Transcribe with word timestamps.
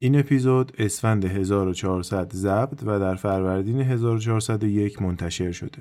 این 0.00 0.18
اپیزود 0.18 0.72
اسفند 0.78 1.24
1400 1.24 2.32
ضبط 2.32 2.82
و 2.82 2.98
در 2.98 3.14
فروردین 3.14 3.80
1401 3.80 5.02
منتشر 5.02 5.52
شده. 5.52 5.78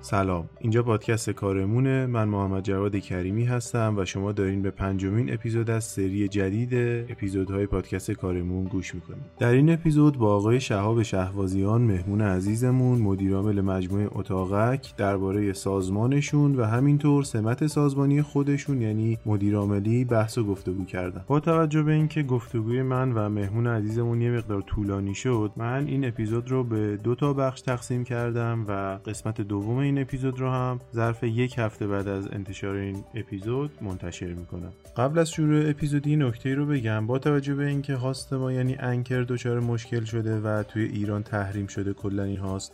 سلام 0.00 0.48
اینجا 0.68 0.82
پادکست 0.82 1.30
کارمونه. 1.30 2.06
من 2.06 2.28
محمد 2.28 2.62
جواد 2.62 2.96
کریمی 2.96 3.44
هستم 3.44 3.94
و 3.98 4.04
شما 4.04 4.32
دارین 4.32 4.62
به 4.62 4.70
پنجمین 4.70 5.32
اپیزود 5.32 5.70
از 5.70 5.84
سری 5.84 6.28
جدید 6.28 6.74
اپیزودهای 7.10 7.66
پادکست 7.66 8.10
کارمون 8.10 8.64
گوش 8.64 8.94
می‌کنید. 8.94 9.22
در 9.38 9.50
این 9.50 9.70
اپیزود 9.70 10.18
با 10.18 10.36
آقای 10.36 10.60
شهاب 10.60 11.02
شهوازیان 11.02 11.82
مهمون 11.82 12.20
عزیزمون 12.20 12.98
مدیرعامل 12.98 13.60
مجموعه 13.60 14.08
اتاقک 14.12 14.96
درباره 14.96 15.52
سازمانشون 15.52 16.56
و 16.56 16.64
همینطور 16.64 17.24
سمت 17.24 17.66
سازمانی 17.66 18.22
خودشون 18.22 18.82
یعنی 18.82 19.18
مدیرعاملی 19.26 20.04
بحث 20.04 20.38
و 20.38 20.44
گفتگو 20.44 20.84
کردم 20.84 21.24
با 21.26 21.40
توجه 21.40 21.82
به 21.82 21.92
اینکه 21.92 22.22
گفتگوی 22.22 22.82
من 22.82 23.12
و 23.12 23.28
مهمون 23.28 23.66
عزیزمون 23.66 24.20
یه 24.20 24.30
مقدار 24.30 24.62
طولانی 24.62 25.14
شد 25.14 25.52
من 25.56 25.86
این 25.86 26.04
اپیزود 26.04 26.50
رو 26.50 26.64
به 26.64 26.96
دو 26.96 27.14
تا 27.14 27.32
بخش 27.32 27.60
تقسیم 27.60 28.04
کردم 28.04 28.64
و 28.68 28.98
قسمت 29.10 29.40
دوم 29.40 29.76
این 29.76 29.98
اپیزود 29.98 30.40
رو 30.40 30.50
هم 30.50 30.57
ظرف 30.94 31.22
یک 31.22 31.58
هفته 31.58 31.86
بعد 31.86 32.08
از 32.08 32.28
انتشار 32.32 32.74
این 32.74 33.04
اپیزود 33.14 33.70
منتشر 33.80 34.26
می‌کنم 34.26 34.72
قبل 34.96 35.18
از 35.18 35.30
شروع 35.30 35.70
اپیزودی 35.70 36.16
نکته 36.16 36.54
رو 36.54 36.66
بگم. 36.66 37.06
با 37.06 37.18
توجه 37.18 37.54
به 37.54 37.66
اینکه 37.66 37.94
هاست 37.94 38.32
ما 38.32 38.52
یعنی 38.52 38.76
انکر 38.78 39.22
دچار 39.22 39.60
مشکل 39.60 40.04
شده 40.04 40.40
و 40.40 40.62
توی 40.62 40.84
ایران 40.84 41.22
تحریم 41.22 41.66
شده 41.66 41.92
کلا 41.92 42.22
این 42.22 42.38
هاست 42.38 42.72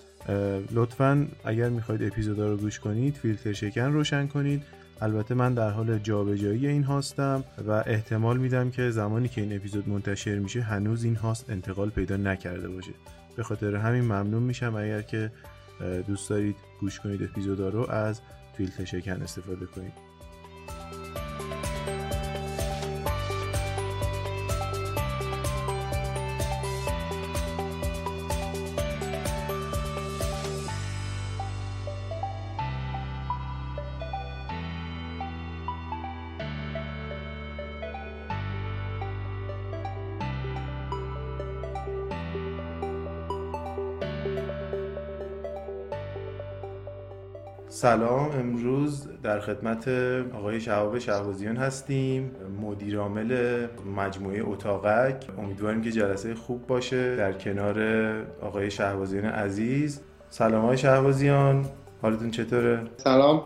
لطفا 0.73 1.27
اگر 1.45 1.69
می‌خواید 1.69 2.03
اپیزودا 2.03 2.51
رو 2.51 2.57
گوش 2.57 2.81
کنید 2.81 3.15
فیلتر 3.15 3.53
شکن 3.53 3.93
روشن 3.93 4.27
کنید. 4.27 4.63
البته 5.01 5.35
من 5.35 5.55
در 5.55 5.71
حال 5.71 5.99
جابجایی 5.99 6.67
این 6.67 6.83
هاستم 6.83 7.45
و 7.69 7.71
احتمال 7.87 8.39
میدم 8.39 8.71
که 8.71 8.91
زمانی 8.91 9.29
که 9.29 9.41
این 9.41 9.57
اپیزود 9.57 9.89
منتشر 9.89 10.39
میشه 10.39 10.61
هنوز 10.61 11.05
این 11.05 11.17
هاست 11.17 11.51
انتقال 11.51 11.91
پیدا 11.91 12.17
نکرده 12.17 12.69
باشه. 12.69 12.91
به 13.37 13.43
خاطر 13.43 13.77
همین 13.77 14.05
ممنون 14.05 14.43
میشم 14.43 14.75
اگر 14.75 15.03
که 15.03 15.31
دوست 16.07 16.31
دارید 16.31 16.57
گوش 16.81 17.01
کنید 17.01 17.23
اپیزودا 17.23 17.69
رو 17.69 17.91
از 17.91 18.21
فیلتر 18.57 18.85
شکن 18.85 19.23
استفاده 19.23 19.67
کنید. 19.67 20.14
سلام 47.75 48.31
امروز 48.31 49.09
در 49.23 49.41
خدمت 49.41 49.89
آقای 50.39 50.61
شهاب 50.61 50.99
شهبازیان 50.99 51.57
هستیم 51.57 52.31
مدیر 52.63 52.99
عامل 52.99 53.67
مجموعه 53.97 54.43
اتاقک. 54.49 55.27
امیدواریم 55.39 55.83
که 55.83 55.93
جلسه 55.93 56.35
خوب 56.35 56.67
باشه 56.67 57.17
در 57.17 57.33
کنار 57.33 57.79
آقای 58.43 58.71
شهبازیان 58.71 59.25
عزیز. 59.25 60.01
سلام 60.31 60.65
آقای 60.65 60.79
شهبازیان 60.79 61.65
حالتون 62.03 62.31
چطوره؟ 62.31 62.81
سلام 62.97 63.43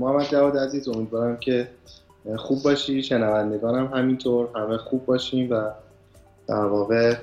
محمد 0.00 0.28
جواد 0.30 0.56
عزیز 0.56 0.88
امیدوارم 0.88 1.36
که 1.36 1.68
خوب 2.36 2.62
باشی. 2.62 3.02
شنوندگانم 3.02 3.86
همینطور 3.86 4.48
همه 4.54 4.76
خوب 4.76 5.06
باشیم 5.06 5.50
و 5.50 5.70
در 6.46 6.64
واقع 6.64 7.14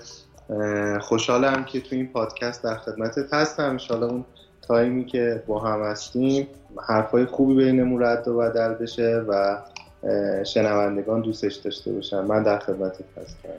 خوشحالم 1.02 1.64
که 1.64 1.82
تو 1.82 1.96
این 1.96 2.08
پادکست 2.08 2.64
در 2.64 2.76
خدمتت 2.76 3.34
هستم. 3.34 3.70
انشالله 3.70 4.06
اون 4.06 4.26
تایمی 4.68 5.06
که 5.06 5.44
با 5.48 5.60
هم 5.60 5.82
هستیم 5.84 6.48
حرفای 6.88 7.26
خوبی 7.26 7.56
بینمون 7.56 8.04
رد 8.04 8.28
و 8.28 8.38
بدل 8.38 8.74
بشه 8.74 9.24
و 9.28 9.58
شنوندگان 10.44 11.22
دوستش 11.22 11.56
داشته 11.56 11.92
باشن. 11.92 12.22
من 12.22 12.44
در 12.44 12.60
خدمت 12.60 12.98
هستم. 13.18 13.50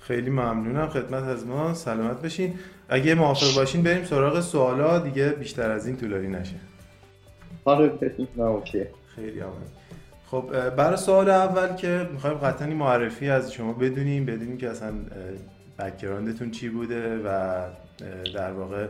خیلی 0.00 0.30
ممنونم. 0.30 0.88
خدمت 0.88 1.22
از 1.24 1.46
ما. 1.46 1.74
سلامت 1.74 2.22
بشین. 2.22 2.54
اگه 2.88 3.14
موافق 3.14 3.54
باشین 3.56 3.82
بریم 3.82 4.04
سراغ 4.04 4.40
سوالا. 4.40 4.98
دیگه 4.98 5.28
بیشتر 5.28 5.70
از 5.70 5.86
این 5.86 5.96
طولانی 5.96 6.28
نشه. 6.28 6.54
آره 7.64 7.88
بریم 7.88 8.40
اوکی. 8.40 8.84
خیلی 9.16 9.40
آمد 9.40 9.82
خب 10.30 10.70
برای 10.70 10.96
سوال 10.96 11.30
اول 11.30 11.76
که 11.76 12.08
می‌خوایم 12.12 12.36
قطعا 12.36 12.68
معرفی 12.68 13.30
از 13.30 13.52
شما 13.52 13.72
بدونیم. 13.72 14.26
بدونیم 14.26 14.56
که 14.56 14.70
اصلا 14.70 14.92
بکگراندتون 15.78 16.50
چی 16.50 16.68
بوده 16.68 17.18
و 17.18 17.60
در 18.34 18.52
واقع 18.52 18.86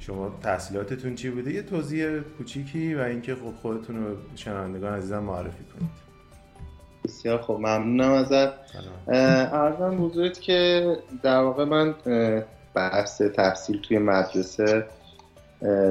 شما 0.00 0.38
تحصیلاتتون 0.42 1.14
چی 1.14 1.30
بوده؟ 1.30 1.52
یه 1.52 1.62
توضیح 1.62 2.20
کوچیکی 2.38 2.94
و 2.94 3.00
اینکه 3.00 3.34
خب 3.34 3.54
خودتون 3.62 4.04
رو 4.04 4.16
شنوندگان 4.34 4.94
عزیزم 4.94 5.18
معرفی 5.18 5.64
کنید. 5.64 5.90
بسیار 7.04 7.42
خب 7.42 7.52
ممنونم 7.52 8.12
ازت. 8.12 8.52
ارزم 9.08 9.96
بزرگت 9.96 10.40
که 10.40 10.96
در 11.22 11.40
واقع 11.40 11.64
من 11.64 11.94
بحث 12.74 13.22
تحصیل 13.22 13.80
توی 13.80 13.98
مدرسه 13.98 14.86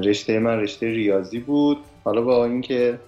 رشته 0.04 0.40
من 0.40 0.60
رشته 0.60 0.86
ریاضی 0.86 1.40
بود. 1.40 1.78
حالا 2.04 2.22
با 2.22 2.46
اینکه 2.46 3.00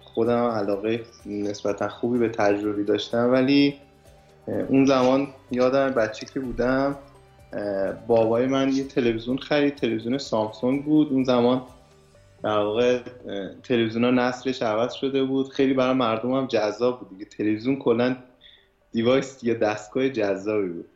خودم 0.00 0.44
علاقه 0.44 1.00
نسبتا 1.26 1.88
خوبی 1.88 2.18
به 2.18 2.28
تجربی 2.28 2.84
داشتم 2.84 3.32
ولی 3.32 3.74
اون 4.68 4.86
زمان 4.86 5.28
یادم 5.50 5.90
بچه 5.90 6.26
که 6.26 6.40
بودم 6.40 6.96
بابای 8.06 8.46
من 8.46 8.72
یه 8.72 8.84
تلویزیون 8.84 9.38
خرید 9.38 9.74
تلویزیون 9.74 10.18
سامسونگ 10.18 10.84
بود. 10.84 11.12
اون 11.12 11.24
زمان 11.24 11.62
در 12.42 12.58
واقع 12.58 12.98
تلویزیون 13.62 14.04
ها 14.04 14.10
نسلش 14.10 14.62
عوض 14.62 14.92
شده 14.92 15.24
بود. 15.24 15.48
خیلی 15.48 15.74
برای 15.74 15.94
مردم 15.94 16.32
هم 16.32 16.46
جذاب 16.46 16.98
بود 16.98 17.08
دیگه. 17.08 17.24
تلویزیون 17.24 17.76
کلا 17.76 18.16
دیوایس 18.92 19.44
یا 19.44 19.54
دستگاه 19.54 20.08
جذابی 20.08 20.68
بود. 20.68 20.88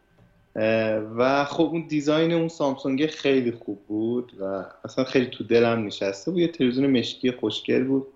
و 1.16 1.44
خب 1.44 1.62
اون 1.62 1.86
دیزاین 1.88 2.32
اون 2.32 2.48
سامسونگ 2.48 3.06
خیلی 3.06 3.50
خوب 3.50 3.78
بود 3.88 4.32
و 4.40 4.64
اصلا 4.84 5.04
خیلی 5.04 5.26
تو 5.26 5.44
دلم 5.44 5.86
نشسته 5.86 6.30
بود. 6.30 6.40
یه 6.40 6.48
تلویزیون 6.48 6.98
مشکی 6.98 7.32
خوشگل 7.32 7.84
بود. 7.84 8.06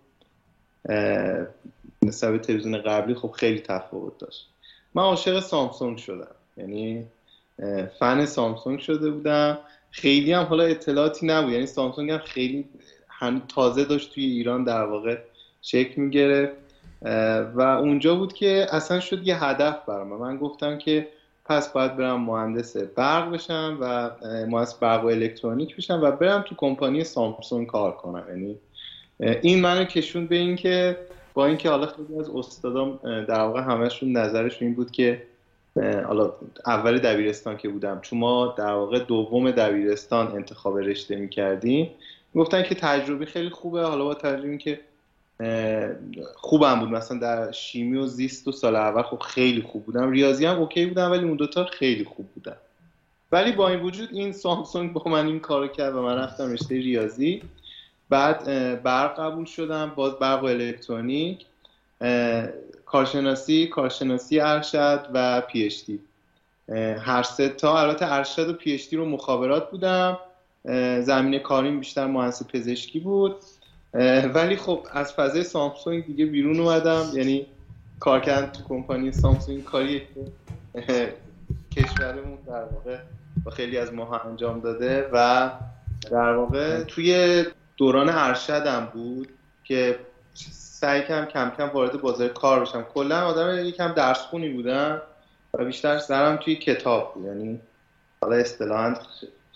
نسبت 2.02 2.42
تلویزیون 2.42 2.78
قبلی 2.78 3.14
خب 3.14 3.30
خیلی 3.30 3.60
تفاوت 3.60 4.18
داشت. 4.18 4.48
من 4.94 5.02
عاشق 5.02 5.40
سامسونگ 5.40 5.98
شدم. 5.98 6.34
یعنی 6.56 7.06
فن 7.98 8.24
سامسونگ 8.24 8.78
شده 8.78 9.10
بودم. 9.10 9.58
خیلی 9.90 10.32
هم 10.32 10.42
حالا 10.42 10.64
اطلاعاتی 10.64 11.26
نبود. 11.26 11.52
یعنی 11.52 11.66
سامسونگ 11.66 12.10
هم 12.10 12.18
خیلی 12.18 12.64
هم 13.08 13.42
تازه 13.54 13.84
داشت 13.84 14.14
توی 14.14 14.24
ایران 14.24 14.64
در 14.64 14.84
واقع 14.84 15.18
شکل 15.62 16.02
می‌گرفت. 16.02 16.52
و 17.54 17.60
اونجا 17.60 18.14
بود 18.14 18.32
که 18.32 18.66
اصلا 18.70 19.00
شد 19.00 19.26
یه 19.26 19.44
هدف 19.44 19.76
برام. 19.86 20.08
من 20.08 20.36
گفتم 20.36 20.78
که 20.78 21.08
پس 21.44 21.72
باید 21.72 21.96
برم 21.96 22.20
مهندس 22.20 22.76
برق 22.76 23.30
بشم 23.30 23.78
و 23.80 24.10
مهندس 24.46 24.74
برق 24.74 25.04
و 25.04 25.06
الکترونیک 25.06 25.76
بشم 25.76 26.00
و 26.02 26.10
برم 26.10 26.42
تو 26.42 26.54
کمپانی 26.54 27.04
سامسونگ 27.04 27.66
کار 27.66 27.92
کنم. 27.92 28.24
یعنی 28.28 28.56
این 29.42 29.60
منو 29.60 29.84
کشون 29.84 30.26
به 30.26 30.36
این 30.36 30.56
که 30.56 30.96
با 31.34 31.46
اینکه 31.46 31.70
حالا 31.70 31.86
خیلی 31.86 32.18
از 32.18 32.30
استادام 32.30 33.00
در 33.04 33.40
واقع 33.40 33.60
همشون 33.60 34.16
نظرشون 34.16 34.68
این 34.68 34.74
بود 34.74 34.90
که 34.90 35.22
حالا 35.80 36.32
اول 36.66 36.98
دبیرستان 36.98 37.56
که 37.56 37.68
بودم. 37.68 38.00
چون 38.00 38.18
ما 38.18 38.54
در 38.58 38.72
واقع 38.72 38.98
دوم 38.98 39.50
دبیرستان 39.50 40.26
انتخاب 40.26 40.78
رشته 40.78 41.16
می‌کردیم. 41.16 41.90
گفتن 42.34 42.62
که 42.62 42.74
تجربه 42.74 43.26
خیلی 43.26 43.50
خوبه. 43.50 43.82
حالا 43.82 44.04
با 44.04 44.14
تجربه 44.14 44.58
که 44.58 44.80
خوبم 46.34 46.80
بود. 46.80 46.88
مثلا 46.88 47.18
در 47.18 47.52
شیمی 47.52 47.98
و 47.98 48.06
زیست 48.06 48.48
و 48.48 48.52
سال 48.52 48.76
اول 48.76 49.02
خب 49.02 49.18
خیلی 49.18 49.62
خوب 49.62 49.84
بودم. 49.84 50.10
ریاضی 50.10 50.46
هم 50.46 50.58
اوکی 50.58 50.86
بودم 50.86 51.10
ولی 51.10 51.24
اون 51.24 51.36
دوتا 51.36 51.64
خیلی 51.64 52.04
خوب 52.04 52.26
بودم. 52.34 52.56
ولی 53.32 53.52
با 53.52 53.68
این 53.68 53.80
وجود 53.80 54.08
این 54.12 54.32
سامسونگ 54.32 54.92
با 54.92 55.10
من 55.10 55.26
این 55.26 55.40
کارو 55.40 55.68
کرد 55.68 55.94
و 55.94 56.02
من 56.02 56.16
رفتم 56.16 56.52
رشته 56.52 56.74
ریاضی. 56.74 57.42
بعد 58.08 58.44
برق 58.82 59.20
قبول 59.20 59.44
شدم. 59.44 59.92
باز 59.96 60.12
برق 60.12 60.42
و 60.42 60.46
الکترونیک. 60.46 61.46
کارشناسی 62.92 63.66
کارشناسی 63.66 64.40
ارشد 64.40 65.06
و 65.14 65.40
پیشتی 65.40 66.00
هر 66.98 67.22
سه 67.22 67.48
تا 67.48 67.80
البته 67.80 68.12
ارشد 68.12 68.48
و 68.48 68.52
پیشتی 68.52 68.96
رو 68.96 69.04
مخابرات 69.04 69.70
بودم. 69.70 70.18
زمینه 71.00 71.38
کاریم 71.38 71.78
بیشتر 71.78 72.06
مهندسی 72.06 72.44
پزشکی 72.44 73.00
بود. 73.00 73.36
ولی 74.34 74.56
خب 74.56 74.86
از 74.92 75.12
فضای 75.12 75.44
سامسونگ 75.44 76.06
دیگه 76.06 76.26
بیرون 76.26 76.60
اومدم. 76.60 77.04
یعنی 77.14 77.46
کار 78.00 78.20
کردن 78.20 78.52
تو 78.52 78.62
کمپانی 78.68 79.12
سامسونگ 79.12 79.64
کاری 79.64 80.02
کشورمون 81.76 82.38
در 82.46 82.64
واقع 82.64 82.98
با 83.44 83.50
خیلی 83.50 83.78
از 83.78 83.92
ماها 83.92 84.18
انجام 84.18 84.60
داده 84.60 85.08
و 85.12 85.50
در 86.10 86.32
واقع 86.32 86.82
توی 86.82 87.44
دوران 87.76 88.08
ارشدم 88.08 88.88
بود 88.94 89.28
که 89.64 89.98
سعی 90.82 91.02
کم 91.02 91.24
کم 91.24 91.50
کم 91.50 91.68
وارد 91.68 92.00
بازار 92.00 92.28
کار 92.28 92.60
بشم. 92.60 92.82
کلا 92.94 93.26
آدم 93.26 93.66
یکم 93.66 93.92
درس 93.92 94.18
خونی 94.18 94.48
بودم 94.48 95.02
و 95.54 95.64
بیشتر 95.64 95.98
سرم 95.98 96.36
توی 96.36 96.56
کتاب 96.56 97.14
بود. 97.14 97.26
یعنی 97.26 97.60
حالا 98.22 98.36
اصطلاحا 98.36 98.94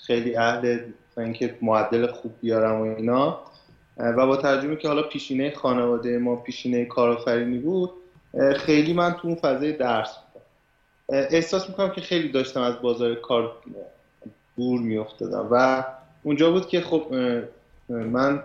خیلی 0.06 0.36
اهل 0.36 0.78
اینکه 1.18 1.54
معدل 1.62 2.06
خوب 2.06 2.32
بیارم 2.40 2.80
و 2.80 2.82
اینا. 2.82 3.40
و 3.96 4.26
با 4.26 4.36
ترجمه 4.36 4.76
که 4.76 4.88
حالا 4.88 5.02
پیشینه 5.02 5.54
خانواده 5.54 6.18
ما 6.18 6.36
پیشینه 6.36 6.84
کارآفرینی 6.84 7.58
بود 7.58 7.90
خیلی 8.56 8.92
من 8.92 9.12
تو 9.12 9.28
اون 9.28 9.36
فضای 9.36 9.72
درس 9.72 10.16
بودم. 10.16 10.46
احساس 11.30 11.68
می‌کنم 11.68 11.90
که 11.90 12.00
خیلی 12.00 12.28
داشتم 12.28 12.60
از 12.60 12.80
بازار 12.82 13.14
کار 13.14 13.52
دور 14.56 14.80
میافتادم. 14.80 15.48
و 15.50 15.84
اونجا 16.22 16.50
بود 16.50 16.68
که 16.68 16.80
خب 16.80 17.14
من 17.88 18.42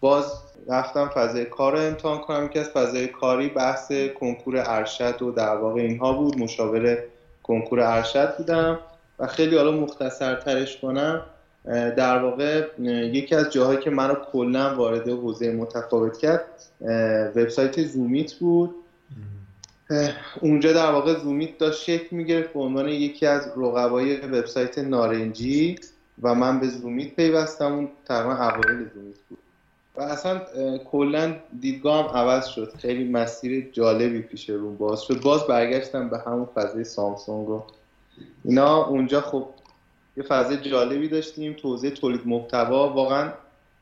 باز 0.00 0.32
رفتم 0.68 1.08
فضای 1.08 1.44
کار 1.44 1.72
رو 1.72 1.78
امتحان 1.78 2.18
کنم. 2.18 2.48
که 2.48 2.60
از 2.60 2.68
فضای 2.68 3.08
کاری 3.08 3.48
بحث 3.48 3.92
کنکور 4.20 4.62
ارشد 4.66 5.22
و 5.22 5.30
در 5.30 5.56
واقع 5.56 5.80
اینها 5.80 6.12
بود. 6.12 6.38
مشاور 6.38 6.98
کنکور 7.42 7.80
ارشد 7.80 8.36
بودم 8.36 8.78
و 9.18 9.26
خیلی 9.26 9.56
حالا 9.56 9.72
مختصر 9.72 10.34
ترش 10.34 10.80
کنم. 10.80 11.22
در 11.96 12.18
واقع 12.18 12.66
یکی 13.12 13.34
از 13.34 13.50
جاهایی 13.50 13.78
که 13.78 13.90
منو 13.90 14.14
کلا 14.14 14.74
وارد 14.74 15.08
حوزه 15.08 15.52
متفاوت 15.52 16.18
کرد 16.18 16.44
وبسایت 17.36 17.86
زومیت 17.86 18.34
بود. 18.34 18.74
اونجا 20.40 20.72
در 20.72 20.90
واقع 20.90 21.14
زومیت 21.18 21.58
داشت 21.58 21.82
شکل 21.82 22.16
می‌گرفت 22.16 22.52
به 22.52 22.60
عنوان 22.60 22.88
یکی 22.88 23.26
از 23.26 23.48
رقبای 23.56 24.16
وبسایت 24.16 24.78
نارنجی 24.78 25.78
و 26.22 26.34
من 26.34 26.60
به 26.60 26.68
زومیت 26.68 27.16
پیوستم. 27.16 27.72
اون 27.72 27.88
تقریبا 28.08 28.34
اوایل 28.34 28.88
زومیت 28.94 29.16
بود. 29.28 29.38
و 29.96 30.02
اصلا 30.02 30.40
کلا 30.90 31.36
دیدگاهم 31.60 32.16
عوض 32.16 32.46
شد. 32.46 32.72
خیلی 32.78 33.04
مسیر 33.04 33.70
جالبی 33.72 34.20
پیش 34.22 34.50
رو 34.50 34.74
باز 34.74 35.02
شد. 35.02 35.20
باز 35.20 35.46
برگشتم 35.46 36.08
به 36.08 36.18
همون 36.18 36.48
فضای 36.54 36.84
سامسونگ 36.84 37.48
و 37.48 37.62
اینا 38.44 38.86
اونجا 38.86 39.20
خب 39.20 39.46
یه 40.16 40.22
فضای 40.22 40.56
جالبی 40.56 41.08
داشتیم. 41.08 41.52
توضیح 41.52 41.90
تولید 41.90 42.26
محتوا. 42.26 42.92
واقعا 42.92 43.32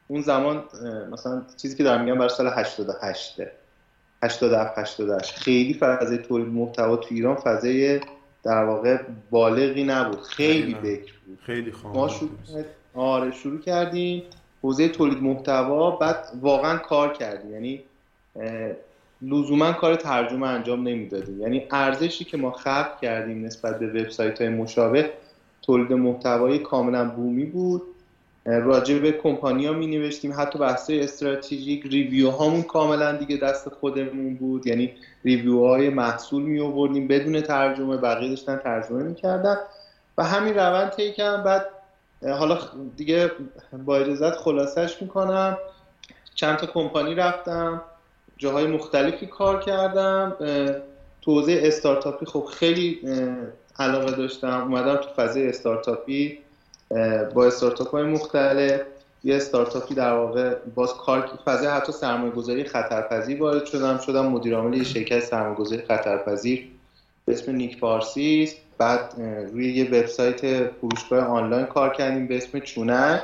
اون 0.08 0.22
زمان 0.22 0.64
مثلا 1.12 1.43
چیزی 1.56 1.76
که 1.76 1.84
دارم 1.84 2.05
میگم 2.05 2.19
برای 2.19 2.28
سال 2.28 2.46
88 2.46 3.40
87 4.22 4.78
88 4.78 5.34
خیلی 5.34 5.75
فضای 5.75 6.19
تولید 6.19 6.49
محتوا 6.49 6.96
تو 6.96 7.14
ایران 7.14 7.34
فضای 7.34 8.00
در 8.43 8.64
واقع 8.64 9.02
بالغی 9.31 9.84
نبود. 9.84 10.20
خیلی 10.20 10.75
بکر 10.75 11.12
بود. 11.26 11.38
خیلی 11.43 11.72
ما 11.94 12.08
شروع 12.08 12.31
آره 12.94 13.31
شروع 13.31 13.61
کردیم. 13.61 14.22
حوزه 14.62 14.88
تولید 14.88 15.22
محتوا 15.22 15.90
بعد 15.90 16.16
واقعا 16.40 16.76
کار 16.76 17.12
کردیم 17.12 17.52
یعنی 17.52 17.82
لزوما 19.22 19.72
کار 19.72 19.94
ترجمه 19.94 20.46
انجام 20.46 20.88
نمی‌دادیم 20.88 21.40
یعنی 21.40 21.66
ارزشی 21.70 22.25
که 22.25 22.37
ما 22.37 22.50
خلق 22.50 23.00
کردیم 23.00 23.44
نسبت 23.44 23.78
به 23.78 23.87
وبسایت 23.87 24.40
های 24.40 24.50
مشابه 24.50 25.10
تولید 25.62 25.93
محتوای 25.93 26.58
کاملا 26.58 27.08
بومی 27.08 27.44
بود. 27.44 27.82
راجع 28.44 28.99
به 28.99 29.12
کمپانیا 29.12 29.72
می 29.72 29.87
نوشتیم 29.87 30.34
حتی 30.37 30.58
بحث 30.58 30.90
استراتژیک 30.90 31.87
ریویو 31.87 32.31
هامون 32.31 32.62
کاملا 32.62 33.12
دیگه 33.12 33.37
دست 33.37 33.69
خودمون 33.69 34.34
بود. 34.34 34.66
یعنی 34.66 34.94
ریویو 35.25 35.66
های 35.66 35.88
محصول 35.88 36.43
می 36.43 36.61
آوردیم 36.61 37.08
بدون 37.08 37.40
ترجمه 37.40 37.96
بقیه 37.96 38.28
داشتن 38.28 38.56
ترجمه 38.56 39.02
می‌کردن. 39.02 39.56
و 40.19 40.25
همین 40.25 40.54
روند 40.54 40.90
طی 40.90 41.14
بعد 41.19 41.66
حالا 42.23 42.59
دیگه 42.97 43.31
با 43.73 43.97
اجازت 43.97 44.37
خلاصش 44.37 45.03
می‌کنم. 45.03 45.59
چند 46.35 46.56
تا 46.56 46.67
کمپانی 46.67 47.15
رفتم 47.15 47.82
جاهای 48.37 48.67
مختلفی 48.67 49.26
کار 49.26 49.61
کردم. 49.61 50.37
توضیح 51.23 51.59
استارتاپی 51.62 52.26
خب 52.26 52.44
خیلی 52.44 53.00
علاقه 53.79 54.17
داشتم. 54.17 54.62
اومدم 54.62 54.97
تو 54.97 55.09
فضای 55.17 55.49
استارتاپی 55.49 56.38
با 57.35 57.47
استارتاپ 57.47 57.91
های 57.91 58.05
مختلف. 58.05 58.81
یه 59.25 59.37
استارتاپی 59.37 59.94
در 59.94 60.12
واقع 60.12 60.55
باز 60.75 60.94
کار 60.94 61.38
فضای 61.44 61.69
حتی 61.69 61.93
سرمایه 61.93 62.32
گذاری 62.32 62.64
خطرپذیر 62.64 63.43
وارد 63.43 63.64
شدم. 63.64 63.99
شدم 63.99 64.26
مدیر 64.26 64.55
عامل 64.55 64.76
یه 64.76 64.85
شرکت 64.85 65.21
سرمایه 65.21 65.55
گذاری 65.55 65.82
خطرپذیر 65.82 66.69
به 67.25 67.32
اسم 67.32 67.53
نیک 67.53 67.81
پارسیس 67.81 68.55
بعد 68.78 69.14
روی 69.52 69.72
یه 69.72 69.84
وبسایت 69.88 70.70
فروشگاه 70.70 71.25
آنلاین 71.25 71.66
کار 71.66 71.94
کردیم 71.94 72.26
به 72.26 72.36
اسم 72.36 72.58
چونک. 72.58 73.20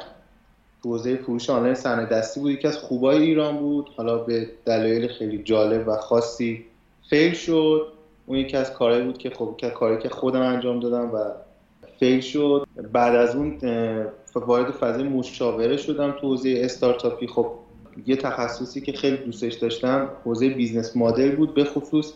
حوزه 0.84 1.16
فروش 1.16 1.50
آنلاین 1.50 1.74
صنعت 1.74 2.08
دستی 2.08 2.40
بود 2.40 2.50
یکی 2.50 2.68
از 2.68 2.78
خوبای 2.78 3.22
ایران 3.22 3.56
بود. 3.56 3.90
حالا 3.96 4.18
به 4.18 4.50
دلایل 4.64 5.08
خیلی 5.08 5.42
جالب 5.42 5.88
و 5.88 5.96
خاصی 5.96 6.64
fail 7.10 7.34
شد. 7.34 7.86
اون 8.26 8.38
یکی 8.38 8.56
از 8.56 8.72
کارهایی 8.72 9.04
بود 9.04 9.18
که 9.18 9.30
خب 9.30 9.60
کاری 9.74 10.02
که 10.02 10.08
خودم 10.08 10.40
انجام 10.40 10.80
دادم 10.80 11.14
و 11.14 11.18
fail 11.98 12.20
شد. 12.20 12.66
بعد 12.92 13.14
از 13.14 13.36
اون 13.36 13.58
وارد 14.34 14.70
فضای 14.70 15.02
مشاوره 15.02 15.76
شدم 15.76 16.10
تو 16.10 16.26
حوزه 16.26 16.60
استارتاپی. 16.64 17.26
خب 17.26 17.52
یه 18.06 18.16
تخصصی 18.16 18.80
که 18.80 18.92
خیلی 18.92 19.16
دوستش 19.16 19.54
داشتم 19.54 20.08
حوزه 20.24 20.48
business 20.48 20.96
model 20.96 21.36
بود 21.36 21.54
به 21.54 21.64
خصوص. 21.64 22.12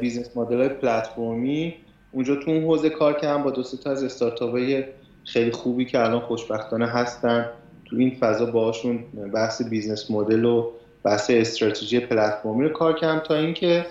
business 0.00 0.36
model 0.36 0.58
های 0.58 0.68
پلتفرمی. 0.68 1.74
اونجا 2.12 2.36
تو 2.36 2.50
اون 2.50 2.64
حوزه 2.64 2.90
کار 2.90 3.12
کردم 3.12 3.42
با 3.42 3.50
دو 3.50 3.62
تا 3.62 3.90
از 3.90 4.04
استارتاپ 4.04 4.50
های 4.50 4.84
خیلی 5.24 5.50
خوبی 5.50 5.84
که 5.84 6.00
الان 6.00 6.20
خوشبختانه 6.20 6.86
هستن. 6.86 7.48
تو 7.84 7.96
این 7.96 8.16
فضا 8.20 8.46
باشون 8.46 9.04
بحث 9.34 9.62
business 9.62 10.10
model 10.10 10.44
و 10.44 10.70
بحث 11.02 11.30
استراتژی 11.30 12.00
پلتفرمی 12.00 12.68
رو 12.68 12.68
کار 12.68 12.98
کردم 12.98 13.18
تا 13.18 13.34
اینکه 13.34 13.86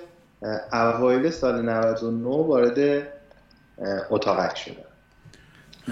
اوایل 0.74 1.30
سال 1.30 1.62
99 1.62 2.30
وارد 2.30 3.08
اتاقک 4.10 4.58
شدم. 4.58 4.76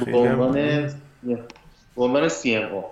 به 0.05 0.17
عنوان 0.17 0.53
به 1.95 2.03
عنوان 2.03 2.29
CMO 2.29 2.83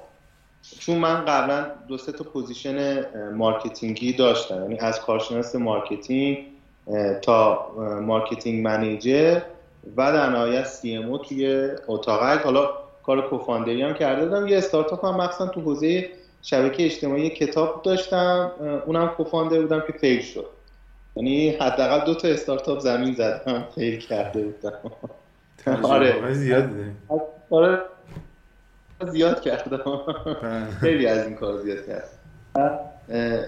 چون 0.80 0.97
من 0.97 1.25
قبلا 1.25 1.65
دو 1.88 1.97
سه 1.97 2.12
تا 2.12 2.24
position 2.24 3.06
marketing 3.34 4.06
ی 4.06 4.13
داشتم. 4.13 4.62
یعنی 4.62 4.80
از 4.80 5.00
کارشناس 5.00 5.56
marketing 5.56 6.38
تا 7.21 7.68
marketing 8.02 8.64
manager 8.64 9.42
و 9.97 10.11
در 10.11 10.30
نهایت 10.30 10.66
CMO 10.66 11.28
توی 11.28 11.69
اتاقک 11.87 12.42
حالا 12.42 12.69
کار 13.04 13.30
کوفاندری 13.30 13.81
هم 13.81 13.94
کرده 13.94 14.25
بودم 14.25 14.47
یه 14.47 14.57
استارتاپ 14.57 15.06
هم 15.06 15.16
مخصوصا 15.16 15.47
تو 15.47 15.61
حوزه 15.61 16.09
شبکه 16.42 16.85
اجتماعی 16.85 17.30
کتاب 17.30 17.81
داشتم. 17.81 18.52
اونم 18.85 19.07
کوفاندر 19.07 19.61
بودم 19.61 19.80
که 19.87 19.94
فیل 19.94 20.21
شد. 20.21 20.45
یعنی 21.16 21.49
حداقل 21.49 22.06
دو 22.06 22.16
تا 22.16 22.28
استارتاپ 22.28 22.80
زمین 22.80 23.13
زدم 23.13 23.68
فیل 23.75 23.99
کرده 23.99 24.44
بودم. 24.44 24.73
آره. 25.83 26.33
زیاد 26.33 26.69
آره. 27.49 27.81
زیاد 29.11 29.42
کردم. 29.42 30.02
بله. 30.42 30.66
خیلی 30.81 31.07
از 31.07 31.28
این 31.28 31.35
کار 31.35 31.57
زیاد 31.57 31.85
کرد 31.87 32.09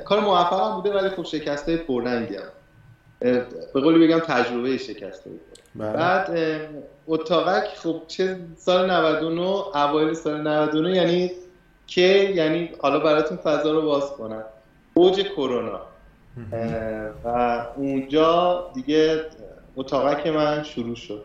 کار 0.05 0.19
موفق 0.19 0.67
هم 0.67 0.75
بوده 0.75 0.93
ولی 0.93 1.09
خب 1.09 1.23
شکسته 1.23 1.77
پررنگی 1.77 2.35
هم. 2.35 2.43
به 3.19 3.81
قولی 3.81 4.07
بگم 4.07 4.19
تجربه 4.19 4.77
شکسته 4.77 5.29
بود 5.29 5.41
بله. 5.75 5.93
بعد 5.93 6.37
اتاقک 7.07 7.67
خب 7.75 8.01
چه 8.07 8.37
سال 8.57 8.91
99 8.91 9.41
اوایل 9.41 10.13
سال 10.13 10.41
99 10.41 10.95
یعنی 10.95 11.31
که 11.87 12.01
یعنی 12.35 12.69
حالا 12.79 12.99
براتون 12.99 13.37
فضا 13.37 13.71
رو 13.71 13.81
باز 13.81 14.11
کنم. 14.11 14.43
اوج 14.93 15.21
کرونا. 15.21 15.81
و 17.25 17.65
اونجا 17.75 18.65
دیگه 18.73 19.21
اتاقک 19.75 20.27
من 20.27 20.63
شروع 20.63 20.95
شد. 20.95 21.23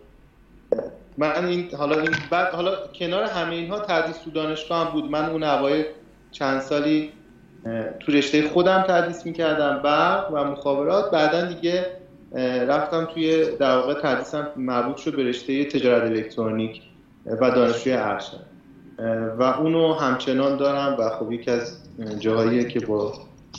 من 1.18 1.46
این 1.46 1.70
حالا 1.74 2.00
این 2.00 2.14
بعد 2.30 2.48
حالا 2.48 2.86
کنار 2.86 3.24
همه 3.24 3.54
اینها 3.54 3.78
تدریس 3.78 4.18
تو 4.18 4.30
دانشگاه 4.30 4.86
هم 4.86 4.92
بود. 4.92 5.10
من 5.10 5.30
اون 5.30 5.42
اوایل 5.42 5.84
چند 6.30 6.60
سالی 6.60 7.12
تو 8.00 8.12
رشته 8.12 8.48
خودم 8.48 8.84
تدریس 8.88 9.26
می‌کردم 9.26 9.80
برق 9.84 10.30
و 10.32 10.44
مخابرات. 10.44 11.10
بعدا 11.10 11.44
دیگه 11.44 11.86
رفتم 12.68 13.04
توی 13.04 13.44
در 13.56 13.76
واقع 13.76 13.94
تدریسم 14.02 14.48
مربوط 14.56 14.96
شد 14.96 15.16
به 15.16 15.22
رشته 15.22 15.64
تجارت 15.64 16.02
الکترونیک 16.02 16.82
و 17.26 17.50
دانشجوی 17.50 17.92
ارشد. 17.92 18.40
و 19.38 19.42
اونو 19.42 19.94
همچنان 19.94 20.56
دارم 20.56 20.96
و 20.98 21.08
خب 21.08 21.32
یکی 21.32 21.50
از 21.50 21.78
جاهاییه 22.18 22.64
که 22.64 22.80
با 22.80 23.12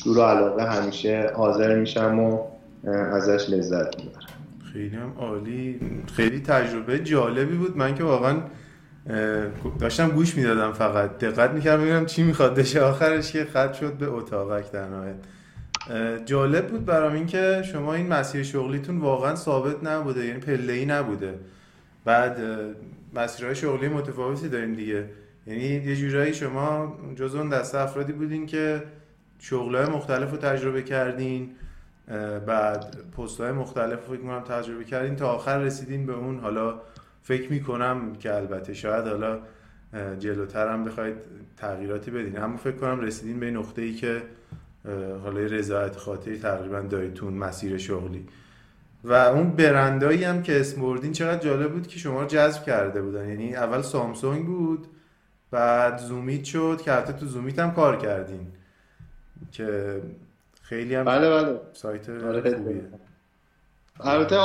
شور 0.03 0.17
و 0.17 0.21
علاقه 0.21 0.63
همیشه 0.63 1.31
حاضر 1.35 1.75
میشم 1.75 2.19
و 2.19 2.39
ازش 2.87 3.49
لذت 3.49 3.99
می‌برم. 3.99 4.27
خیلی 4.73 4.95
هم 4.95 5.13
عالی. 5.19 5.79
خیلی 6.15 6.39
تجربه 6.39 6.99
جالبی 6.99 7.57
بود. 7.57 7.77
من 7.77 7.95
که 7.95 8.03
واقعا 8.03 8.35
داشتم 9.79 10.09
گوش 10.09 10.35
می‌دادم 10.35 10.71
فقط. 10.71 11.17
دقت 11.17 11.51
می‌کردم 11.51 11.83
ببینم 11.83 12.05
چی 12.05 12.23
می‌خواد. 12.23 12.55
بشه 12.55 12.81
آخرش 12.81 13.31
که 13.31 13.45
خط 13.45 13.73
شد 13.73 13.93
به 13.93 14.07
اتاقک 14.07 14.71
در 14.71 14.87
نهایت. 14.87 15.15
جالب 16.25 16.67
بود 16.67 16.85
برام 16.85 17.13
اینکه 17.13 17.63
شما 17.71 17.93
این 17.93 18.07
مسیر 18.07 18.43
شغلیتون 18.43 18.97
واقعا 18.97 19.35
ثابت 19.35 19.83
نبوده 19.83 20.25
یعنی 20.25 20.39
پله 20.39 20.73
ای 20.73 20.85
نبوده. 20.85 21.39
بعد 22.05 22.37
مسیرهای 23.13 23.55
شغلی 23.55 23.87
متفاوتی 23.87 24.49
دارین 24.49 24.73
دیگه. 24.73 25.05
یعنی 25.47 25.63
یه 25.63 25.95
جورایی 25.95 26.33
شما 26.33 26.97
جز 27.15 27.35
اون 27.35 27.49
دسته 27.49 27.77
افرادی 27.77 28.13
بودین 28.13 28.45
که 28.45 28.83
شغلهای 29.39 29.85
مختلف 29.85 30.31
رو 30.31 30.37
تجربه 30.37 30.81
کردین 30.81 31.51
بعد 32.47 32.95
پست 33.17 33.41
های 33.41 33.51
مختلف 33.51 34.07
رو 34.07 34.15
فکر 34.15 34.23
کنم 34.23 34.41
تجربه 34.41 34.83
کردین 34.83 35.15
تا 35.15 35.27
آخر 35.27 35.59
رسیدین 35.59 36.05
به 36.05 36.13
اون. 36.13 36.39
حالا 36.39 36.73
فکر 37.23 37.51
می‌کنم 37.51 38.15
که 38.15 38.35
البته 38.35 38.73
شاید 38.73 39.07
حالا 39.07 39.39
جلوتر 40.19 40.67
هم 40.67 40.83
بخواید 40.83 41.15
تغییراتی 41.57 42.11
بدین. 42.11 42.39
اما 42.39 42.57
فکر 42.57 42.75
کنم 42.75 42.99
رسیدین 42.99 43.39
به 43.39 43.51
نقطه 43.51 43.81
ای 43.81 43.93
که 43.93 44.21
حالا 45.23 45.39
رضایت 45.39 45.95
خاطری 45.97 46.39
تقریبا 46.39 46.79
دایتون 46.81 47.33
مسیر 47.33 47.77
شغلی. 47.77 48.27
و 49.03 49.13
اون 49.13 49.49
برندایی 49.49 50.23
هم 50.23 50.43
که 50.43 50.59
اسم 50.59 50.81
بردین 50.81 51.11
چقدر 51.11 51.39
جالب 51.43 51.71
بود 51.71 51.87
که 51.87 51.99
شما 51.99 52.21
رو 52.21 52.27
جذب 52.27 52.63
کرده 52.63 53.01
بودن. 53.01 53.29
یعنی 53.29 53.55
اول 53.55 53.81
سامسونگ 53.81 54.45
بود 54.45 54.87
بعد 55.51 55.97
زومیت 55.97 56.43
شد 56.43 56.81
که 56.85 56.91
حتی 56.91 57.13
تو 57.13 57.25
زومیت 57.25 57.59
هم 57.59 57.73
کار 57.73 57.97
کردین. 57.97 58.47
که 59.51 60.01
خیلی 60.61 60.95
هم 60.95 61.03
بله 61.03 61.29
بله. 61.29 61.59
سایت 61.73 62.09
آره. 62.09 62.55
خوبیه. 62.55 62.81
البته 64.03 64.37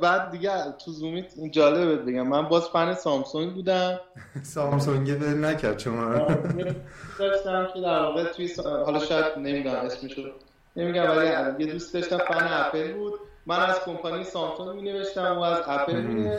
بعد 0.00 0.30
دیگه 0.30 0.50
تو 0.84 0.92
زومیت 0.92 1.32
این 1.36 1.50
جالبه 1.50 1.96
بگم. 1.96 2.28
من 2.28 2.48
باز 2.48 2.68
فن 2.68 2.94
سامسونگ 2.94 3.54
بودم. 3.54 4.00
سامسونگ 4.42 5.18
بل 5.20 5.44
نکرد 5.44 5.78
شما 5.78 6.14
داشتم 7.18 7.68
که 7.74 7.80
در 7.80 8.02
واقع 8.02 8.24
توی 8.24 8.50
حالا 8.64 8.98
شاید 8.98 9.24
نمی‌دونم 9.36 9.76
اسمشو. 9.76 10.22
نمیگم 10.76 11.10
ولی 11.10 11.64
یه 11.64 11.72
دوست 11.72 11.94
داشتم 11.94 12.18
فن 12.18 12.48
اپل 12.50 12.92
بود. 12.92 13.12
من 13.46 13.60
از 13.60 13.80
کمپانی 13.80 14.24
سامسونگ 14.24 14.80
می 14.80 14.92
نوشتم 14.92 15.38
و 15.38 15.40
از 15.40 15.62
اپل 15.66 16.00
می 16.00 16.30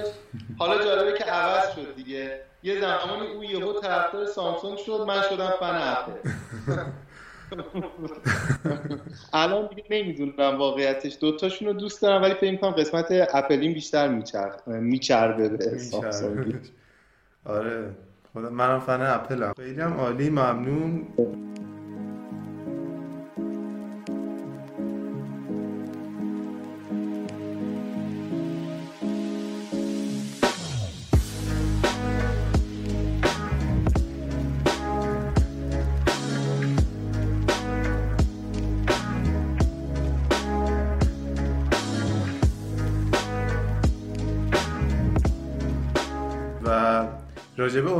حالا 0.59 0.83
جالبه 0.83 1.17
که 1.17 1.23
عوض 1.23 1.75
شد 1.75 1.95
دیگه. 1.95 2.39
یه 2.63 2.81
زمانی 2.81 3.27
او 3.35 3.43
یهو 3.43 3.73
طرفدار 3.73 4.25
سامسونگ 4.25 4.77
شد 4.77 5.05
من 5.07 5.21
شدم 5.29 5.53
فن 5.59 5.81
اپل. 5.81 6.11
الان 9.33 9.67
دیگه 9.67 9.83
نمی‌دونم 9.89 10.57
واقعیتش. 10.57 11.17
دوتاشون 11.21 11.67
رو 11.67 11.73
دوست 11.73 12.01
دارم 12.01 12.21
ولی 12.21 12.33
فکر 12.33 12.51
می‌کنم 12.51 12.71
قسمت 12.71 13.07
اپلین 13.11 13.73
بیشتر 13.73 14.07
میچربه 14.67 15.49
به 15.49 15.77
سامسونگ 15.77 16.55
آره. 17.45 17.89
خدا 18.33 18.49
منم 18.49 18.79
فن 18.79 19.01
اپلم. 19.01 19.53
خیلی 19.57 19.81
هم 19.81 19.93
عالی 19.93 20.29
ممنون. 20.29 21.07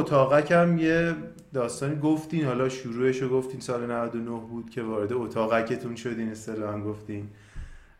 راجبه 0.03 0.15
اتاقک 0.15 0.51
هم 0.51 0.77
یه 0.77 1.15
داستانی 1.53 1.99
گفتین 1.99 2.45
حالا 2.45 2.69
شروعش 2.69 3.21
رو 3.21 3.29
گفتین 3.29 3.59
سال 3.59 3.91
99 3.91 4.29
بود 4.29 4.69
که 4.69 4.81
وارد 4.81 5.13
اتاقکتون 5.13 5.95
شدین 5.95 6.31
اصطلاحا 6.31 6.79
گفتین. 6.79 7.29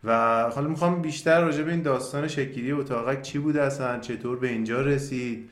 و 0.03 0.43
حالا 0.55 0.67
می‌خوام 0.67 1.01
بیشتر 1.01 1.41
راجبه 1.41 1.71
این 1.71 1.81
داستان 1.81 2.27
شکلی 2.27 2.71
اتاقک 2.71 3.21
چی 3.21 3.39
بوده 3.39 3.61
اصلا 3.61 3.99
چطور 3.99 4.39
به 4.39 4.47
اینجا 4.47 4.81
رسید 4.81 5.49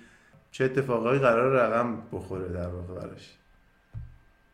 چه 0.52 0.66
اتفاقایی 0.66 1.20
قرار 1.20 1.52
رقم 1.52 1.98
بخوره 2.12 2.48
در 2.48 2.68
واقع 2.68 2.94
براش. 2.94 3.38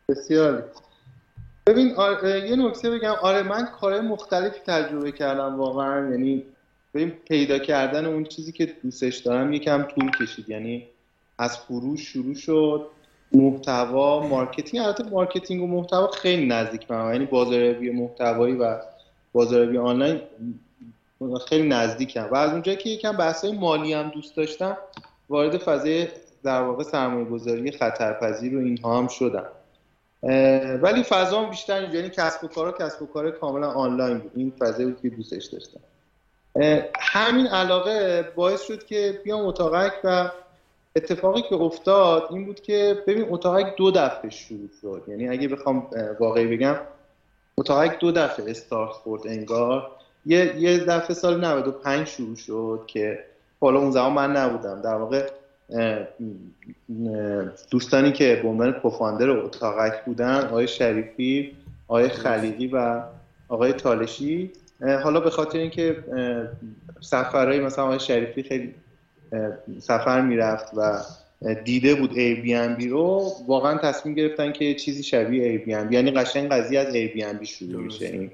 بسیار. 0.08 0.64
ببین 1.66 1.94
یه 2.22 2.56
نکته 2.56 2.90
بگم. 2.90 3.14
آره 3.22 3.42
من 3.42 3.66
کار 3.80 4.00
مختلفی 4.00 4.60
تجربه 4.66 5.12
کردم 5.12 5.56
واقعا. 5.58 6.10
یعنی 6.10 6.44
ببین 6.94 7.10
پیدا 7.10 7.58
کردن 7.58 8.06
اون 8.06 8.24
چیزی 8.24 8.52
که 8.52 8.74
دوستش 8.82 9.16
دارم 9.16 9.52
یکم 9.52 9.82
طول 9.82 10.10
کشید. 10.20 10.48
یعنی 10.48 10.86
از 11.38 11.58
فروش 11.58 12.00
شروع 12.00 12.34
شد. 12.34 12.86
محتوا 13.32 14.26
marketing. 14.26 14.84
البته 14.84 15.04
marketing 15.04 15.62
و 15.62 15.66
محتوا 15.66 16.06
خیلی 16.06 16.46
نزدیک 16.46 16.86
به 16.86 16.94
هم 16.94 17.12
یعنی 17.12 17.26
بازاریابی 17.26 17.90
محتوایی 17.90 18.54
و 18.54 18.78
بازاریابی 19.32 19.78
آنلاین 19.78 20.20
خیلی 21.48 21.68
نزدیکم 21.68 22.28
و 22.30 22.34
از 22.34 22.50
اونجایی 22.50 22.76
که 22.76 22.90
یکم 22.90 23.16
بحثای 23.16 23.52
مالی 23.52 23.92
هم 23.92 24.08
دوست 24.08 24.36
داشتم 24.36 24.76
وارد 25.28 25.58
فضای 25.58 26.08
در 26.42 26.62
واقع 26.62 26.82
سرمایه 26.82 27.24
گذاری 27.24 27.72
خطرپذیر 27.72 28.56
و 28.56 28.60
اینها 28.60 28.98
هم 28.98 29.08
شدم. 29.08 29.46
ولی 30.82 31.02
فضا 31.02 31.42
بیشتر 31.42 31.80
اینجا. 31.80 31.98
یعنی 31.98 32.10
کسب 32.10 32.44
و 32.44 32.48
کارا 32.48 32.72
کسب 32.72 33.02
و 33.02 33.06
کار 33.06 33.30
کاملا 33.30 33.70
آنلاین 33.70 34.18
بود. 34.18 34.32
این 34.36 34.52
فضایی 34.58 34.88
بود 34.88 35.02
که 35.02 35.08
دوستش 35.08 35.44
داشتم. 35.44 35.80
همین 37.00 37.46
علاقه 37.46 38.22
باعث 38.36 38.62
شد 38.62 38.86
که 38.86 39.20
بیام 39.24 39.46
اتاقک 39.46 39.92
و 40.04 40.30
اتفاقی 40.96 41.42
که 41.42 41.54
افتاد 41.54 42.28
این 42.30 42.44
بود 42.44 42.60
که 42.60 43.02
ببین 43.06 43.26
اتاقک 43.30 43.76
دو 43.76 43.90
دفعه 43.90 44.30
شروع 44.30 44.68
شد. 44.80 45.02
یعنی 45.08 45.28
اگه 45.28 45.48
بخوام 45.48 45.86
واقعی 46.20 46.46
بگم 46.46 46.76
اتاقک 47.56 47.98
دو 47.98 48.12
دفعه 48.12 48.50
استارت 48.50 48.90
خورد 48.90 49.26
انگار. 49.26 49.90
یه 50.26 50.56
یه 50.56 50.78
دفعه 50.78 51.14
سال 51.14 51.44
95 51.44 52.06
شروع 52.06 52.36
شد 52.36 52.84
که 52.86 53.24
حالا 53.60 53.78
اون 53.78 53.90
زمان 53.90 54.12
من 54.12 54.36
نبودم. 54.36 54.82
در 54.82 54.94
واقع 54.94 55.30
دوستانی 57.70 58.12
که 58.12 58.40
به 58.42 58.48
عنوان 58.48 58.72
کوفاندر 58.72 59.30
اتاقک 59.30 60.04
بودن 60.04 60.44
آقای 60.44 60.68
شریفی 60.68 61.56
آقای 61.88 62.08
خلیقی 62.08 62.66
و 62.66 63.02
آقای 63.48 63.72
تالشی 63.72 64.52
حالا 65.02 65.20
به 65.20 65.30
خاطر 65.30 65.58
اینکه 65.58 66.04
سفرهای 67.00 67.60
مثلا 67.60 67.84
آقای 67.84 68.00
شریفی 68.00 68.42
خیلی 68.42 68.74
سفر 69.78 70.20
می‌رفت 70.20 70.70
و 70.76 71.02
دیده 71.64 71.94
بود 71.94 72.14
بی 72.14 72.88
رو 72.88 73.32
واقعا 73.46 73.78
تصمیم 73.78 74.14
گرفتن 74.14 74.52
که 74.52 74.74
چیزی 74.74 75.02
شبیه 75.02 75.58
بی 75.58 75.70
یعنی 75.70 76.10
قشنگ 76.10 76.48
قضیه 76.48 76.80
از 76.80 76.92
بی 76.92 77.46
شروع 77.46 77.82
میشه. 77.82 78.06
این 78.06 78.30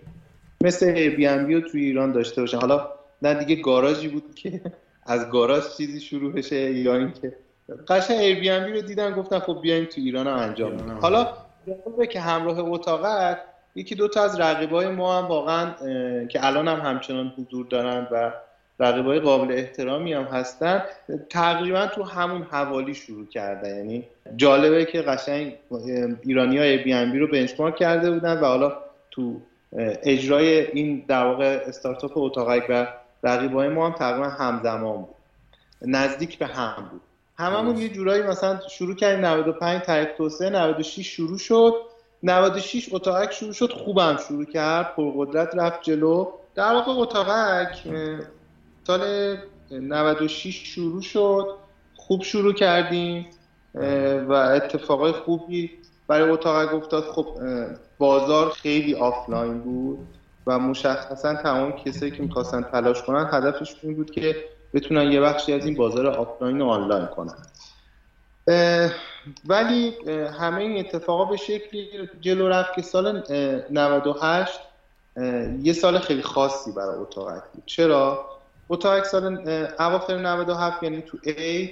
مثل 0.64 1.08
بی 1.08 1.54
رو 1.54 1.60
توی 1.60 1.84
ایران 1.84 2.12
داشته 2.12 2.40
باشن 2.40 2.58
حالا 2.58 2.88
نه 3.22 3.34
دیگه 3.34 3.62
گاراژی 3.62 4.08
بود 4.08 4.34
که 4.34 4.60
از 5.06 5.30
گاراژ 5.30 5.76
چیزی 5.76 6.00
شروع 6.00 6.32
بشه 6.32 6.72
یا 6.72 6.96
اینکه 6.96 7.32
قشنگ 7.88 8.40
بی 8.40 8.48
رو 8.48 8.80
دیدن 8.80 9.14
گفتن 9.14 9.38
خب 9.38 9.58
بیایم 9.62 9.84
تو 9.84 10.00
ایران 10.00 10.26
هم 10.26 10.34
انجام 10.34 10.98
حالا 11.00 11.28
که 12.10 12.20
همراه 12.20 12.58
اتاقت 12.58 13.38
یکی 13.74 13.94
دو 13.94 14.08
تا 14.08 14.24
از 14.24 14.40
رقیبای 14.40 14.88
ما 14.88 15.18
هم 15.18 15.28
واقعا 15.28 15.74
که 16.26 16.46
الان 16.46 16.68
هم 16.68 16.80
همچنان 16.80 17.32
حضور 17.38 17.66
دارن 17.66 18.08
و 18.10 18.32
رقیبای 18.80 19.20
قابل 19.20 19.52
احترامی 19.52 20.12
هم 20.12 20.24
هستن. 20.24 20.82
تقریبا 21.30 21.86
تو 21.86 22.02
همون 22.02 22.42
حوالی 22.42 22.94
شروع 22.94 23.26
کردن. 23.26 23.76
یعنی 23.76 24.04
جالبه 24.36 24.84
که 24.84 25.02
قشنگ 25.02 25.54
ایرانی 26.22 26.58
های 26.58 26.78
بی 26.78 27.04
بی 27.04 27.18
رو 27.18 27.26
بنچمارک 27.26 27.76
کرده 27.76 28.10
بودن 28.10 28.40
و 28.40 28.44
حالا 28.44 28.72
تو 29.10 29.40
اجرای 30.02 30.70
این 30.70 31.04
در 31.08 31.24
واقع 31.24 31.60
استارتاپ 31.66 32.12
اتاقک 32.16 32.66
و 32.68 32.86
رقیبای 33.22 33.68
ما 33.68 33.86
هم 33.86 33.92
تقریبا 33.92 34.28
همزمان 34.28 34.96
بود. 34.96 35.14
نزدیک 35.82 36.38
به 36.38 36.46
هم 36.46 36.88
بود. 36.90 37.00
هممون 37.38 37.78
یه 37.78 37.88
جورایی 37.88 38.22
مثلا 38.22 38.60
شروع 38.68 38.94
کردیم 38.94 39.24
95 39.24 39.82
طریق 39.82 40.16
توسعه 40.16 40.50
96 40.50 41.06
شروع 41.06 41.38
شد. 41.38 41.74
96 42.22 42.88
اتاقک 42.92 43.32
شروع 43.32 43.52
شد 43.52 43.72
خوبم 43.72 44.18
شروع 44.28 44.44
کرد. 44.44 44.94
پرقدرت 44.94 45.54
رفت 45.54 45.82
جلو. 45.82 46.30
در 46.54 46.72
واقع 46.72 46.92
اتاقک 46.92 47.82
سال 48.86 49.36
96 49.70 50.74
شروع 50.74 51.02
شد. 51.02 51.54
خوب 51.96 52.22
شروع 52.22 52.52
کردیم 52.52 53.26
و 54.28 54.32
اتفاقای 54.32 55.12
خوبی 55.12 55.70
برای 56.08 56.30
اتاق 56.30 56.74
افتاد. 56.74 57.04
خب 57.04 57.38
بازار 57.98 58.50
خیلی 58.50 58.94
آفلاین 58.94 59.60
بود 59.60 59.98
و 60.46 60.58
مشخصا 60.58 61.34
تمام 61.34 61.72
کسایی 61.72 62.10
که 62.10 62.22
می‌خواستن 62.22 62.62
تلاش 62.62 63.02
کنن 63.02 63.28
هدفش 63.32 63.76
این 63.82 63.94
بود 63.94 64.10
که 64.10 64.44
بتونن 64.74 65.12
یه 65.12 65.20
بخشی 65.20 65.52
از 65.52 65.66
این 65.66 65.74
بازار 65.74 66.06
آفلاین 66.06 66.60
رو 66.60 66.66
آنلاین 66.66 67.06
کنن. 67.06 67.36
ولی 69.44 69.94
همه 70.38 70.58
این 70.58 70.78
اتفاقا 70.78 71.24
به 71.24 71.36
شکلی 71.36 72.08
جلو 72.20 72.48
رفت 72.48 72.74
که 72.74 72.82
سال 72.82 73.22
98 73.70 74.60
یه 75.62 75.72
سال 75.72 75.98
خیلی 75.98 76.22
خاصی 76.22 76.72
برای 76.72 76.98
اتاقک 76.98 77.32
بود. 77.54 77.62
چرا؟ 77.66 78.33
اتاقک 78.68 79.04
سال 79.04 79.48
اواخر 79.78 80.18
97 80.18 80.82
یعنی 80.82 81.02
تو 81.02 81.18
A. 81.18 81.68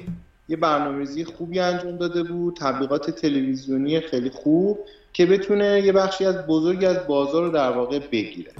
یه 0.49 0.57
برنامه‌ریزی 0.57 1.25
خوبی 1.25 1.61
انجام 1.61 1.97
داده 1.97 2.23
بود 2.23 2.57
تبلیغات 2.57 3.11
تلویزیونی 3.11 4.01
خیلی 4.01 4.31
خوب 4.31 4.79
که 5.13 5.27
بتونه 5.27 5.81
یه 5.81 5.93
بخشی 5.93 6.25
از 6.25 6.47
بزرگی 6.47 6.87
از 6.87 7.07
بازار 7.07 7.43
رو 7.43 7.51
در 7.51 7.71
واقع 7.71 7.99
بگیره. 7.99 8.53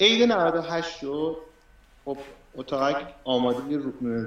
عید 0.00 0.32
98 0.32 0.98
شد. 0.98 1.36
خب 2.04 2.16
اتاق 2.54 2.96
آماده 3.24 3.78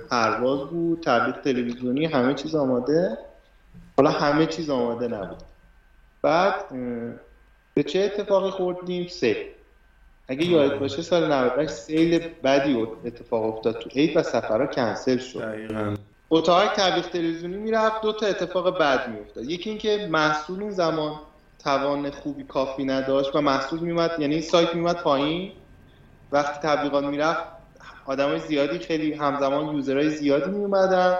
پرواز 0.09 0.59
بود 0.69 1.01
تبلیغ 1.01 1.41
تلویزیونی 1.41 2.05
همه 2.05 2.33
چیز 2.33 2.55
آماده. 2.55 3.17
حالا 3.97 4.09
همه 4.09 4.45
چیز 4.45 4.69
آماده 4.69 5.07
نبود. 5.07 5.37
بعد 6.21 6.55
به 7.73 7.83
چه 7.83 7.99
اتفاقی 7.99 8.49
خوردیم؟ 8.49 9.07
سه. 9.07 9.54
اگه 10.27 10.45
یاد 10.45 10.79
باشه 10.79 11.01
سال 11.01 11.31
98 11.31 11.71
سیل 11.71 12.19
بدی 12.43 12.87
اتفاق 13.05 13.57
افتاد 13.57 13.79
تو 13.79 13.89
عید 13.89 14.17
و 14.17 14.23
سفرها 14.23 14.67
کنسل 14.67 15.17
شد. 15.17 15.41
دقیقاً. 15.41 15.95
اتاق 16.29 16.73
تبلیغ 16.73 17.09
تلویزیونی 17.09 17.57
می‌رفت 17.57 18.01
دو 18.01 18.13
تا 18.13 18.25
اتفاق 18.25 18.79
بد 18.79 19.09
میافتاد. 19.09 19.49
یکی 19.49 19.69
اینکه 19.69 20.07
محصول 20.11 20.61
اون 20.61 20.71
زمان 20.71 21.19
توان 21.63 22.11
خوبی 22.11 22.43
کافی 22.43 22.85
نداشت 22.85 23.35
و 23.35 23.41
محصول 23.41 23.79
میومد 23.79 24.11
یعنی 24.19 24.41
سایت 24.41 24.75
میومد 24.75 24.95
پایین. 24.95 25.51
وقتی 26.31 26.67
تبلیغات 26.67 27.03
می‌رفت 27.03 27.43
آدمای 28.05 28.39
زیادی 28.39 28.79
خیلی 28.79 29.13
همزمان 29.13 29.75
user 29.75 29.98
های 29.98 30.09
زیادی 30.09 30.51
میومدن 30.51 31.17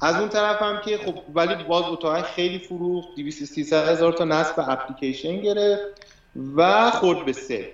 از 0.00 0.16
اون 0.16 0.28
طرف 0.28 0.62
هم 0.62 0.80
که 0.80 0.98
خب 0.98 1.14
ولی 1.34 1.64
باز 1.64 1.84
اتاقک 1.84 2.22
خیلی 2.22 2.58
فروخت 2.58 3.08
200 3.16 3.72
هزار 3.72 4.12
تا 4.12 4.24
نصب 4.24 4.64
اپلیکیشن 4.68 5.40
گرفت 5.40 5.82
و 6.56 6.90
خورد 6.90 7.24
به 7.24 7.32
سیل 7.32 7.68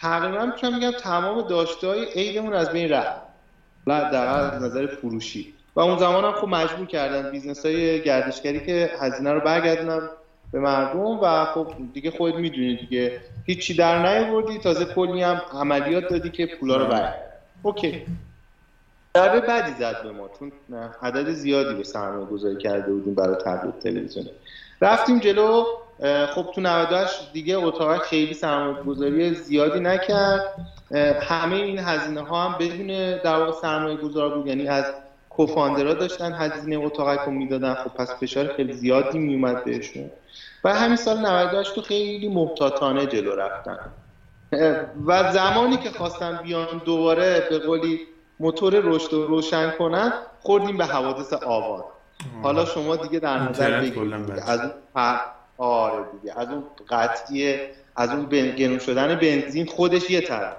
تقریبا 0.00 0.46
می‌تونم 0.46 0.74
میگم 0.74 0.90
تمام 0.90 1.48
داشتهای 1.48 2.04
عیدمون 2.04 2.54
از 2.54 2.70
بین 2.70 2.88
رفت. 2.88 3.20
در 3.86 4.26
از 4.26 4.62
نظر 4.62 4.86
فروشی. 4.86 5.54
و 5.76 5.80
اون 5.80 5.98
زمان 5.98 6.24
هم 6.24 6.32
خب 6.32 6.48
مجبور 6.48 6.86
کردن 6.86 7.30
business 7.30 7.66
های 7.66 8.02
گردشگری 8.02 8.66
که 8.66 8.90
هزینه 9.00 9.32
رو 9.32 9.40
برگردونن 9.40 10.08
به 10.52 10.60
مردم 10.60 11.00
و 11.00 11.44
خب 11.44 11.72
دیگه 11.94 12.10
خود 12.10 12.36
می‌دونی 12.36 12.76
دیگه. 12.76 13.20
هیچی 13.46 13.74
در 13.74 14.06
نیاوردی 14.06 14.58
تازه 14.58 14.84
کلی 14.84 15.22
هم 15.22 15.42
عملیات 15.52 16.08
دادی 16.08 16.30
که 16.30 16.46
پولا 16.46 16.76
رو 16.76 16.86
برگرد 16.86 17.32
اوکی. 17.62 18.06
ضربه 19.16 19.40
بعدی 19.40 19.72
زد 19.78 20.02
به 20.02 20.12
ما 20.12 20.30
چون 20.38 20.52
عدد 21.02 21.30
زیادی 21.30 21.74
به 21.74 21.84
سرمایه 21.84 22.26
گذاری 22.26 22.56
کرده 22.56 22.92
بودیم 22.92 23.14
برای 23.14 23.36
تبلیغ 23.36 23.78
تلویزیونی 23.78 24.30
رفتیم 24.80 25.18
جلو. 25.18 25.64
خب 26.34 26.46
تو 26.54 26.60
98 26.60 27.32
دیگه 27.32 27.58
اتاق 27.58 28.02
خیلی 28.02 28.34
سرمایه 28.34 28.82
گذاری 28.82 29.34
زیادی 29.34 29.80
نکرد. 29.80 30.44
همه 31.20 31.56
این 31.56 31.78
هزینه 31.78 32.20
ها 32.20 32.48
هم 32.48 32.58
بدون 32.58 33.16
در 33.16 33.38
واقع 33.38 33.52
سرمایه 33.52 33.96
گذار 33.96 34.34
بود 34.34 34.46
یعنی 34.46 34.68
از 34.68 34.84
کوفاندرا 35.30 35.94
داشتن 35.94 36.32
هزینه 36.32 36.84
اتاق 36.86 37.08
رو 37.26 37.32
می‌دادن. 37.32 37.74
خب 37.74 37.90
پس 37.90 38.10
فشار 38.20 38.46
خیلی 38.46 38.72
زیادی 38.72 39.18
میومد 39.18 39.64
بهشون. 39.64 40.10
و 40.64 40.74
همین 40.74 40.96
سال 40.96 41.18
98 41.18 41.74
تو 41.74 41.82
خیلی 41.82 42.28
محتاطانه 42.28 43.06
جلو 43.06 43.34
رفتن. 43.34 43.78
و 45.06 45.32
زمانی 45.32 45.76
که 45.76 45.90
خواستن 45.90 46.40
بیان 46.42 46.82
دوباره 46.84 47.46
به 47.50 47.58
قولی 47.58 48.00
موتور 48.40 48.80
رشد 48.82 49.12
رو 49.12 49.26
روشن 49.26 49.70
کنن 49.70 50.12
خوردیم 50.42 50.76
به 50.76 50.84
حوادث 50.84 51.32
آوان 51.32 51.84
حالا 52.42 52.64
شما 52.64 52.96
دیگه 52.96 53.18
در 53.18 53.38
نظر 53.38 53.80
بگیرید. 53.80 54.14
از 54.46 54.60
آره 55.58 56.04
دیگه. 56.12 56.38
از 56.38 56.48
اون 56.48 56.64
قطعی 56.90 57.58
از 57.96 58.10
اون 58.10 58.26
گرون 58.56 58.78
شدن 58.78 59.14
بنزین 59.14 59.66
خودش 59.66 60.10
یه 60.10 60.20
طرف. 60.20 60.56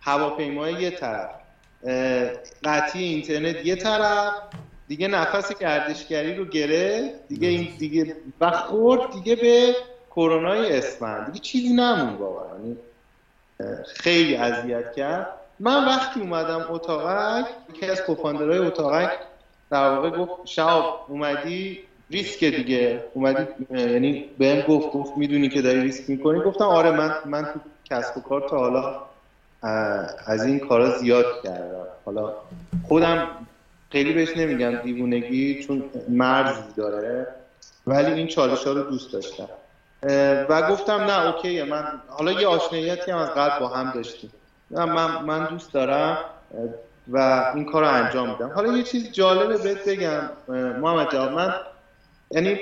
هواپیمای 0.00 0.72
یه 0.72 0.90
طرف. 0.90 1.30
قطعی 2.64 3.04
اینترنت 3.04 3.66
یه 3.66 3.76
طرف. 3.76 4.32
دیگه 4.88 5.08
نفس 5.08 5.58
گردشگری 5.58 6.34
رو 6.34 6.44
گرفت. 6.44 7.28
دیگه 7.28 7.48
این 7.48 7.68
دیگه 7.78 8.16
و 8.40 8.50
خورد 8.50 9.10
دیگه 9.12 9.36
به 9.36 9.76
کرونای 10.10 10.78
اسفند. 10.78 11.26
دیگه 11.26 11.38
چیزی 11.38 11.74
نمون 11.74 12.14
واقعا. 12.14 12.58
یعنی 12.58 12.76
خیلی 13.86 14.36
اذیت 14.36 14.92
کرد. 14.92 15.28
من 15.60 15.84
وقتی 15.84 16.20
اومدم 16.20 16.66
اتاقک 16.70 17.46
یکی 17.74 17.86
از 17.86 18.02
کوفاندرهای 18.02 18.58
اتاقک 18.58 19.10
در 19.70 19.88
واقع 19.88 20.10
گفت 20.10 20.46
شاب 20.46 21.06
اومدی؟ 21.08 21.80
ریسک 22.10 22.44
دیگه. 22.44 23.04
اومدی 23.14 23.46
یعنی 23.70 24.30
بهم 24.38 24.60
گفت 24.60 24.92
گفت 24.92 25.18
می‌دونی 25.18 25.48
که 25.48 25.62
داری 25.62 25.80
ریسک 25.80 26.10
می‌کنی. 26.10 26.40
گفتم 26.40 26.64
آره 26.64 26.90
من 26.90 27.14
من 27.26 27.44
تو 27.44 27.60
کسب 27.84 28.18
و 28.18 28.20
کار 28.20 28.48
تا 28.48 28.58
حالا 28.58 29.00
از 30.26 30.44
این 30.46 30.58
کارا 30.58 30.98
زیاد 30.98 31.26
کردم. 31.44 31.86
حالا 32.04 32.32
خودم 32.82 33.28
خیلی 33.92 34.12
بهش 34.12 34.36
نمیگم 34.36 34.76
دیوونگی 34.76 35.62
چون 35.62 35.84
مرزی 36.08 36.72
داره. 36.76 37.26
ولی 37.86 38.12
این 38.12 38.26
چالش 38.26 38.66
ها 38.66 38.72
رو 38.72 38.82
دوست 38.82 39.12
داشتم. 39.12 39.48
و 40.48 40.70
گفتم 40.70 40.92
نه 41.00 41.26
اوکی 41.26 41.62
من 41.62 41.84
حالا 42.08 42.32
یه 42.32 42.46
آشناییتی 42.46 43.10
هم 43.10 43.18
از 43.18 43.30
قبل 43.30 43.60
با 43.60 43.68
هم 43.68 43.90
داشتیم. 43.90 44.30
من 44.70 45.24
من 45.24 45.46
دوست 45.46 45.72
دارم 45.72 46.18
و 47.08 47.44
این 47.54 47.64
کار 47.64 47.82
رو 47.82 47.88
انجام 47.88 48.30
میدم. 48.30 48.50
حالا 48.54 48.76
یه 48.76 48.82
چیز 48.82 49.12
جالبه 49.12 49.58
بهت 49.58 49.88
بگم 49.88 50.20
محمد 50.80 51.12
جواب 51.12 51.32
من 51.32 51.54
یعنی 52.30 52.58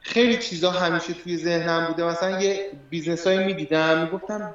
خیلی 0.00 0.36
چیزا 0.36 0.70
همیشه 0.70 1.12
توی 1.12 1.36
ذهنم 1.36 1.86
بوده. 1.86 2.04
مثلا 2.04 2.40
یه 2.40 2.70
business 2.90 3.26
هایی 3.26 3.44
می‌دیدم 3.44 4.02
می‌گفتم 4.02 4.54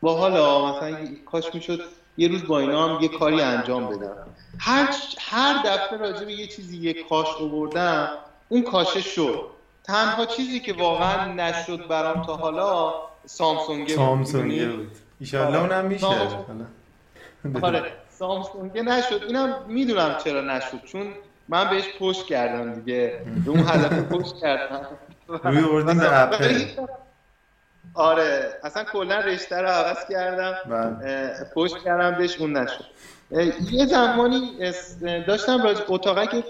با 0.00 0.16
حالا 0.16 0.72
مثلا 0.72 0.96
کاش 1.26 1.54
می‌شد 1.54 1.80
یه 2.16 2.28
روز 2.28 2.46
با 2.46 2.58
اینا 2.58 2.88
هم 2.88 3.02
یه 3.02 3.08
کاری 3.08 3.40
انجام 3.40 3.86
بدم. 3.86 4.16
هر 4.58 4.94
هر 5.18 5.62
دفعه 5.64 5.98
راجع 5.98 6.24
به 6.24 6.32
یه 6.32 6.46
چیزی 6.46 6.76
یه 6.76 7.02
کاش 7.02 7.26
آوردم 7.40 8.08
اون 8.48 8.62
کاشه 8.62 9.00
شد. 9.00 9.44
تنها 9.84 10.26
چیزی 10.26 10.60
که 10.60 10.72
واقعا 10.72 11.32
نشد 11.32 11.88
برام 11.88 12.22
تا 12.22 12.36
حالا 12.36 12.94
سامسونگ 13.26 13.88
سامسونگ 13.88 14.76
بود. 14.76 14.90
ایشالله 15.20 15.60
اونم 15.60 15.84
میشه. 15.84 16.06
آره. 17.62 17.92
سامسونگ 18.10 18.78
نشد. 18.78 19.22
اینم 19.26 19.64
می‌دونم 19.68 20.16
چرا 20.24 20.40
نشد 20.40 20.84
چون 20.84 21.14
من 21.48 21.70
بهش 21.70 21.84
پشت 22.00 22.26
کردم 22.26 22.74
دیگه. 22.74 23.20
به 23.44 23.50
اون 23.50 23.60
هدف 23.60 24.12
پشت 24.12 24.36
کردم. 24.36 24.86
روی 25.28 25.64
آوردیم 25.64 25.98
به 25.98 26.20
اپل 26.22 26.64
آره 27.94 28.54
اصلا 28.62 28.84
کلا 28.84 29.18
رشته 29.18 29.56
رو 29.56 29.68
عوض 29.68 30.08
کردم. 30.10 30.54
بله. 30.66 31.34
پشت 31.54 31.78
کردم 31.84 32.18
بهش 32.18 32.38
اون 32.38 32.56
نشد. 32.56 32.84
یه 33.70 33.86
زمانی 33.86 34.72
داشتم 35.26 35.62
راج 35.62 35.76
اتاقه 35.88 36.26
که 36.26 36.44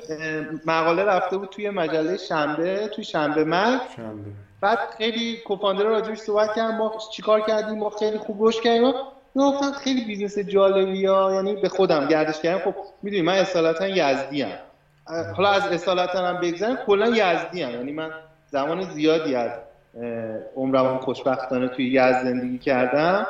مقاله 0.67 1.05
رفته 1.05 1.37
بود 1.37 1.49
توی 1.49 1.71
مجله 1.71 2.17
شنبه 2.17 2.89
توی 2.89 3.05
شنبه 3.05 3.45
شنبه. 3.97 4.31
بعد 4.61 4.79
خیلی 4.99 5.37
کوفاندر 5.47 5.85
راجبش 5.85 6.19
صحبت 6.19 6.55
کردم 6.55 6.77
ما 6.77 6.99
چیکار 7.13 7.41
کردیم 7.41 7.79
ما 7.79 7.91
خیلی 7.91 8.19
خوب 8.19 8.43
روش 8.43 8.61
کردیم. 8.61 8.93
گفتم 9.37 9.73
خیلی 9.73 10.05
بیزنس 10.05 10.39
جالبی 10.39 11.07
ها 11.07 11.35
یعنی 11.35 11.57
به 11.57 11.69
خودم 11.69 12.09
گردش 12.09 12.41
کردم. 12.41 12.71
خب 12.71 12.75
می‌دونی 13.03 13.23
من 13.23 13.35
اصالتا 13.35 13.89
یزدی 13.89 14.43
ام 14.43 14.51
حالا 15.07 15.49
از 15.49 15.63
اصالتا 15.63 16.27
هم 16.27 16.41
بگذارم 16.41 16.77
کلا 16.77 17.09
یزدی 17.09 17.63
ام 17.63 17.71
یعنی 17.71 17.93
من 17.93 18.11
زمان 18.51 18.83
زیادی 18.83 19.35
از 19.35 19.51
عمرم 20.57 20.99
خوشبختانه 20.99 21.69
توی 21.69 21.87
یزد 21.87 22.23
زندگی 22.23 22.59
کردم. 22.59 23.27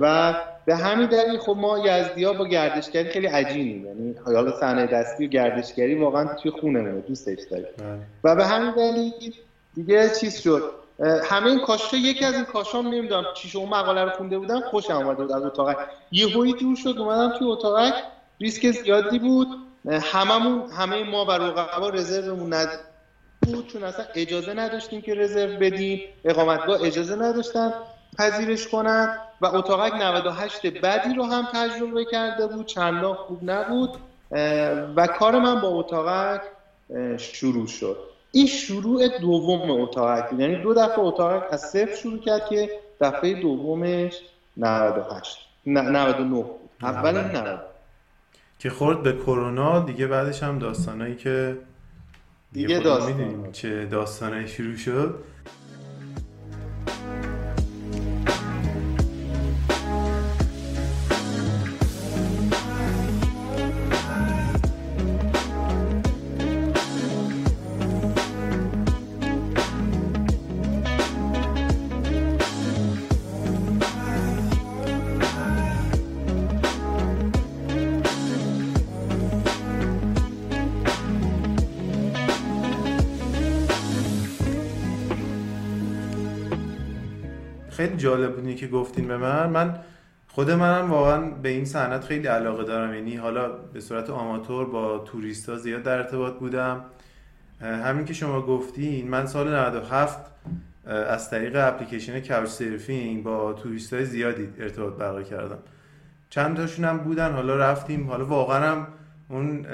و 0.00 0.34
به 0.64 0.76
همین 0.76 1.06
دلیل 1.06 1.38
خب 1.38 1.56
ما 1.56 1.78
یزدی 1.78 2.24
ها 2.24 2.32
با 2.32 2.46
گردشگری 2.46 3.08
خیلی 3.08 3.26
عجینیم 3.26 3.86
یعنی 3.86 4.14
حالا 4.24 4.60
صحنه 4.60 4.86
دستی 4.86 5.26
و 5.26 5.28
گردشگری 5.28 5.94
واقعا 5.94 6.34
توی 6.34 6.50
خونمونه 6.50 7.00
دوستش 7.00 7.38
داریم. 7.50 7.66
بله. 7.78 7.98
و 8.24 8.36
به 8.36 8.46
همین 8.46 8.70
دلیل 8.70 9.12
دیگه 9.74 10.10
چیز 10.20 10.38
شد. 10.38 10.62
همه 11.24 11.46
این 11.46 11.60
کاشا 11.60 11.96
یکی 11.96 12.24
از 12.24 12.34
این 12.34 12.44
کاشام 12.44 12.86
نمی‌دونم 12.86 13.24
چی 13.34 13.58
اون 13.58 13.68
مقاله 13.68 14.04
رو 14.04 14.10
خونده 14.10 14.38
بودم 14.38 14.60
خوش 14.60 14.90
اومده 14.90 15.22
بود 15.22 15.32
از 15.32 15.42
اتاق 15.42 15.76
یهویی 16.12 16.52
جور 16.52 16.76
شد 16.76 16.94
اومدم 16.98 17.38
توی 17.38 17.48
اتاق 17.48 17.92
ریسک 18.40 18.70
زیادی 18.70 19.18
بود. 19.18 19.48
هممون 19.86 20.70
همه 20.70 21.10
ما 21.10 21.24
و 21.24 21.30
رقبا 21.30 21.88
رزرومون 21.88 22.54
ند 22.54 22.68
بود 23.42 23.66
چون 23.66 23.84
اصلا 23.84 24.04
اجازه 24.14 24.54
نداشتیم 24.54 25.00
که 25.00 25.14
رزرو 25.14 25.58
بدیم. 25.58 26.00
اقامتگاه 26.24 26.82
اجازه 26.82 27.16
نداشتن 27.16 27.72
پذیرش 28.18 28.68
کنن 28.68 29.18
و 29.40 29.46
اتاقک 29.46 29.94
98 29.94 30.66
بعدی 30.66 31.14
رو 31.14 31.24
هم 31.24 31.48
تجربه 31.52 32.04
کرده 32.04 32.46
بود. 32.46 32.66
چندان 32.66 33.14
خوب 33.14 33.38
نبود. 33.42 33.90
و 34.96 35.06
کار 35.06 35.38
من 35.38 35.60
با 35.60 35.68
اتاقک 35.68 36.40
شروع 37.18 37.66
شد. 37.66 37.96
این 38.32 38.46
شروع 38.46 39.08
دوم 39.08 39.70
اتاقک 39.70 40.32
یعنی 40.38 40.62
دو 40.62 40.74
دفعه 40.74 40.98
اتاقک 40.98 41.52
از 41.52 41.60
صفر 41.60 41.94
شروع 41.94 42.18
کرد 42.18 42.48
که 42.48 42.70
دفعه 43.00 43.34
دومش 43.34 44.20
98 44.56 45.38
99 45.66 46.42
بود. 46.42 46.60
اول 46.82 47.16
90 47.16 47.60
که 48.58 48.70
خورد 48.70 49.02
به 49.02 49.12
کرونا 49.12 49.80
دیگه 49.80 50.06
بعدش 50.06 50.42
هم 50.42 50.58
داستانایی 50.58 51.16
که 51.16 51.56
دیگه 52.52 52.80
داستان. 52.80 53.52
چه 53.52 53.86
داستانایی 53.86 54.48
شروع 54.48 54.76
شد. 54.76 55.24
جالب 88.18 88.34
بودی 88.36 88.54
که 88.54 88.66
گفتین 88.66 89.08
به 89.08 89.16
من. 89.16 89.50
من 89.50 89.78
خود 90.28 90.50
منم 90.50 90.90
واقعا 90.90 91.30
به 91.30 91.48
این 91.48 91.64
صنعت 91.64 92.04
خیلی 92.04 92.26
علاقه 92.26 92.64
دارم. 92.64 92.94
یعنی 92.94 93.16
حالا 93.16 93.48
به 93.48 93.80
صورت 93.80 94.10
آماتور 94.10 94.66
با 94.66 94.98
توریستا 94.98 95.56
زیاد 95.56 95.82
در 95.82 95.96
ارتباط 95.96 96.34
بودم. 96.34 96.84
همین 97.60 98.04
که 98.04 98.14
شما 98.14 98.42
گفتین 98.42 99.08
من 99.08 99.26
سال 99.26 99.56
97 99.56 100.18
از 100.86 101.30
طریق 101.30 101.56
اپلیکیشن 101.56 102.20
کاوچ 102.20 102.48
سرفینگ 102.48 103.22
با 103.22 103.52
توریست 103.52 103.92
های 103.92 104.04
زیادی 104.04 104.48
ارتباط 104.58 104.94
برقرار 104.94 105.22
کردم. 105.22 105.58
چند 106.30 106.56
تاشون 106.56 106.84
هم 106.84 106.98
بودن 106.98 107.32
حالا 107.32 107.56
رفتیم. 107.56 108.10
حالا 108.10 108.24
واقعا 108.24 108.70
هم 108.70 108.86
اون 109.28 109.66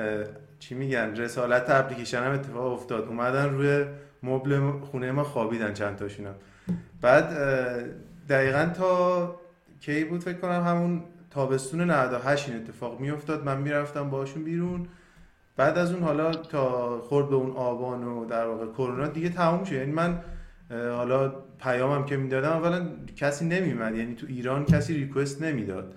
چی 0.59 0.75
میگن 0.75 1.17
رسالت 1.17 1.71
اپلیکیشن 1.71 2.23
هم 2.23 2.33
اتفاق 2.33 2.73
افتاد. 2.73 3.09
اومدن 3.09 3.51
روی 3.51 3.85
مبل 4.23 4.71
خونه 4.81 5.13
ما 5.13 5.25
خوابیدن 5.25 5.73
چند 5.73 5.97
تاشون 5.97 6.27
هم. 6.27 6.35
بعد 7.01 7.33
دقیقا 8.29 8.71
تا 8.77 9.35
کی 9.81 10.05
بود 10.05 10.21
فکر 10.21 10.39
کنم 10.39 10.65
همون 10.67 11.03
تابستون 11.31 11.91
98 11.91 12.49
این 12.49 12.59
اتفاق 12.59 13.01
میافتاد. 13.01 13.45
من 13.45 13.61
می‌رفتم 13.61 14.11
باشون 14.11 14.45
بیرون. 14.45 14.87
بعد 15.57 15.79
از 15.79 15.93
اون 15.93 16.03
حالا 16.03 16.33
تا 16.33 17.01
خورد 17.01 17.29
به 17.29 17.35
اون 17.35 17.51
آبان 17.51 18.05
و 18.05 18.25
در 18.25 18.47
واقع 18.47 18.67
کرونا 18.67 19.07
دیگه 19.07 19.29
تموم 19.29 19.65
شد. 19.65 19.73
یعنی 19.73 19.93
من 19.93 20.21
حالا 20.71 21.33
پیامم 21.61 22.05
که 22.05 22.17
می‌دادم 22.17 22.51
اولا 22.51 22.87
کسی 23.17 23.45
نمیمد 23.45 23.95
یعنی 23.95 24.15
تو 24.15 24.27
ایران 24.29 24.65
کسی 24.65 24.95
ریکوست 24.95 25.43
نمی‌داد. 25.43 25.95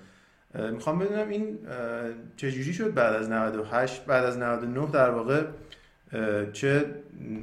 می‌خوام 0.72 1.00
بدونم 1.00 1.30
این 1.30 1.58
چجوری 2.38 2.74
شد 2.74 2.94
بعد 2.94 3.16
از 3.16 3.30
98 3.30 4.06
بعد 4.06 4.26
از 4.26 4.38
99 4.38 4.88
در 4.92 5.10
واقع 5.10 5.44
چه 6.54 6.86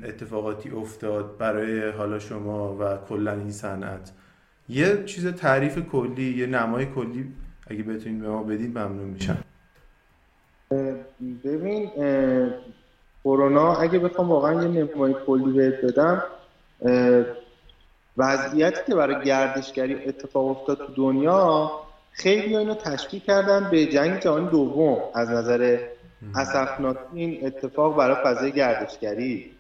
اتفاقاتی 0.05 0.71
افتاد 0.71 1.37
برای 1.39 1.91
حالا 1.91 2.19
شما 2.19 2.77
و 2.77 2.97
کلا 3.09 3.33
این 3.33 3.51
صنعت؟ 3.51 4.13
یه 4.69 5.05
چیز 5.05 5.27
تعریف 5.27 5.79
کلی 5.79 6.39
یه 6.39 6.47
نمای 6.47 6.87
کلی 6.87 7.33
اگه 7.67 7.83
بتونید 7.83 8.23
به 8.23 8.29
ما 8.29 8.43
بدید 8.43 8.79
ممنون 8.79 9.09
میشم. 9.09 9.39
ببین 11.45 11.91
کرونا 13.25 13.75
اگه 13.75 13.99
بخوام 13.99 14.29
واقعا 14.29 14.63
یه 14.63 14.69
نمای 14.69 15.15
کلی 15.27 15.53
بهت 15.53 15.85
بدم 15.85 16.23
وضعیتی 18.17 18.81
که 18.87 18.95
برای 18.95 19.25
گردشگری 19.25 19.95
اتفاق 19.95 20.47
افتاد 20.47 20.79
تو 20.79 20.95
دنیا 20.97 21.71
خیلی 22.13 22.57
اینو 22.57 22.75
تشکیل 22.75 23.21
کردن 23.21 23.69
به 23.71 23.87
جنگ 23.87 24.21
جهانی 24.21 24.49
دوم. 24.49 24.99
از 25.15 25.31
نظر 25.31 25.79
اسفناکی 26.35 26.99
این 27.15 27.47
اتفاق 27.47 27.97
برای 27.97 28.17
فضای 28.25 28.53
گردشگری 28.53 29.51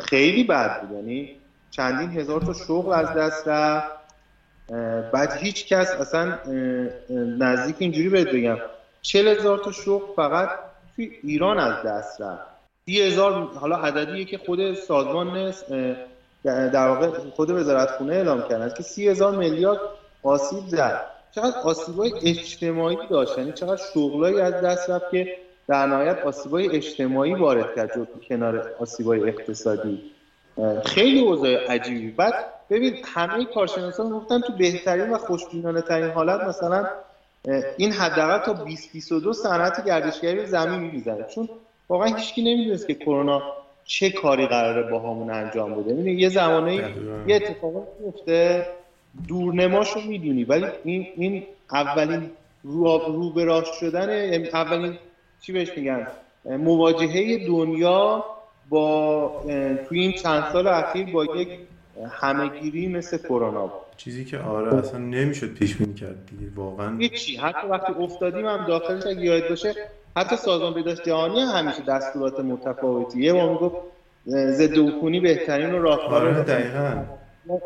خیلی 0.00 0.44
بد 0.44 0.80
بود. 0.80 0.96
یعنی 0.96 1.36
چندین 1.76 2.10
هزار 2.10 2.40
تا 2.40 2.52
شغل 2.52 2.92
از 2.92 3.08
دست 3.08 3.48
رفت. 3.48 3.92
بعد 5.12 5.32
هیچ 5.32 5.66
کس 5.66 5.90
اصلا 5.90 6.38
نزدیک 7.38 7.76
اینجوری 7.78 8.08
بهت 8.08 8.28
بگم. 8.28 8.58
چل 9.02 9.28
هزار 9.28 9.58
تا 9.58 9.72
شغل 9.72 10.14
فقط 10.16 10.48
توی 10.96 11.10
ایران 11.22 11.58
از 11.58 11.86
دست 11.86 12.20
رفت. 12.20 12.42
سی 12.86 13.02
هزار 13.02 13.32
حالا 13.32 13.76
عددیه 13.76 14.24
که 14.24 14.38
خود 14.38 14.74
سازمان 14.74 15.52
در 16.44 16.88
واقع 16.88 17.08
خود 17.08 17.50
وزارت 17.50 17.90
خونه 17.90 18.14
اعلام 18.14 18.48
کردن 18.48 18.74
که 18.76 18.82
سی 18.82 19.08
هزار 19.08 19.36
میلیارد 19.36 19.80
آسیب 20.22 20.68
زد. 20.68 21.00
چقدر 21.34 21.58
آسیبای 21.64 22.12
اجتماعی 22.22 22.96
داشت. 23.10 23.38
یعنی 23.38 23.52
چقدر 23.52 23.82
شغلایی 23.94 24.40
از 24.40 24.54
دست 24.54 24.90
رفت 24.90 25.10
که 25.10 25.36
در 25.68 25.86
نهایت 25.86 26.18
آسیبای 26.18 26.76
اجتماعی 26.76 27.34
وارد 27.34 27.74
کرد 27.76 27.94
جو 27.94 28.06
کنار 28.28 28.74
آسیبای 28.80 29.28
اقتصادی. 29.28 30.12
خیلی 30.84 31.20
اوضاع 31.20 31.66
عجیبی. 31.66 32.10
بعد 32.10 32.34
ببین 32.70 32.96
همه 33.14 33.44
کارشناسان 33.44 34.10
گفتن 34.10 34.40
تو 34.40 34.52
بهترین 34.52 35.10
و 35.10 35.18
خوشبینانه 35.18 35.80
ترین 35.80 36.10
حالت 36.10 36.40
مثلا 36.40 36.86
این 37.76 37.92
حداقل 37.92 38.38
تا 38.38 38.52
2022 38.52 39.32
صنعت 39.32 39.84
گردشگری 39.84 40.46
زمین 40.46 40.80
می‌زنه 40.80 41.24
چون 41.34 41.48
واقعا 41.88 42.14
هیچکی 42.14 42.42
نمی‌دونست 42.42 42.86
که 42.86 42.94
کرونا 42.94 43.42
چه 43.84 44.10
کاری 44.10 44.46
قراره 44.46 44.90
با 44.90 44.98
همون 44.98 45.30
انجام 45.30 45.74
بده. 45.74 45.94
ببین 45.94 46.18
یه 46.18 46.28
زمانی 46.28 46.82
یه 47.26 47.36
اتفاقی 47.36 47.78
میفته 48.00 48.66
دورنماشو 49.28 50.00
می‌دونی. 50.00 50.44
ولی 50.44 50.66
این 50.84 51.06
این 51.16 51.46
اولین 51.72 52.30
رو, 52.62 52.98
رو 52.98 53.30
به 53.30 53.44
راست 53.44 53.72
شدن 53.72 54.32
یعنی 54.32 54.48
اولین 54.48 54.98
چی 55.40 55.52
بهش 55.52 55.76
میگن 55.76 56.06
مواجهه 56.44 57.46
دنیا 57.46 58.24
با 58.72 59.32
توی 59.88 60.00
این 60.00 60.12
چند 60.12 60.44
سال 60.52 60.66
اخیر 60.66 61.06
با 61.12 61.24
یک 61.24 61.48
همهگیری 62.10 62.88
مثل 62.88 63.18
کرونا 63.18 63.66
بود. 63.66 63.72
چیزی 63.96 64.24
که 64.24 64.38
آره 64.38 64.74
اصلا 64.74 64.98
نمی‌شد 64.98 65.54
پیش 65.54 65.76
بینی 65.76 65.94
کرد 65.94 66.26
دیگه 66.26 66.52
واقعا. 66.56 66.96
هیچی. 66.98 67.36
حتی 67.36 67.66
وقتی 67.66 67.92
افتادیم 67.92 68.46
هم 68.46 68.64
داخلش 68.68 69.06
اگه 69.06 69.20
یاد 69.20 69.48
باشه 69.48 69.74
حتی 70.16 70.36
سازمان 70.36 70.74
بهداشت 70.74 71.02
جهانی 71.02 71.40
همیشه 71.40 71.82
دستورات 71.82 72.40
متفاوتی. 72.40 73.20
یه 73.22 73.32
ما 73.32 73.52
می‌گفت 73.52 73.76
ضد 74.28 74.78
عفونی 74.78 75.20
بهترین 75.20 75.74
و 75.74 75.82
راهکار 75.82 76.28
آره 76.28 76.42
دقیقاً. 76.42 77.04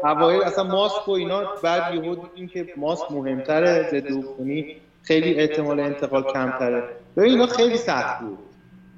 اوایل 0.05 0.43
اصلا 0.43 0.65
ماسک 0.65 1.09
و 1.09 1.11
اینا 1.13 1.45
بعد 1.63 1.95
یهو 1.95 2.15
دیدیم 2.15 2.49
که 2.49 2.69
ماسک 2.77 3.13
مهمتره 3.13 3.83
ضد 3.91 4.13
عفونی 4.13 4.77
خیلی 5.03 5.35
احتمال 5.41 5.81
انتقال 5.81 6.23
کمتره. 6.23 6.83
ببین 7.17 7.31
اینا 7.31 7.47
خیلی 7.47 7.77
سخت 7.77 8.21
بود. 8.21 8.39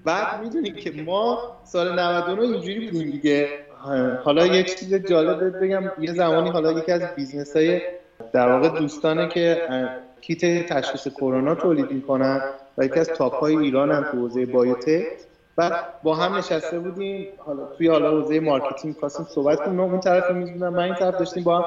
بعد 0.04 0.42
می‌دونی 0.42 0.72
که 0.72 1.02
ما 1.02 1.38
سال 1.64 1.98
99 1.98 2.42
اینجوری 2.42 2.90
بودیم 2.90 3.11
دیگه. 3.11 3.48
حالا 4.24 4.46
یه 4.46 4.62
چیز 4.62 4.94
جالب 4.94 5.64
بگم. 5.64 5.90
یه 5.98 6.12
زمانی 6.12 6.50
حالا 6.50 6.72
یکی 6.72 6.92
از 6.92 7.02
business 7.16 7.56
های 7.56 7.80
در 8.32 8.52
واقع 8.52 8.68
دوستانه 8.68 9.28
که 9.28 9.62
کیت 10.20 10.66
تشخیص 10.66 11.08
کرونا 11.08 11.54
تولید 11.54 11.90
می‌کنن 11.90 12.42
و 12.78 12.84
یکی 12.84 13.00
از 13.00 13.08
top 13.08 13.34
های 13.34 13.56
ایران 13.56 13.90
هم 13.90 14.02
تو 14.02 14.18
حوزه 14.18 14.46
biotech. 14.46 15.04
بعد 15.56 16.02
با 16.02 16.14
هم 16.14 16.37
نشسته 16.37 16.78
بودیم. 16.78 17.28
حالا 17.38 17.66
توی 17.78 17.88
حالا 17.88 18.11
حوزه 18.11 18.40
marketing 18.40 18.96
خواستیم 18.96 19.26
صحبت 19.30 19.58
کنیم. 19.58 19.80
اون 19.80 20.00
طرف 20.00 20.30
میز 20.30 20.50
بودم 20.50 20.68
من 20.68 20.82
این 20.82 20.94
طرف 20.94 21.18
داشتیم 21.18 21.44
با 21.44 21.58
هم. 21.58 21.64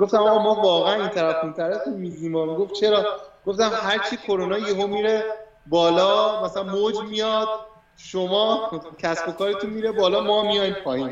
گفتم 0.00 0.18
آقا 0.18 0.42
ما 0.42 0.54
واقعا 0.54 0.94
این 0.94 1.08
طرف 1.08 1.36
اون 1.42 1.52
طرف 1.52 1.86
میزیم 1.86 2.32
گفت 2.32 2.74
چرا 2.74 3.04
گفتم 3.46 3.70
هر 3.72 3.98
چی 4.10 4.16
کرونا 4.16 4.58
یهو 4.58 4.86
میره 4.86 5.22
بالا 5.66 6.44
مثلا 6.44 6.62
موج 6.62 6.94
میاد 7.10 7.48
شما 7.96 8.70
کسب 8.98 9.28
و 9.28 9.32
کارتون 9.32 9.70
میره 9.70 9.92
بالا 9.92 10.20
ما 10.20 10.42
میایم 10.42 10.74
پایین. 10.74 11.10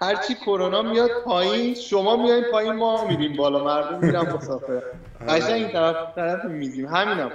هرچی 0.00 0.34
کرونا 0.34 0.82
میاد 0.82 1.10
پایین 1.24 1.74
شما 1.74 2.16
میایم 2.16 2.44
پایین 2.52 2.72
ما 2.72 3.04
میریم 3.04 3.36
بالا. 3.36 3.64
مردم 3.64 3.98
میرن 4.06 4.20
مسافر. 4.36 4.82
قشنگ 5.28 5.52
این 5.52 5.68
طرف 5.68 6.14
طرف 6.14 6.44
میزیم 6.44 6.86
همینم. 6.86 7.30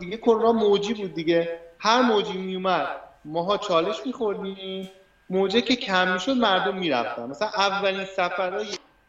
دیگه 0.00 0.16
کرونا 0.16 0.52
موجی 0.52 0.94
بود 0.94 1.14
دیگه. 1.14 1.58
هر 1.78 2.02
موجی 2.02 2.38
میومد 2.38 2.86
ماها 3.24 3.56
چالش 3.58 3.96
میخوردیم. 4.06 4.90
موجه 5.30 5.60
که 5.60 5.76
کم 5.76 6.12
می‌شد 6.12 6.32
مردم 6.32 6.76
می‌رفتن. 6.76 7.26
مثلا 7.26 7.48
اولین 7.48 8.04
سفرهای 8.04 8.66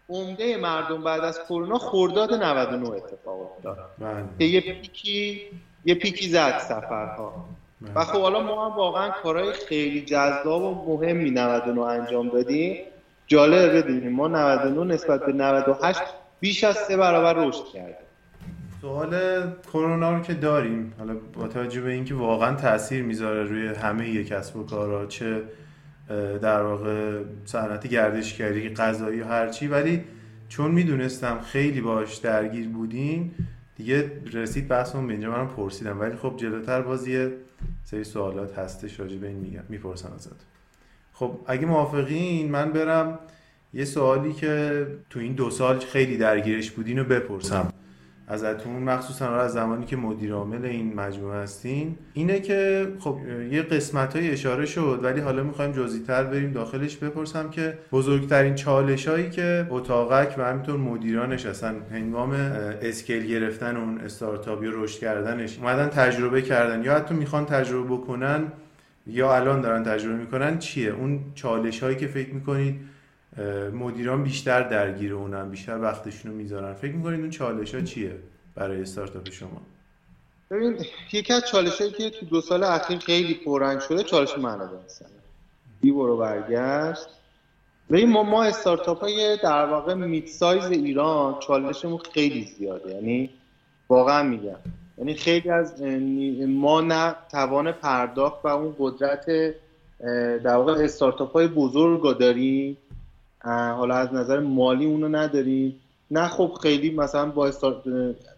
عمده 0.09 0.57
مردم 0.57 1.03
بعد 1.03 1.21
از 1.21 1.39
کرونا 1.49 1.77
خرداد 1.77 2.33
99 2.33 2.89
اتفاق 2.89 3.41
افتاد. 3.41 3.77
بله. 3.99 4.23
که 4.39 4.45
یه 4.45 4.61
پیکی 4.61 5.41
یه 5.85 5.95
پیکی 5.95 6.29
زد 6.29 6.57
سفرها. 6.57 7.45
و 7.95 8.05
خب 8.05 8.21
حالا 8.21 8.43
ما 8.43 8.69
هم 8.69 8.77
واقعا 8.77 9.09
کارهای 9.09 9.53
خیلی 9.53 10.01
جذاب 10.01 10.63
و 10.63 10.97
مهمی 10.97 11.31
99 11.31 11.81
انجام 11.81 12.29
دادیم. 12.29 12.77
جالب 13.27 13.77
بدونیم 13.77 14.11
ما 14.11 14.27
99 14.27 14.93
نسبت 14.93 15.25
به 15.25 15.33
98 15.33 15.99
بیش 16.39 16.63
از 16.63 16.75
سه 16.75 16.97
برابر 16.97 17.33
رشد 17.33 17.65
کردیم. 17.73 17.95
سوال 18.81 19.15
کرونا 19.73 20.17
رو 20.17 20.21
که 20.21 20.33
داریم 20.33 20.93
حالا 20.99 21.15
با 21.33 21.47
توجه 21.47 21.81
به 21.81 21.91
اینکه 21.91 22.15
واقعا 22.15 22.55
تاثیر 22.55 23.03
می‌ذاره 23.03 23.43
روی 23.43 23.67
همه 23.67 24.09
یک 24.09 24.27
کسب 24.27 24.55
و 24.55 24.63
کارا 24.63 25.05
چه 25.05 25.41
در 26.41 26.61
واقع 26.61 27.21
صنعت 27.45 27.87
گردشگری 27.87 28.73
غذایی 28.73 29.19
هرچی 29.19 29.67
ولی 29.67 30.03
چون 30.49 30.71
می‌دونستم 30.71 31.39
خیلی 31.39 31.81
باش 31.81 32.15
درگیر 32.15 32.69
بودیم 32.69 33.35
دیگه 33.75 34.11
رسید 34.33 34.67
بحثمون 34.67 35.07
به 35.07 35.13
اینجا 35.13 35.31
منم 35.31 35.47
پرسیدم 35.47 35.99
ولی 35.99 36.15
خب 36.15 36.33
جلوتر 36.37 36.81
باز 36.81 37.07
یه 37.07 37.31
سری 37.83 38.03
سوالات 38.03 38.59
هستش 38.59 38.99
راجع 38.99 39.17
به 39.17 39.27
این 39.27 39.37
میگم 39.37 39.63
می‌پرسن 39.69 40.13
ازت. 40.13 40.45
خب 41.13 41.39
اگه 41.45 41.65
موافقین 41.65 42.51
من 42.51 42.71
برم 42.71 43.19
یه 43.73 43.85
سوالی 43.85 44.33
که 44.33 44.87
تو 45.09 45.19
این 45.19 45.33
دو 45.33 45.49
سال 45.49 45.79
خیلی 45.79 46.17
درگیرش 46.17 46.71
بودین 46.71 46.99
رو 46.99 47.03
بپرسم. 47.03 47.73
ازتون 48.27 48.83
مخصوصا 48.83 49.35
از 49.35 49.53
زمانی 49.53 49.85
که 49.85 49.95
مدیر 49.95 50.33
عامل 50.33 50.65
این 50.65 50.93
مجموعه 50.93 51.37
هستین. 51.37 51.95
اینه 52.13 52.39
که 52.39 52.87
خب 52.99 53.17
یه 53.51 53.61
قسمت 53.61 54.15
های 54.15 54.31
اشاره 54.31 54.65
شد 54.65 54.99
ولی 55.03 55.21
حالا 55.21 55.43
می‌خوایم 55.43 55.71
جزئی 55.71 55.99
تر 55.99 56.23
بریم 56.23 56.51
داخلش. 56.51 56.97
بپرسم 56.97 57.49
که 57.49 57.77
بزرگترین 57.91 58.55
چالش 58.55 59.07
هایی 59.07 59.29
که 59.29 59.67
اتاقک 59.69 60.35
و 60.37 60.45
همینطور 60.45 60.77
مدیرانش 60.77 61.45
اصلا 61.45 61.75
هنگام 61.91 62.31
اسکیل 62.81 63.25
گرفتن 63.25 63.77
اون 63.77 63.97
استارتاپ 63.97 64.63
یا 64.63 64.71
رشد 64.73 64.99
کردنش 64.99 65.57
اومدن 65.57 65.87
تجربه 65.87 66.41
کردن 66.41 66.83
یا 66.83 66.95
حتی 66.95 67.15
می‌خوان 67.15 67.45
تجربه 67.45 67.95
بکنن 67.95 68.43
یا 69.07 69.35
الان 69.35 69.61
دارن 69.61 69.83
تجربه 69.83 70.15
می‌کنن 70.15 70.57
چیه؟ 70.57 70.91
اون 70.91 71.19
چالش 71.35 71.83
هایی 71.83 71.95
که 71.95 72.07
فکر 72.07 72.33
می‌کنید 72.33 72.79
مدیران 73.73 74.23
بیشتر 74.23 74.61
درگیر 74.61 75.13
اونن 75.13 75.49
بیشتر 75.49 75.81
وقتشون 75.81 76.31
رو 76.31 76.37
می‌ذارن. 76.37 76.73
فکر 76.73 76.91
می‌کنید 76.91 77.19
اون 77.19 77.29
چالش 77.29 77.75
ها 77.75 77.81
چیه 77.81 78.15
برای 78.55 78.81
استارتاپ 78.81 79.29
شما؟ 79.29 79.61
ببین 80.51 80.77
یکی 81.13 81.33
از 81.33 81.43
چالش 81.51 81.81
هایی 81.81 81.93
که 81.93 82.09
تو 82.09 82.25
دو 82.25 82.41
سال 82.41 82.63
اخیر 82.63 82.99
خیلی 82.99 83.33
پررنگ 83.33 83.79
شده 83.79 84.03
چالش 84.03 84.37
منابع 84.37 84.77
انسانی 84.77 85.11
بی 85.81 85.91
برو 85.91 86.17
برگشت. 86.17 87.07
ببین 87.89 88.09
ما 88.09 88.23
ما 88.23 88.43
استارتاپ 88.43 88.99
های 88.99 89.37
در 89.43 89.65
واقع 89.65 89.93
میت 89.93 90.27
سایز 90.27 90.65
ایران 90.65 91.39
چالشمون 91.39 91.99
خیلی 92.13 92.43
زیاده. 92.43 92.95
یعنی 92.95 93.29
واقعا 93.89 94.23
میگم. 94.23 94.57
یعنی 94.97 95.13
خیلی 95.13 95.49
از 95.49 95.81
ما 96.47 96.81
نه 96.81 97.15
توان 97.31 97.71
پرداخت 97.71 98.45
و 98.45 98.47
اون 98.47 98.75
قدرت 98.79 99.25
در 100.43 100.55
واقع 100.55 100.83
استارتاپ 100.83 101.31
های 101.31 101.47
بزرگ 101.47 102.17
داریم. 102.17 102.77
حالا 103.41 103.95
از 103.95 104.13
نظر 104.13 104.39
مالی 104.39 104.85
اونو 104.85 105.07
نداریم. 105.07 105.79
نه 106.11 106.27
خب 106.27 106.51
خیلی 106.61 106.89
مثلا 106.89 107.25
با, 107.25 107.47
استارت 107.47 107.77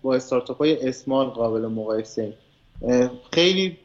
با 0.01 0.15
استارتاپ 0.15 0.57
های 0.57 0.87
اسمال 0.87 1.25
قابل 1.25 1.67
مقایسه 1.67 2.33
خیلی 3.33 3.77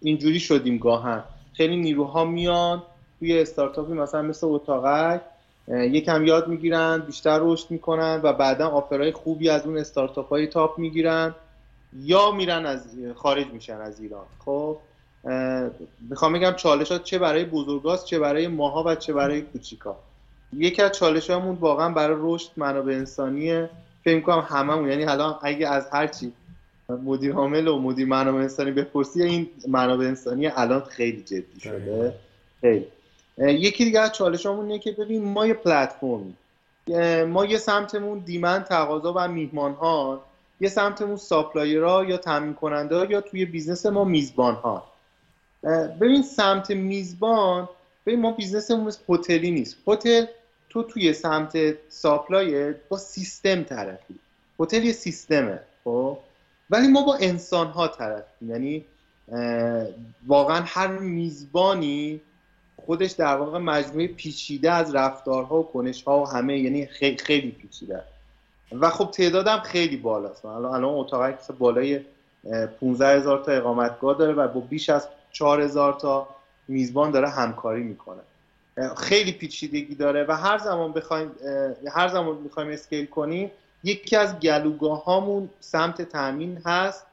اینجوری 0.00 0.40
شدیم 0.40 0.78
گاهن. 0.78 1.22
خیلی 1.52 1.76
نیروها 1.76 2.24
میان 2.24 2.82
توی 3.18 3.40
استارتاپی 3.40 3.92
مثلا 3.92 4.22
مثل 4.22 4.46
اتاقک 4.46 5.20
یکم 5.68 6.26
یاد 6.26 6.48
می‌گیرن 6.48 6.98
بیشتر 6.98 7.38
رشد 7.42 7.70
می‌کنن 7.70 8.20
و 8.22 8.32
بعدا 8.32 8.68
آفرهای 8.68 9.12
خوبی 9.12 9.48
از 9.48 9.66
اون 9.66 9.78
استارتاپ 9.78 10.28
های 10.28 10.46
تاپ 10.46 10.78
می‌گیرن 10.78 11.34
یا 12.02 12.30
میرن 12.30 12.66
از 12.66 12.86
خارج 13.14 13.46
میشن 13.46 13.76
از 13.76 14.00
ایران. 14.00 14.26
خب 14.44 14.76
می‌خوام 16.10 16.32
بگم 16.32 16.52
چالش 16.52 16.92
ها 16.92 16.98
چه 16.98 17.18
برای 17.18 17.44
بزرگاست 17.44 18.04
چه 18.04 18.18
برای 18.18 18.48
ماها 18.48 18.82
و 18.86 18.94
چه 18.94 19.12
برای 19.12 19.42
کوچیکا. 19.42 19.96
یکی 20.56 20.82
از 20.82 20.92
چالش 20.92 21.30
همون 21.30 21.56
واقعا 21.56 21.88
برای 21.88 22.16
رشد 22.20 22.50
منابع 22.56 22.92
انسانیه. 22.92 23.70
فکر 24.04 24.20
کنم 24.20 24.46
هممون 24.48 24.90
یعنی 24.90 25.04
حالا 25.04 25.38
اگه 25.42 25.68
از 25.68 25.88
هر 25.92 26.06
چی 26.06 26.32
مدیر 26.88 27.32
عامل 27.32 27.68
و 27.68 27.78
مدیر 27.78 28.06
منابع 28.06 28.38
انسانی 28.38 28.70
بپرسی 28.70 29.22
این 29.22 29.50
منابع 29.68 30.06
انسانی 30.06 30.46
الان 30.46 30.80
خیلی 30.80 31.22
جدی 31.22 31.60
شده. 31.60 32.14
خیلی. 32.60 32.86
یکی 33.38 33.84
دیگه 33.84 34.00
از 34.00 34.12
چالش 34.12 34.46
اینه 34.46 34.78
که 34.78 34.92
ببین 34.92 35.24
ما 35.24 35.46
یه 35.46 35.54
پلتفرمی 35.54 36.34
ما 37.26 37.44
یه 37.44 37.58
سمتمون 37.58 38.18
demand 38.18 38.64
تقاضا 38.64 39.12
و 39.16 39.28
میهمان 39.28 39.72
ها 39.72 40.24
یه 40.60 40.68
سمتمون 40.68 41.16
supplier 41.16 41.94
ها 41.94 42.04
یا 42.04 42.16
تامین 42.16 42.54
کننده 42.54 42.96
ها 42.96 43.04
یا 43.04 43.20
توی 43.20 43.44
business 43.44 43.86
ما 43.86 44.04
میزبان 44.04 44.54
ها 44.54 44.84
ببین 46.00 46.22
سمت 46.22 46.70
میزبان 46.70 47.68
ببین 48.06 48.20
ما 48.20 48.32
business 48.32 48.70
مون 48.70 48.84
مثل 48.84 49.00
هتلی 49.08 49.50
نیست. 49.50 49.76
هتل 49.86 50.24
تو 50.70 50.82
توی 50.82 51.12
سمت 51.12 51.58
supply 51.88 52.74
با 52.88 52.96
سیستم 52.96 53.62
طرفی 53.62 54.18
هتل 54.60 54.84
یه 54.84 54.92
سیستمه 54.92 55.60
خب؟ 55.84 56.18
ولی 56.70 56.88
ما 56.88 57.02
با 57.02 57.16
انسان 57.20 57.66
ها 57.66 57.88
طرفیم 57.88 58.50
یعنی 58.50 58.84
واقعا 60.26 60.62
هر 60.66 60.88
میزبانی 60.88 62.20
خودش 62.86 63.10
در 63.10 63.36
واقع 63.36 63.58
مجموعه 63.58 64.06
پیچیده 64.06 64.72
از 64.72 64.94
رفتارها 64.94 65.60
و 65.60 65.66
کنشها 65.66 66.22
و 66.22 66.28
همه 66.28 66.58
یعنی 66.58 66.86
خیلی 66.86 67.16
خیلی 67.16 67.50
پیچیده. 67.50 68.02
و 68.72 68.90
خب 68.90 69.10
تعدادم 69.10 69.58
خیلی 69.58 69.96
بالاست. 69.96 70.44
الان 70.44 70.74
الان 70.74 70.94
اتاقی 70.94 71.32
که 71.46 71.52
بالای 71.52 72.00
15 72.80 73.06
هزار 73.06 73.44
تا 73.44 73.52
اقامتگاه 73.52 74.18
داره 74.18 74.32
و 74.32 74.48
با 74.48 74.60
بیش 74.60 74.90
از 74.90 75.08
4 75.32 75.60
هزار 75.60 75.92
تا 75.92 76.28
میزبان 76.68 77.10
داره 77.10 77.28
همکاری 77.28 77.82
می‌کنه. 77.82 78.20
خیلی 78.96 79.32
پیچیدگی 79.32 79.94
داره 79.94 80.24
و 80.28 80.32
هر 80.32 80.58
زمان 80.58 80.92
بخوایم 80.92 81.30
هر 81.92 82.08
زمان 82.08 82.36
می‌خوایم 82.36 82.70
اسکیل 82.70 83.06
کنیم 83.06 83.50
یکی 83.84 84.16
از 84.16 84.40
گلوگاه 84.40 85.04
هامون 85.04 85.50
سمت 85.60 86.02
تامین 86.02 86.62
هست. 86.66 87.06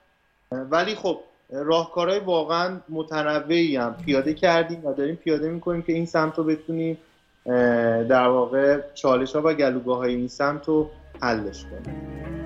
ولی 0.51 0.95
خب 0.95 1.19
راهکارهای 1.49 2.19
واقعا 2.19 2.77
متنوعی 2.89 3.75
هم 3.75 3.95
پیاده 4.05 4.33
کردیم 4.33 4.85
و 4.85 4.93
داریم 4.93 5.15
پیاده 5.15 5.49
می‌کنیم 5.49 5.81
که 5.81 5.93
این 5.93 6.05
سمت 6.05 6.37
رو 6.37 6.43
بتونیم 6.43 6.97
در 8.09 8.27
واقع 8.27 8.81
چالش 8.93 9.35
ها 9.35 9.41
و 9.45 9.53
گلوگاه 9.53 9.97
های 9.97 10.15
این 10.15 10.27
سمت 10.27 10.67
رو 10.67 10.89
حلش 11.21 11.65
کنیم. 11.65 12.44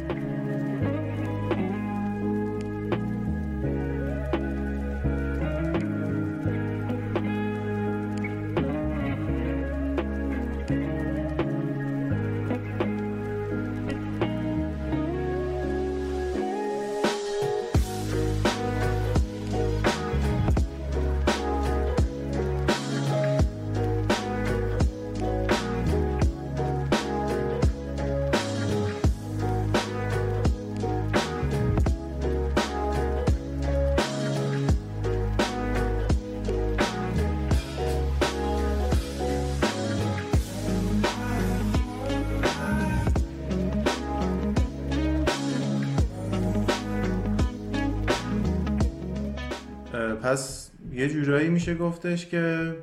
یه 51.00 51.10
جورایی 51.10 51.50
میشه 51.50 51.76
گفتش 51.76 52.26
که 52.26 52.76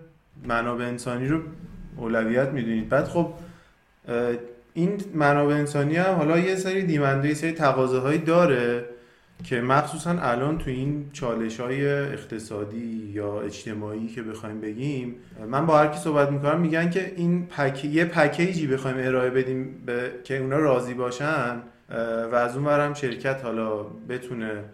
منابع 0.44 0.85
انسانی 0.85 1.29
رو 1.29 1.40
اولویت 1.96 2.48
می‌دونید. 2.48 2.88
بعد 2.88 3.05
خب 3.05 3.33
این 4.74 5.00
منابع 5.14 5.55
انسانی 5.55 5.96
هم 5.96 6.14
حالا 6.14 6.38
یه 6.38 6.57
سری 6.57 6.83
دیمنده 6.83 7.29
یه 7.29 7.35
سری 7.35 7.52
تقاضاهایی 7.52 8.18
داره 8.18 8.85
که 9.44 9.61
مخصوصا 9.61 10.11
الان 10.11 10.59
تو 10.59 10.70
این 10.70 11.11
چالش 11.12 11.61
های 11.61 11.88
اقتصادی 11.88 13.11
یا 13.14 13.40
اجتماعی 13.40 14.07
که 14.07 14.22
بخوایم 14.22 14.61
بگیم 14.61 15.14
من 15.48 15.66
با 15.66 15.79
هر 15.79 15.87
کی 15.87 15.98
صحبت 15.98 16.31
می‌کنم 16.31 16.61
میگن 16.61 16.90
که 16.90 17.12
این 17.16 17.46
پک... 17.46 17.85
یه 17.85 18.05
پکیجی 18.05 18.66
بخوایم 18.66 18.96
ارائه 19.00 19.31
بدیم 19.31 19.83
به... 19.87 20.11
که 20.24 20.38
اونا 20.38 20.59
راضی 20.59 20.94
باشن 20.94 21.57
و 22.33 22.35
از 22.35 22.57
اون 22.57 22.66
هم 22.66 22.94
شرکت 22.94 23.44
حالا 23.44 23.83
بتونه 23.83 24.64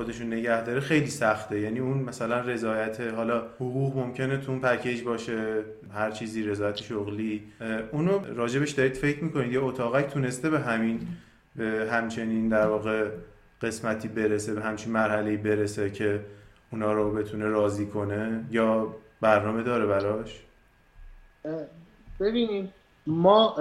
خودشون 0.00 0.26
نگه 0.32 0.64
داره 0.64 0.80
خیلی 0.80 1.06
سخته. 1.06 1.60
یعنی 1.60 1.78
اون 1.78 1.98
مثلا 1.98 2.40
رضایت 2.40 3.00
حالا 3.00 3.38
حقوق 3.56 3.96
ممکنه 3.96 4.36
تو 4.36 4.52
اون 4.52 4.60
پکیج 4.60 5.02
باشه 5.02 5.64
هر 5.94 6.10
چیزی 6.10 6.42
رضایت 6.42 6.76
شغلی. 6.76 7.42
اونو 7.92 8.34
راجبش 8.34 8.70
دارید 8.70 8.94
فکر 8.94 9.24
می‌کنید. 9.24 9.52
یه 9.52 9.62
اتاقک 9.62 10.06
تونسته 10.06 10.50
به 10.50 10.60
همین 10.60 11.00
به 11.56 11.88
همچنین 11.92 12.48
در 12.48 12.66
واقع 12.66 13.08
قسمتی 13.62 14.08
برسه 14.08 14.54
به 14.54 14.62
همچین 14.62 14.92
مرحله 14.92 15.36
برسه 15.36 15.90
که 15.90 16.20
اونا 16.72 16.92
رو 16.92 17.12
بتونه 17.12 17.44
راضی 17.44 17.86
کنه؟ 17.86 18.44
یا 18.50 18.94
برنامه 19.20 19.62
داره 19.62 19.86
براش؟ 19.86 20.40
ببینیم. 22.20 22.72
ما 23.06 23.56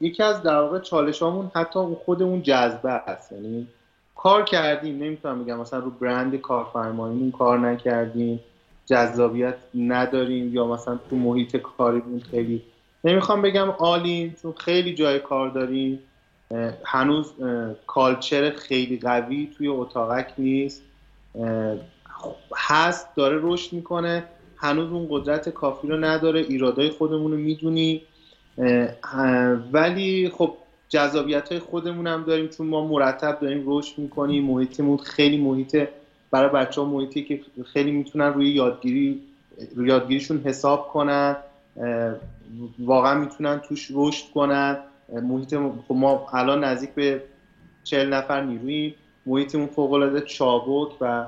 یکی 0.00 0.22
از 0.22 0.42
در 0.42 0.56
واقع 0.56 0.78
چالشامون 0.78 1.50
حتی 1.54 1.78
خودمون 2.04 2.42
جذبه 2.42 2.90
است. 2.90 3.32
یعنی 3.32 3.68
کار 4.16 4.44
کردیم 4.44 5.02
نمی‌تونم 5.02 5.44
بگم. 5.44 5.60
مثلا 5.60 5.78
رو 5.78 5.90
برند 5.90 6.36
کارفرماییمون 6.36 7.30
کار 7.30 7.58
نکردیم 7.58 8.40
جذابیت 8.86 9.54
نداریم 9.74 10.54
یا 10.54 10.66
مثلا 10.66 10.98
تو 11.10 11.16
محیط 11.16 11.56
کاریمون 11.56 12.20
خیلی. 12.20 12.62
نمی‌خوام 13.04 13.42
بگم 13.42 13.68
عالیم 13.70 14.36
چون 14.42 14.52
خیلی 14.52 14.94
جای 14.94 15.18
کار 15.18 15.48
داریم. 15.48 15.98
هنوز 16.84 17.32
کالچر 17.86 18.50
خیلی 18.50 18.98
قوی 18.98 19.50
توی 19.56 19.68
اتاقک 19.68 20.32
نیست. 20.38 20.82
هست 22.56 23.16
داره 23.16 23.38
رشد 23.42 23.72
می‌کنه. 23.72 24.24
هنوز 24.56 24.92
اون 24.92 25.06
قدرت 25.10 25.48
کافی 25.48 25.88
رو 25.88 25.96
نداره. 25.96 26.40
ایرادای 26.40 26.90
خودمون 26.90 27.32
رو 27.32 27.38
می‌دونی 27.38 28.02
ولی 29.72 30.28
خب 30.28 30.54
جذابیت 30.92 31.48
های 31.48 31.58
خودمون 31.58 32.06
هم 32.06 32.22
داریم 32.22 32.48
چون 32.48 32.66
ما 32.66 32.86
مرتب 32.86 33.38
داریم 33.40 33.64
رشد 33.66 33.98
می‌کنیم. 33.98 34.44
محیطمون 34.44 34.96
خیلی 34.96 35.36
محیط 35.36 35.88
برای 36.30 36.50
بچه 36.50 36.80
ها 36.80 36.86
محیطی 36.86 37.22
که 37.22 37.40
خیلی 37.64 37.90
می‌تونن 37.90 38.34
روی 38.34 38.48
یادگیری 38.50 39.20
روی 39.76 39.88
یادگیریشون 39.88 40.40
حساب 40.44 40.88
کنن 40.88 41.36
واقعا 42.78 43.20
می‌تونن 43.20 43.58
توش 43.58 43.88
رشد 43.94 44.24
کنن. 44.34 44.78
محیط 45.22 45.54
خب 45.88 45.94
ما 45.94 46.26
الان 46.32 46.64
نزدیک 46.64 46.90
به 46.90 47.22
چهل 47.84 48.12
نفر 48.12 48.42
نیرویم 48.42 48.94
محیطمون 49.26 49.66
فوق 49.66 49.92
العاده 49.92 50.20
چابک 50.20 50.92
و 51.00 51.26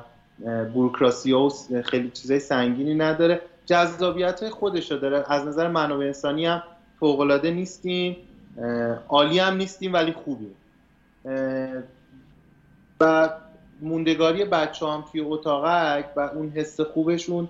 بوروکراسی 0.75 1.33
و 1.33 1.51
خیلی 1.85 2.11
چیزای 2.11 2.39
سنگینی 2.39 2.95
نداره. 2.95 3.41
جذابیت 3.67 4.41
های 4.41 4.51
خودش 4.51 4.93
داره. 4.93 5.25
از 5.29 5.47
نظر 5.47 5.69
منابع 5.69 6.05
انسانی 6.05 6.47
هم 6.47 6.63
فوقالعاده 7.01 7.51
نیستیم. 7.51 8.17
عالی 9.09 9.39
هم 9.39 9.57
نیستیم 9.57 9.93
ولی 9.93 10.13
خوبیم. 10.13 10.55
و 13.01 13.31
موندگاری 13.83 14.45
بچه 14.45 14.87
هم 14.87 15.05
توی 15.13 15.21
اتاقک 15.21 16.05
و 16.17 16.21
اون 16.21 16.51
حس 16.51 16.81
خوبشون 16.81 17.49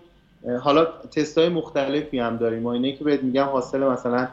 حالا 0.60 0.84
تست 0.84 1.38
های 1.38 1.48
مختلفی 1.48 2.18
هم 2.18 2.36
داریم. 2.36 2.62
ما 2.62 2.72
اینه 2.72 2.92
که 2.92 3.04
بهت 3.04 3.22
میگم 3.22 3.44
حاصل 3.44 3.78
مثلا 3.78 4.28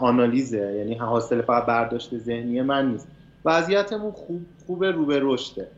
آنالیزه 0.00 0.74
یعنی 0.78 0.94
حاصل 0.94 1.42
فقط 1.42 1.66
برداشت 1.66 2.18
ذهنی 2.18 2.62
من 2.62 2.90
نیست. 2.90 3.08
وضعیتمون 3.44 4.12
خوب 4.12 4.46
خوب 4.66 4.84
رو 4.84 5.06
به 5.06 5.18
رشده 5.22 5.68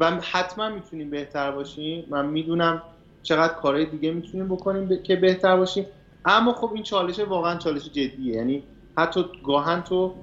و 0.00 0.10
حتما 0.10 0.68
می‌تونیم 0.68 1.10
بهتر 1.10 1.50
باشیم. 1.50 2.04
من 2.10 2.26
می‌دونم 2.26 2.82
چقدر 3.22 3.54
کارهای 3.54 3.86
دیگه 3.86 4.12
می‌تونیم 4.12 4.48
بکنیم 4.48 5.02
که 5.02 5.16
بهتر 5.16 5.56
باشیم. 5.56 5.86
اما 6.24 6.52
خب 6.52 6.70
این 6.74 6.82
چالش 6.82 7.18
واقعا 7.18 7.58
چالش 7.58 7.88
جدیه. 7.88 8.34
یعنی 8.34 8.62
حتی 8.98 9.24
گاهن 9.44 9.82
تو 9.82 10.14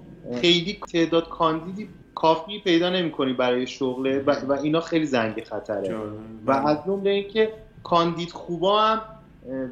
خیلی 0.42 0.80
تعداد 0.92 1.30
کاندیدی 1.30 1.90
کافی 2.16 2.60
پیدا 2.60 2.90
نمی‌کنی 2.90 3.34
برای 3.34 3.68
شغله 3.68 4.20
و, 4.20 4.32
و 4.32 4.52
اینا 4.52 4.82
خیلی 4.82 5.06
زنگ 5.06 5.44
خطره. 5.44 5.96
و 6.46 6.52
از 6.52 6.78
جمله 6.86 7.10
اینکه 7.10 7.54
کاندید 7.84 8.32
خوبا 8.32 8.82
هم 8.82 9.02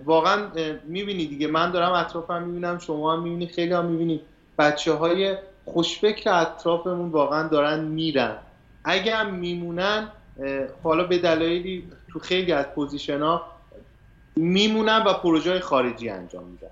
واقعا 0.05 0.47
می‌بینی 0.87 1.25
دیگه. 1.25 1.47
من 1.47 1.71
دارم 1.71 1.91
اطرافم 1.91 2.43
می‌بینم 2.43 2.79
شما 2.79 3.13
هم 3.13 3.23
می‌بینی 3.23 3.47
خیلی 3.47 3.73
هم 3.73 3.85
می‌بینی. 3.85 4.21
بچه 4.57 4.93
های 4.93 5.35
خوشفکر 5.65 6.29
اطرافمون 6.33 7.09
واقعا 7.09 7.47
دارن 7.47 7.83
میرن. 7.83 8.35
اگه 8.83 9.15
هم 9.15 9.33
میمونن 9.33 10.07
حالا 10.83 11.03
به 11.03 11.17
دلایلی 11.17 11.83
تو 12.13 12.19
خیلی 12.19 12.51
از 12.51 12.65
position 12.65 13.21
ها 13.21 13.41
میمونن 14.35 15.03
و 15.07 15.13
پروژه 15.13 15.59
خارجی 15.59 16.09
انجام 16.09 16.43
میدن. 16.43 16.67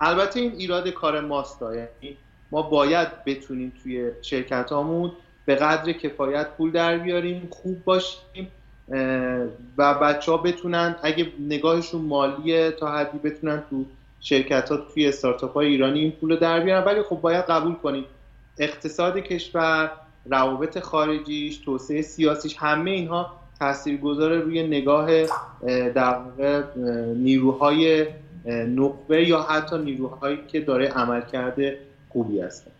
البته 0.00 0.40
این 0.40 0.52
ایراد 0.52 0.88
کار 0.88 1.20
ماست 1.20 1.62
یعنی 1.62 2.16
ما 2.50 2.62
باید 2.62 3.24
بتونیم 3.24 3.72
توی 3.82 4.10
شرکت 4.22 4.72
هامون 4.72 5.12
به 5.46 5.54
قدر 5.54 5.92
کفایت 5.92 6.48
پول 6.56 6.70
در 6.70 6.98
بیاریم 6.98 7.48
خوب 7.50 7.84
باشیم 7.84 8.48
و 9.78 9.94
بچه 9.94 10.32
ها 10.32 10.38
بتونن 10.38 10.96
اگه 11.02 11.32
نگاهشون 11.40 12.00
مالیه 12.00 12.70
تا 12.70 12.92
حدی 12.92 13.18
بتونن 13.18 13.62
تو 13.70 13.84
شرکت 14.20 14.68
ها 14.68 14.76
توی 14.76 15.08
استارتاپ 15.08 15.52
های 15.54 15.66
ایرانی 15.66 16.00
این 16.00 16.10
پول 16.10 16.36
در 16.36 16.60
بیارن. 16.60 16.84
ولی 16.84 17.02
خب 17.02 17.20
باید 17.20 17.44
قبول 17.44 17.74
کنیم. 17.74 18.04
اقتصاد 18.58 19.18
کشور 19.18 19.90
روابط 20.26 20.78
خارجیش 20.78 21.56
توسعه 21.56 22.02
سیاسیش 22.02 22.56
همه 22.58 22.90
اینها 22.90 23.40
تاثیرگذار 23.58 24.38
روی 24.38 24.66
نگاه 24.66 25.08
در 25.94 26.18
نیروهای 27.16 28.06
نخبه 28.46 29.28
یا 29.28 29.42
حتی 29.42 29.78
نیروهایی 29.78 30.38
که 30.48 30.60
داره 30.60 30.88
عمل 30.88 31.20
کرده 31.20 31.78
خوبی 32.08 32.40
هستن 32.40 32.70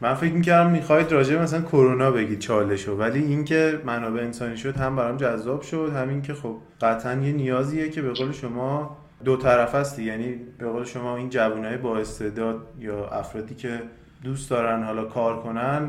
من 0.00 0.14
فکر 0.14 0.32
می‌کردم 0.32 0.70
می‌خواید 0.70 1.12
راجع 1.12 1.42
مثلا 1.42 1.62
کرونا 1.62 2.10
بگید 2.10 2.38
چالشو 2.38 2.96
ولی 2.96 3.22
اینکه 3.22 3.80
منابع 3.84 4.20
انسانی 4.20 4.56
شد 4.56 4.76
هم 4.76 4.96
برام 4.96 5.16
جذاب 5.16 5.62
شد 5.62 5.92
همین 5.96 6.22
که 6.22 6.34
خب 6.34 6.56
قطعا 6.80 7.12
یه 7.12 7.32
نیازیه 7.32 7.88
که 7.88 8.02
به 8.02 8.12
قول 8.12 8.32
شما 8.32 8.96
دو 9.24 9.36
طرف 9.36 9.74
هستی 9.74 10.02
یعنی 10.02 10.34
به 10.58 10.68
قول 10.68 10.84
شما 10.84 11.16
این 11.16 11.30
جوانای 11.30 11.76
با 11.76 11.98
استعداد 11.98 12.66
یا 12.78 13.08
افرادی 13.08 13.54
که 13.54 13.82
دوست 14.24 14.50
دارن 14.50 14.82
حالا 14.82 15.04
کار 15.04 15.42
کنن 15.42 15.88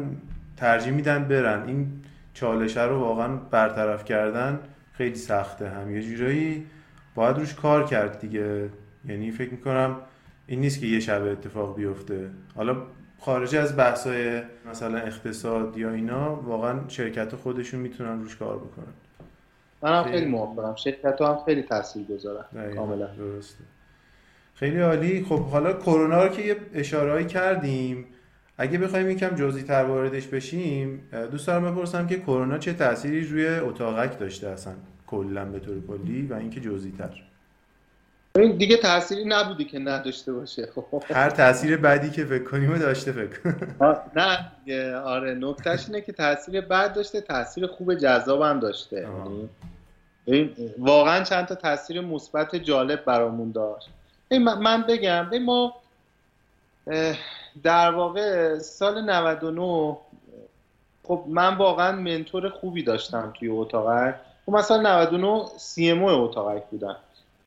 ترجیح 0.58 0.93
میدن 0.93 1.23
برن. 1.23 1.63
این 1.67 1.88
چالشه 2.34 2.84
رو 2.84 2.99
واقعا 2.99 3.27
برطرف 3.51 4.05
کردن 4.05 4.60
خیلی 4.93 5.15
سخته. 5.15 5.69
هم 5.69 5.95
یه 5.95 6.01
جورایی 6.01 6.65
باید 7.15 7.38
روش 7.38 7.53
کار 7.53 7.86
کرد 7.86 8.19
دیگه. 8.19 8.69
یعنی 9.07 9.31
فکر 9.31 9.51
می‌کنم 9.51 9.95
این 10.47 10.59
نیست 10.59 10.79
که 10.79 10.88
یه 10.88 10.99
شب 10.99 11.23
اتفاق 11.23 11.75
بیفته. 11.75 12.29
حالا 12.55 12.77
خارج 13.19 13.55
از 13.55 13.77
بحثای 13.77 14.41
مثلا 14.69 14.97
اقتصاد 14.97 15.77
یا 15.77 15.91
اینا 15.91 16.35
واقعا 16.35 16.79
شرکت 16.88 17.35
خودشون 17.35 17.79
می‌تونن 17.79 18.21
روش 18.21 18.35
کار 18.35 18.57
بکنن. 18.57 18.93
منم 19.81 20.03
خیلی. 20.03 20.25
موافقم. 20.25 20.75
شرکت 20.75 21.21
هم 21.21 21.38
خیلی 21.45 21.63
تاثیر 21.63 22.03
گذارن 22.03 22.75
کاملا. 22.75 23.07
درسته. 23.07 23.63
خیلی 24.53 24.79
عالی. 24.79 25.25
خب 25.29 25.39
حالا 25.39 25.73
کرونا 25.73 26.23
رو 26.23 26.29
که 26.29 26.41
یه 26.41 26.55
اشارهایی 26.73 27.25
کردیم. 27.25 28.05
اگه 28.57 28.77
بخوایم 28.77 29.09
یکم 29.09 29.35
جزئی 29.35 29.63
تر 29.63 29.83
واردش 29.83 30.27
بشیم 30.27 31.01
دوست 31.31 31.47
دارم 31.47 31.71
بپرسم 31.71 32.07
که 32.07 32.19
کرونا 32.19 32.57
چه 32.57 32.73
تأثیری 32.73 33.27
روی 33.27 33.47
اتاقک 33.47 34.19
داشته 34.19 34.47
اصلا؟ 34.47 34.73
کلا 35.07 35.45
به 35.45 35.59
طور 35.59 35.81
کلی 35.88 36.27
و 36.27 36.33
اینکه 36.33 36.59
جزئی 36.59 36.91
تر 36.91 37.23
این 38.35 38.57
دیگه 38.57 38.77
تأثیری 38.77 39.25
نبودی 39.25 39.65
که 39.65 39.79
نداشته 39.79 40.33
باشه. 40.33 40.69
هر 41.09 41.29
تاثیر 41.29 41.77
بعدی 41.77 42.11
که 42.11 42.25
فکر 42.25 42.43
کنیم 42.43 42.77
داشته 42.77 43.11
فکر 43.11 43.39
نه 44.15 44.95
آره 44.95 45.33
نکتهش 45.33 45.85
اینه 45.87 46.01
که 46.01 46.11
تاثیر 46.11 46.61
بد 46.61 46.93
داشته 46.93 47.21
تاثیر 47.21 47.67
خوب 47.67 47.95
جذاب 47.95 48.41
هم 48.41 48.59
داشته. 48.59 49.07
یعنی 50.27 50.55
واقعا 50.77 51.23
چند 51.23 51.45
تا 51.45 51.55
تاثیر 51.55 52.01
مثبت 52.01 52.55
جالب 52.55 53.05
برامون 53.05 53.51
داشت. 53.51 53.89
من 54.41 54.81
بگم 54.81 55.37
ما 55.37 55.73
در 57.63 57.91
واقع 57.91 58.57
سال 58.59 59.09
99 59.09 59.97
خب 61.03 61.23
من 61.27 61.57
واقعا 61.57 61.91
منتور 61.91 62.49
خوبی 62.49 62.83
داشتم 62.83 63.33
توی 63.39 63.49
اتاقک. 63.49 64.15
خب 64.45 64.51
مثلا 64.51 65.01
99 65.01 65.45
سی 65.57 65.89
ام 65.91 66.03
اتاقک 66.03 66.63
بودم. 66.71 66.95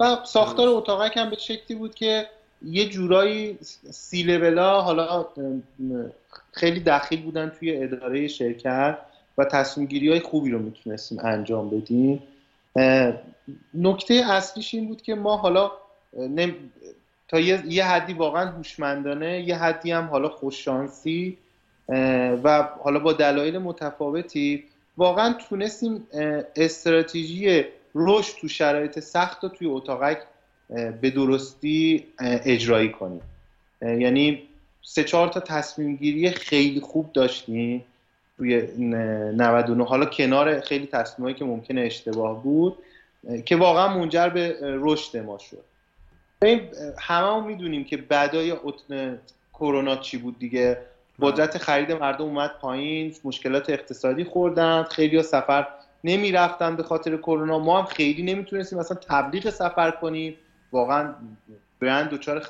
و 0.02 0.16
ساختار 0.24 0.68
اتاقک 0.68 1.16
هم 1.16 1.30
به 1.30 1.36
شکلی 1.36 1.76
بود 1.76 1.94
که 1.94 2.26
یه 2.64 2.88
جورایی 2.88 3.58
سی 3.90 4.36
حالا 4.58 5.26
خیلی 6.52 6.80
دخیل 6.80 7.22
بودن 7.22 7.48
توی 7.48 7.76
اداره 7.76 8.28
شرکت 8.28 8.98
و 9.38 9.44
تصمیم 9.44 9.86
گیری 9.86 10.10
های 10.10 10.20
خوبی 10.20 10.50
رو 10.50 10.58
می‌تونستیم 10.58 11.18
انجام 11.22 11.70
بدیم. 11.70 12.22
نکته 13.74 14.14
اصلیش 14.14 14.74
این 14.74 14.88
بود 14.88 15.02
که 15.02 15.14
ما 15.14 15.36
حالا 15.36 15.70
تا 17.28 17.40
یه, 17.40 17.84
حدی 17.84 18.12
واقعا 18.12 18.50
هوشمندانه 18.50 19.42
یه 19.48 19.56
حدی 19.56 19.92
هم 19.92 20.04
حالا 20.04 20.28
خوششانسی 20.28 21.38
و 22.44 22.68
حالا 22.82 22.98
با 22.98 23.12
دلایل 23.12 23.58
متفاوتی 23.58 24.64
واقعا 24.96 25.32
تونستیم 25.48 26.06
استراتژی 26.56 27.64
رشد 27.94 28.36
تو 28.40 28.48
شرایط 28.48 28.98
سخت 28.98 29.44
و 29.44 29.48
توی 29.48 29.66
اتاقک 29.66 30.18
به 31.00 31.10
درستی 31.10 32.06
اجرایی 32.20 32.88
کنیم. 32.88 33.22
یعنی 33.82 34.42
سه 34.82 35.04
چهار 35.04 35.28
تا 35.28 35.40
تصمیم 35.40 35.96
گیری 35.96 36.30
خیلی 36.30 36.80
خوب 36.80 37.12
داشتیم 37.12 37.84
توی 38.36 38.62
99 38.78 39.84
حالا 39.84 40.04
کنار 40.04 40.60
خیلی 40.60 40.86
تصمیمایی 40.86 41.34
که 41.34 41.44
ممکنه 41.44 41.80
اشتباه 41.80 42.42
بود 42.42 42.78
که 43.44 43.56
واقعا 43.56 43.98
منجر 43.98 44.28
به 44.28 44.56
رشد 44.60 45.16
ما 45.16 45.38
شد. 45.38 45.64
همه 46.98 47.46
می‌دونیم 47.46 47.84
که 47.84 47.96
بعدای 47.96 48.56
کرونا 49.52 49.96
چی 49.96 50.16
بود 50.16 50.38
دیگه. 50.38 50.78
قدرت 51.20 51.58
خرید 51.58 51.92
مردم 51.92 52.24
اومد 52.24 52.50
پایین 52.60 53.14
مشکلات 53.24 53.70
اقتصادی 53.70 54.24
خوردن 54.24 54.82
خیلی 54.82 55.22
سفر 55.22 55.66
نمی‌رفتن 56.04 56.76
به 56.76 56.82
خاطر 56.82 57.16
کرونا. 57.16 57.58
ما 57.58 57.78
هم 57.78 57.86
خیلی 57.86 58.22
نمی‌تونستیم 58.22 58.78
مثلا 58.78 58.96
تبلیغ 59.08 59.50
سفر 59.50 59.90
کنیم. 59.90 60.36
واقعا 60.72 61.14
برند 61.80 62.10
دوچار 62.10 62.42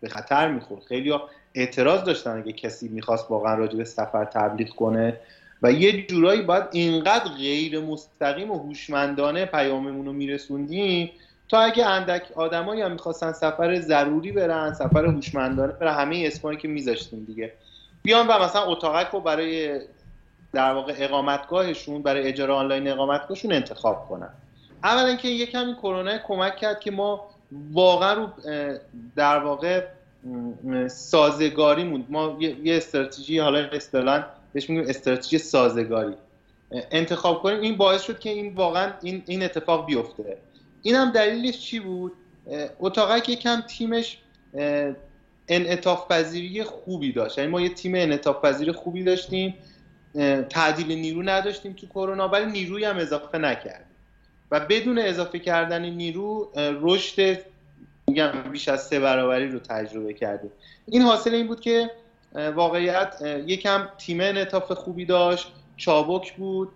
به 0.00 0.08
خطر 0.08 0.52
می‌خورد. 0.52 0.82
خیلی 0.82 1.10
ها 1.10 1.28
اعتراض 1.54 2.04
داشتن 2.04 2.38
اگه 2.38 2.52
کسی 2.52 2.88
می‌خواست 2.88 3.30
واقعا 3.30 3.54
راجع 3.54 3.76
به 3.76 3.84
سفر 3.84 4.24
تبلیغ 4.24 4.68
کنه. 4.68 5.20
و 5.62 5.72
یه 5.72 6.06
جورایی 6.06 6.42
باید 6.42 6.64
اینقدر 6.72 7.24
غیر 7.38 7.80
مستقیم 7.80 8.50
و 8.50 8.58
هوشمندانه 8.58 9.44
پیاممون 9.44 10.06
رو 10.06 10.12
میرسوندیم 10.12 11.10
تا 11.48 11.60
اگه 11.60 11.86
اندک 11.86 12.22
آدمایی 12.34 12.82
هم 12.82 12.92
می‌خواستن 12.92 13.32
سفر 13.32 13.80
ضروری 13.80 14.32
برن 14.32 14.74
سفر 14.74 15.04
هوشمندانه 15.04 15.72
برن 15.72 15.94
همه 15.94 16.22
اسمایی 16.26 16.58
که 16.58 16.68
میذاشتیم 16.68 17.24
دیگه. 17.24 17.52
بیان 18.02 18.26
و 18.26 18.42
مثلا 18.42 18.64
اتاقک 18.64 19.10
رو 19.12 19.20
برای 19.20 19.80
در 20.54 20.72
واقع 20.72 20.94
اقامتگاهشون 20.96 22.02
برای 22.02 22.28
اجاره 22.28 22.52
آنلاین 22.52 22.88
اقامتگاهشون 22.88 23.52
انتخاب 23.52 24.08
کنن. 24.08 24.30
اولا 24.84 25.06
اینکه 25.06 25.28
یه 25.28 25.46
کمی 25.46 25.74
کرونا 25.74 26.18
کمک 26.18 26.56
کرد 26.56 26.80
که 26.80 26.90
ما 26.90 27.28
واقعا 27.72 28.14
رو 28.14 28.28
در 29.16 29.38
واقع 29.38 29.84
سازگاری 30.88 31.84
موند 31.84 32.06
ما 32.08 32.36
یه 32.40 32.76
استراتژی 32.76 33.38
حالا 33.38 33.58
اصطلاحا 33.58 34.24
بهش 34.52 34.70
میگیم 34.70 34.88
استراتژی 34.88 35.38
سازگاری 35.38 36.14
انتخاب 36.90 37.42
کنیم. 37.42 37.60
این 37.60 37.76
باعث 37.76 38.02
شد 38.02 38.18
که 38.18 38.30
این 38.30 38.54
واقعا 38.54 38.92
این, 39.02 39.22
این 39.26 39.42
اتفاق 39.42 39.86
بیفته. 39.86 40.36
این 40.82 40.94
هم 40.94 41.10
دلیلش 41.10 41.58
چی 41.58 41.80
بود؟ 41.80 42.12
اتاقک 42.80 43.28
یکم 43.28 43.60
تیمش 43.60 44.18
انعطاف 45.48 46.08
پذیری 46.08 46.62
خوبی 46.62 47.12
داشت. 47.12 47.38
یعنی 47.38 47.50
ما 47.50 47.60
یه 47.60 47.68
تیم 47.68 47.94
انعطاف 47.94 48.44
پذیر 48.44 48.72
خوبی 48.72 49.02
داشتیم. 49.02 49.54
تعدیل 50.50 50.98
نیرو 50.98 51.22
نداشتیم 51.22 51.72
تو 51.72 51.86
کرونا 51.86 52.28
ولی 52.28 52.46
نیروی 52.46 52.84
هم 52.84 52.96
اضافه 52.96 53.38
نکردیم. 53.38 53.86
و 54.50 54.60
بدون 54.60 54.98
اضافه 54.98 55.38
کردن 55.38 55.82
نیرو 55.82 56.50
رشد 56.56 57.38
میگم 58.06 58.32
بیش 58.52 58.68
از 58.68 58.86
سه 58.86 59.00
برابری 59.00 59.48
رو 59.48 59.58
تجربه 59.58 60.12
کردیم. 60.12 60.50
این 60.86 61.02
حاصل 61.02 61.34
این 61.34 61.46
بود 61.46 61.60
که 61.60 61.90
واقعیت 62.54 63.42
یکم 63.46 63.88
تیم 63.98 64.20
انعطاف 64.20 64.72
خوبی 64.72 65.04
داشت 65.04 65.52
چابک 65.76 66.32
بود 66.32 66.68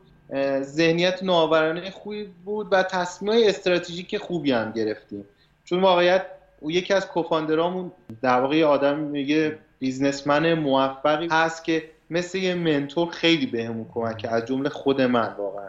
ذهنیت 0.60 1.22
نوآورانه 1.22 1.90
خوبی 1.90 2.24
بود 2.44 2.68
و 2.70 2.82
تصمیم 2.82 3.48
استراتژیک 3.48 4.18
خوبی 4.18 4.52
هم 4.52 4.72
گرفتیم. 4.72 5.24
چون 5.64 5.80
واقعیت 5.80 6.26
او 6.60 6.70
یکی 6.70 6.94
از 6.94 7.06
کوفاندرامون 7.06 7.92
در 8.22 8.40
واقع 8.40 8.64
آدم 8.64 8.98
میگه 8.98 9.58
بیزنسمن 9.78 10.54
موفقی 10.54 11.28
هست 11.30 11.64
که 11.64 11.90
مثل 12.10 12.38
یه 12.38 12.54
منتور 12.54 13.10
خیلی 13.10 13.46
بهمون 13.46 13.84
به 13.84 13.90
کمک 13.94 14.18
کرد 14.18 14.34
از 14.34 14.44
جمله 14.44 14.68
خود 14.68 15.00
من 15.00 15.34
واقعا. 15.38 15.68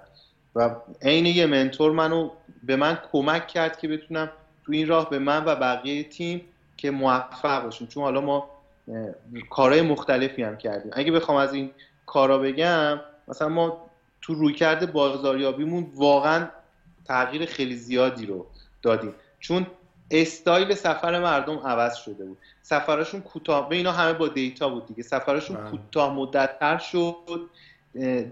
و 0.55 0.75
عین 1.01 1.25
یه 1.25 1.45
منتور 1.45 1.91
منو 1.91 2.29
به 2.63 2.75
من 2.75 2.97
کمک 3.11 3.47
کرد 3.47 3.79
که 3.79 3.87
بتونم 3.87 4.31
تو 4.65 4.71
این 4.71 4.87
راه 4.87 5.09
به 5.09 5.19
من 5.19 5.45
و 5.45 5.55
بقیه 5.55 6.03
تیم 6.03 6.41
که 6.77 6.91
موفق 6.91 7.63
باشیم. 7.63 7.87
چون 7.87 8.03
حالا 8.03 8.21
ما 8.21 8.49
کارهای 9.49 9.81
مختلفی 9.81 10.43
هم 10.43 10.57
کردیم. 10.57 10.91
اگه 10.95 11.11
بخوام 11.11 11.37
از 11.37 11.53
این 11.53 11.71
کارا 12.05 12.37
بگم 12.37 12.99
مثلا 13.27 13.49
ما 13.49 13.89
تو 14.21 14.33
رویکرد 14.33 14.93
بازاریابیمون 14.93 15.87
واقعا 15.95 16.47
تغییر 17.05 17.45
خیلی 17.45 17.75
زیادی 17.75 18.25
رو 18.25 18.45
دادیم. 18.81 19.13
چون 19.39 19.67
استایل 20.11 20.73
سفر 20.73 21.19
مردم 21.19 21.57
عوض 21.57 21.95
شده 21.95 22.25
بود. 22.25 22.37
سفرشون 22.61 23.21
کوتاه 23.21 23.69
به 23.69 23.75
اینا 23.75 23.91
همه 23.91 24.13
با 24.13 24.27
دیتا 24.27 24.69
بود 24.69 24.85
دیگه. 24.85 25.03
سفرشون 25.03 25.57
بله. 25.57 25.69
کوتاه 25.69 26.13
مدتتر 26.13 26.77
شد. 26.77 27.49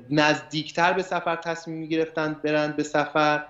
نزدیکتر 0.09 0.93
به 0.93 1.01
سفر 1.01 1.35
تصمیم 1.35 1.77
می‌گرفتن 1.77 2.39
برند 2.43 2.75
به 2.75 2.83
سفر. 2.83 3.43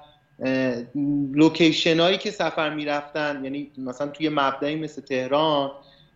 location 1.34 1.99
هایی 1.99 2.17
که 2.17 2.32
سفر 2.32 2.69
می‌رفتن 2.69 3.43
یعنی 3.43 3.71
مثلا 3.78 4.07
توی 4.07 4.30
مبدأیی 4.30 4.75
مثل 4.75 5.01
تهران 5.01 5.71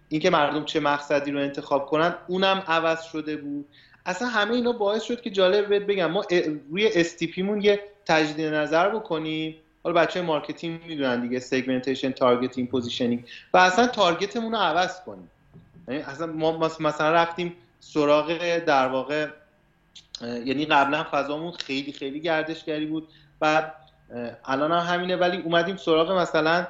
اینکه 0.09 0.29
مردم 0.29 0.65
چه 0.65 0.79
مقصدی 0.79 1.31
رو 1.31 1.39
انتخاب 1.39 1.85
کنن 1.85 2.15
اونم 2.27 2.63
عوض 2.67 3.01
شده 3.01 3.37
بود. 3.37 3.65
اصلا 4.05 4.27
همه 4.27 4.55
اینا 4.55 4.71
باعث 4.71 5.03
شد 5.03 5.21
که 5.21 5.29
جالب 5.29 5.91
بگم 5.91 6.11
ما 6.11 6.25
روی 6.69 6.87
STP 6.95 7.28
مون 7.28 7.61
یه 7.61 7.79
تجدید 8.05 8.45
نظر 8.45 8.89
بکنیم. 8.89 9.55
حالا 9.83 10.01
بچه 10.01 10.21
marketing 10.21 10.85
می‌دونن 10.87 11.21
دیگه 11.21 11.39
segmentation 11.39 12.11
targeting 12.11 12.69
positioning 12.69 13.23
و 13.53 13.57
اصلا 13.57 13.87
target 13.87 14.30
مون 14.30 14.51
رو 14.51 14.57
عوض 14.57 15.01
کنیم. 15.01 15.29
یعنی 15.87 16.01
اصلا 16.01 16.27
ما 16.27 16.57
مثلا 16.79 17.11
رفتیم 17.11 17.55
سراغ 17.79 18.59
در 18.59 18.87
واقع 18.87 19.27
یعنی 20.21 20.65
قبلا 20.65 21.05
فضامون 21.11 21.51
خیلی 21.51 21.91
خیلی 21.91 22.19
گردشگری 22.19 22.85
بود. 22.85 23.07
بعد 23.39 23.73
الان 24.45 24.71
هم 24.71 24.93
همینه 24.93 25.15
ولی 25.15 25.37
اومدیم 25.37 25.75
سراغ 25.75 26.11
مثلا 26.11 26.67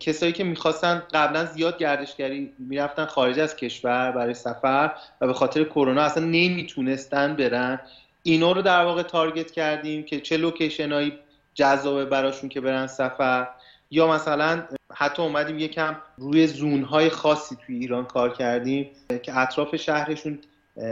کسایی 0.00 0.32
که 0.32 0.44
می‌خواستن 0.44 1.02
قبلا 1.12 1.44
زیاد 1.44 1.78
گردشگری 1.78 2.52
می‌رفتن 2.58 3.04
خارج 3.04 3.38
از 3.38 3.56
کشور 3.56 4.12
برای 4.12 4.34
سفر 4.34 4.92
و 5.20 5.26
به 5.26 5.32
خاطر 5.32 5.64
کرونا 5.64 6.02
اصلا 6.02 6.24
نمی‌تونستن 6.24 7.36
برن. 7.36 7.80
اینا 8.22 8.52
رو 8.52 8.62
در 8.62 8.84
واقع 8.84 9.02
تارگت 9.02 9.50
کردیم 9.50 10.02
که 10.02 10.20
چه 10.20 10.36
لوکیشنایی 10.36 11.12
جذابه 11.60 12.04
براشون 12.04 12.48
که 12.48 12.60
برن 12.60 12.86
سفر. 12.86 13.48
یا 13.90 14.06
مثلا 14.06 14.62
حتی 14.94 15.22
اومدیم 15.22 15.58
یکم 15.58 15.96
روی 16.18 16.46
zone 16.46 16.89
های 16.89 17.10
خاصی 17.10 17.56
توی 17.66 17.76
ایران 17.76 18.04
کار 18.04 18.32
کردیم 18.32 18.90
که 19.22 19.38
اطراف 19.38 19.76
شهرشون 19.76 20.38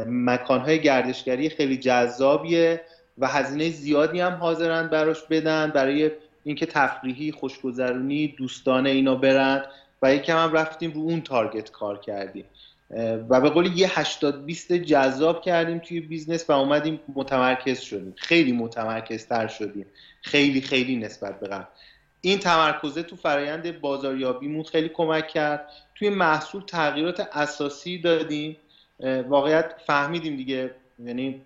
مکانهای 0.06 0.82
گردشگری 0.82 1.48
خیلی 1.48 1.76
جذابیه 1.76 2.80
و 3.18 3.26
هزینه 3.26 3.70
زیادی 3.70 4.20
هم 4.20 4.32
حاضرن 4.32 4.88
براش 4.88 5.22
بدن 5.30 5.70
برای 5.70 6.10
اینکه 6.44 6.66
تفریحی 6.66 7.32
خوشگذرونی 7.32 8.28
دوستانه 8.38 8.90
اینا 8.90 9.14
برن. 9.14 9.64
و 10.02 10.14
یکم 10.14 10.36
هم 10.36 10.52
رفتیم 10.52 10.92
رو 10.92 11.00
اون 11.00 11.20
target 11.20 11.70
کار 11.70 11.98
کردیم. 11.98 12.44
و 13.28 13.40
به 13.40 13.50
قول 13.50 13.78
یه 13.78 13.98
80 13.98 14.44
20 14.46 14.72
جذاب 14.72 15.42
کردیم 15.42 15.78
توی 15.78 16.00
business 16.00 16.50
و 16.50 16.52
اومدیم 16.52 17.00
متمرکز 17.14 17.80
شدیم. 17.80 18.14
خیلی 18.16 18.52
متمرکزتر 18.52 19.46
شدیم. 19.46 19.86
خیلی 20.22 20.60
خیلی 20.60 20.96
نسبت 20.96 21.40
به 21.40 21.48
قبل. 21.48 21.64
این 22.20 22.38
تمرکزه 22.38 23.02
تو 23.02 23.16
فرایند 23.16 23.80
بازاریابیمون 23.80 24.62
خیلی 24.62 24.88
کمک 24.88 25.28
کرد. 25.28 25.68
توی 25.94 26.10
محصول 26.10 26.62
تغییرات 26.66 27.28
اساسی 27.32 27.98
دادیم. 27.98 28.56
واقعیت 29.28 29.74
فهمیدیم 29.86 30.36
دیگه. 30.36 30.70
یعنی 31.04 31.40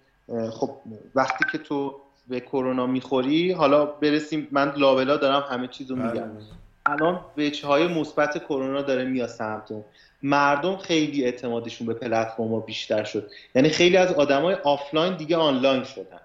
خب 0.52 0.70
وقتی 1.14 1.44
که 1.52 1.58
تو 1.58 2.00
به 2.28 2.40
کرونا 2.40 2.86
می‌خوری 2.86 3.52
حالا 3.52 3.86
برسیم. 3.86 4.48
من 4.50 4.72
لابلا 4.76 5.16
دارم 5.16 5.44
همه 5.50 5.68
چیزو 5.68 5.96
میگم. 5.96 6.12
بله. 6.12 6.61
الان 6.86 7.20
وجه 7.36 7.66
های 7.66 7.86
مثبت 7.86 8.44
کرونا 8.44 8.82
داره 8.82 9.04
میاد 9.04 9.28
سمتون. 9.28 9.84
مردم 10.22 10.76
خیلی 10.76 11.24
اعتمادشون 11.24 11.86
به 11.86 11.94
پلتفرم 11.94 12.60
بیشتر 12.60 13.04
شد. 13.04 13.30
یعنی 13.54 13.68
خیلی 13.68 13.96
از 13.96 14.12
آدمای 14.12 14.54
آفلاین 14.54 15.16
دیگه 15.16 15.36
آنلاین 15.36 15.84
شدن. 15.84 16.20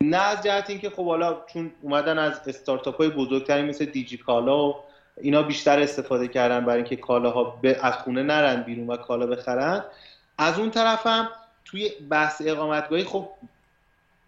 نه 0.00 0.16
از 0.16 0.42
جهت 0.42 0.70
اینکه 0.70 0.90
خب 0.90 1.06
حالا 1.06 1.36
چون 1.52 1.72
اومدن 1.82 2.18
از 2.18 2.40
استارتاپ 2.46 2.96
های 2.96 3.08
بزرگتری 3.08 3.62
مثل 3.62 3.84
دیجی 3.84 4.16
کالا 4.16 4.68
و 4.68 4.76
اینا 5.20 5.42
بیشتر 5.42 5.80
استفاده 5.80 6.28
کردن 6.28 6.64
برای 6.64 6.76
اینکه 6.76 6.96
کالاها 6.96 7.60
از 7.82 7.94
خونه 7.94 8.22
نرن 8.22 8.62
بیرون 8.62 8.86
و 8.86 8.96
کالا 8.96 9.26
بخرن 9.26 9.84
از 10.38 10.58
اون 10.58 10.70
طرف 10.70 11.06
هم 11.06 11.28
توی 11.64 11.90
بحث 12.10 12.42
اقامتگاهی 12.44 13.04
خب 13.04 13.28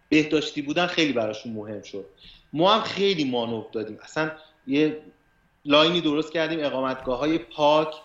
بهداشتی 0.09 0.61
بودن 0.61 0.87
خیلی 0.87 1.13
براشون 1.13 1.53
مهم 1.53 1.81
شد. 1.81 2.05
ما 2.53 2.73
هم 2.73 2.81
خیلی 2.81 3.23
مانور 3.23 3.65
دادیم. 3.71 3.99
اصلا 4.03 4.31
یه 4.67 4.97
لاینی 5.65 6.01
درست 6.01 6.31
کردیم 6.31 6.59
اقامتگاه 6.63 7.19
های 7.19 7.37
پاک 7.37 7.95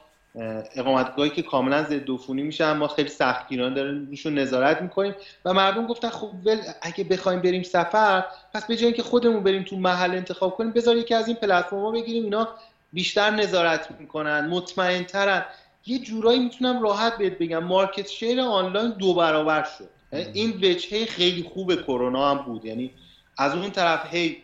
اقامتگاهی 0.74 1.30
که 1.30 1.42
کاملا 1.42 1.82
ضد 1.82 2.10
عفونی 2.10 2.42
میشن 2.42 2.72
ما 2.72 2.88
خیلی 2.88 3.08
سختگیران 3.08 3.74
داریم 3.74 4.06
روشون 4.06 4.38
نظارت 4.38 4.82
می‌کنیم. 4.82 5.14
و 5.44 5.54
مردم 5.54 5.86
گفتن 5.86 6.10
خب 6.10 6.30
ول 6.44 6.58
اگه 6.82 7.04
بخوایم 7.04 7.40
بریم 7.40 7.62
سفر 7.62 8.24
پس 8.54 8.66
به 8.66 8.76
جای 8.76 8.86
اینکه 8.86 9.02
خودمون 9.02 9.42
بریم 9.42 9.62
تو 9.62 9.76
محل 9.76 10.10
انتخاب 10.10 10.56
کنیم 10.56 10.72
بذار 10.72 10.96
یکی 10.96 11.14
از 11.14 11.28
این 11.28 11.36
پلتفرم‌ها 11.36 11.90
بگیریم. 11.90 12.24
اینا 12.24 12.48
بیشتر 12.92 13.30
نظارت 13.30 13.90
می‌کنن 14.00 14.48
مطمئنترن. 14.48 15.44
یه 15.86 15.98
جورایی 15.98 16.38
می‌تونم 16.38 16.82
راحت 16.82 17.18
بهت 17.18 17.38
بگم 17.38 17.64
مارکت 17.64 18.08
شیر 18.08 18.40
آنلاین 18.40 18.90
دو 18.90 19.14
برابر 19.14 19.66
شد. 19.78 19.88
این 20.32 20.50
وجهه 20.50 21.06
خیلی 21.06 21.42
خوب 21.42 21.74
کرونا 21.74 22.30
هم 22.30 22.38
بود. 22.38 22.64
یعنی 22.64 22.90
از 23.38 23.54
اون 23.54 23.70
طرف 23.70 24.14
هی 24.14 24.42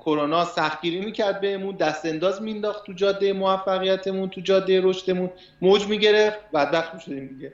کرونا 0.00 0.44
سختگیری 0.44 1.00
می‌کرد 1.00 1.40
بهمون 1.40 1.76
دست 1.76 2.06
انداز 2.06 2.42
مینداخت 2.42 2.86
تو 2.86 2.92
جاده 2.92 3.32
موفقیتمون 3.32 4.28
تو 4.28 4.40
جاده 4.40 4.80
رشدمون. 4.80 5.30
موج 5.62 5.86
می‌گرفت 5.86 6.38
بدبخت 6.54 6.94
می‌شدیم 6.94 7.26
دیگه. 7.26 7.52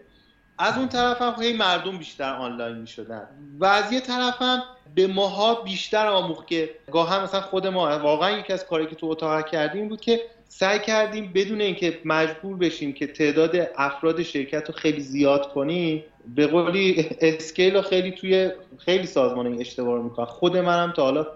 از 0.59 0.79
اون 0.79 0.89
طرف 0.89 1.23
هم 1.23 1.43
هی 1.43 1.53
مردم 1.53 1.99
بیشتر 1.99 2.35
آنلاین 2.35 2.77
می‌شدن. 2.77 3.29
و 3.59 3.65
از 3.65 3.93
یه 3.93 4.01
طرف 4.01 4.43
هم 4.43 4.63
به 4.95 5.07
ماها 5.07 5.55
بیشتر 5.55 6.07
آموخت 6.07 6.47
که 6.47 6.71
گاه 6.91 7.11
هم 7.11 7.23
مثلا 7.23 7.41
خود 7.41 7.67
ما. 7.67 7.99
واقعا 7.99 8.39
یکی 8.39 8.53
از 8.53 8.67
کاری 8.67 8.87
که 8.87 8.95
تو 8.95 9.07
اتاق 9.07 9.47
کردیم 9.47 9.89
بود 9.89 10.01
که 10.01 10.21
سعی 10.49 10.79
کردیم 10.79 11.33
بدون 11.35 11.61
اینکه 11.61 11.99
مجبور 12.05 12.57
بشیم 12.57 12.93
که 12.93 13.07
تعداد 13.07 13.69
افراد 13.77 14.23
شرکت 14.23 14.69
رو 14.69 14.75
خیلی 14.75 15.01
زیاد 15.01 15.53
کنیم 15.53 16.05
به 16.35 16.47
قولی 16.47 17.09
اسکیل 17.21 17.77
رو 17.77 17.83
خیلی 17.83 18.11
توی 18.11 18.51
خیلی 18.79 19.07
سازمان 19.07 19.61
اشتباه 19.61 19.97
رو 19.97 20.03
می‌کنن. 20.03 20.27
خود 20.27 20.57
منم 20.57 20.93
تا 20.97 21.03
حالا 21.03 21.27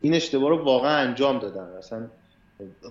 این 0.00 0.14
اشتباه 0.14 0.50
رو 0.50 0.64
واقعا 0.64 0.96
انجام 0.96 1.38
دادم 1.38 1.68
مثلا 1.78 2.06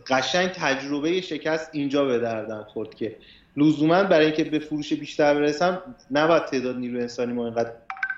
قشنگ 0.08 0.50
تجربه 0.50 1.22
شکست 1.22 1.70
اینجا 1.74 2.06
به 2.06 2.20
دردم 2.20 2.66
خورد 2.74 2.96
که 2.96 3.16
لزوما 3.58 4.04
برای 4.04 4.26
اینکه 4.26 4.44
به 4.44 4.60
فروش 4.60 4.94
بیشتر 4.94 5.34
برسم 5.34 5.82
نباید 6.12 6.46
تعداد 6.46 6.78
نیروی 6.78 7.02
انسانی 7.02 7.34
ما 7.34 7.46
اینقدر 7.46 7.72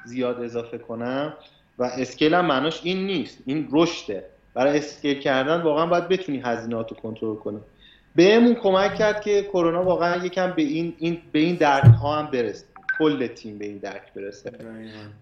زیاد 0.06 0.44
اضافه 0.44 0.78
کنم 0.78 1.34
و 1.80 1.84
اسکیل 1.84 2.34
هم 2.34 2.46
معناش 2.46 2.80
این 2.84 3.06
نیست. 3.06 3.38
این 3.46 3.68
رشده. 3.72 4.24
برای 4.54 4.78
اسکیل 4.78 5.20
کردن 5.20 5.62
واقعا 5.62 5.86
باید 5.86 6.08
بتونی 6.08 6.42
هزینهات 6.46 6.90
رو 6.92 6.98
کنترل 6.98 7.36
کنی. 7.36 7.60
بهمون 8.16 8.56
کمک 8.56 8.96
کرد 8.96 9.22
که 9.22 9.44
کرونا 9.44 9.84
واقعا 9.84 10.26
یکم 10.26 10.52
به 10.52 10.62
این, 10.62 10.94
این 10.98 11.22
به 11.32 11.40
این 11.40 11.56
درک 11.56 11.94
ها 11.94 12.20
هم 12.20 12.32
برسه. 12.32 12.66
کل 13.00 13.28
تیم 13.28 13.58
به 13.58 13.66
این 13.66 13.78
درک 13.78 14.14
برسه. 14.16 14.52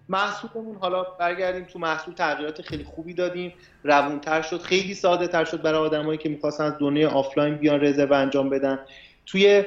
محصولمون 0.08 0.76
حالا 0.76 1.02
برگردیم 1.02 1.64
تو 1.64 1.78
محصول 1.78 2.14
تغییرات 2.14 2.62
خیلی 2.62 2.84
خوبی 2.84 3.14
دادیم. 3.14 3.52
روونتر 3.84 4.42
شد. 4.42 4.60
خیلی 4.60 4.94
ساده 4.94 5.28
تر 5.28 5.44
شد 5.44 5.62
برای 5.62 5.80
آدمایی 5.80 6.18
که 6.18 6.28
می‌خواستن 6.28 6.64
از 6.64 6.74
دنیای 6.80 7.06
آفلاین 7.06 7.54
بیان 7.54 7.80
رزرو 7.80 8.12
انجام 8.12 8.50
بدن. 8.50 8.78
توی 9.26 9.64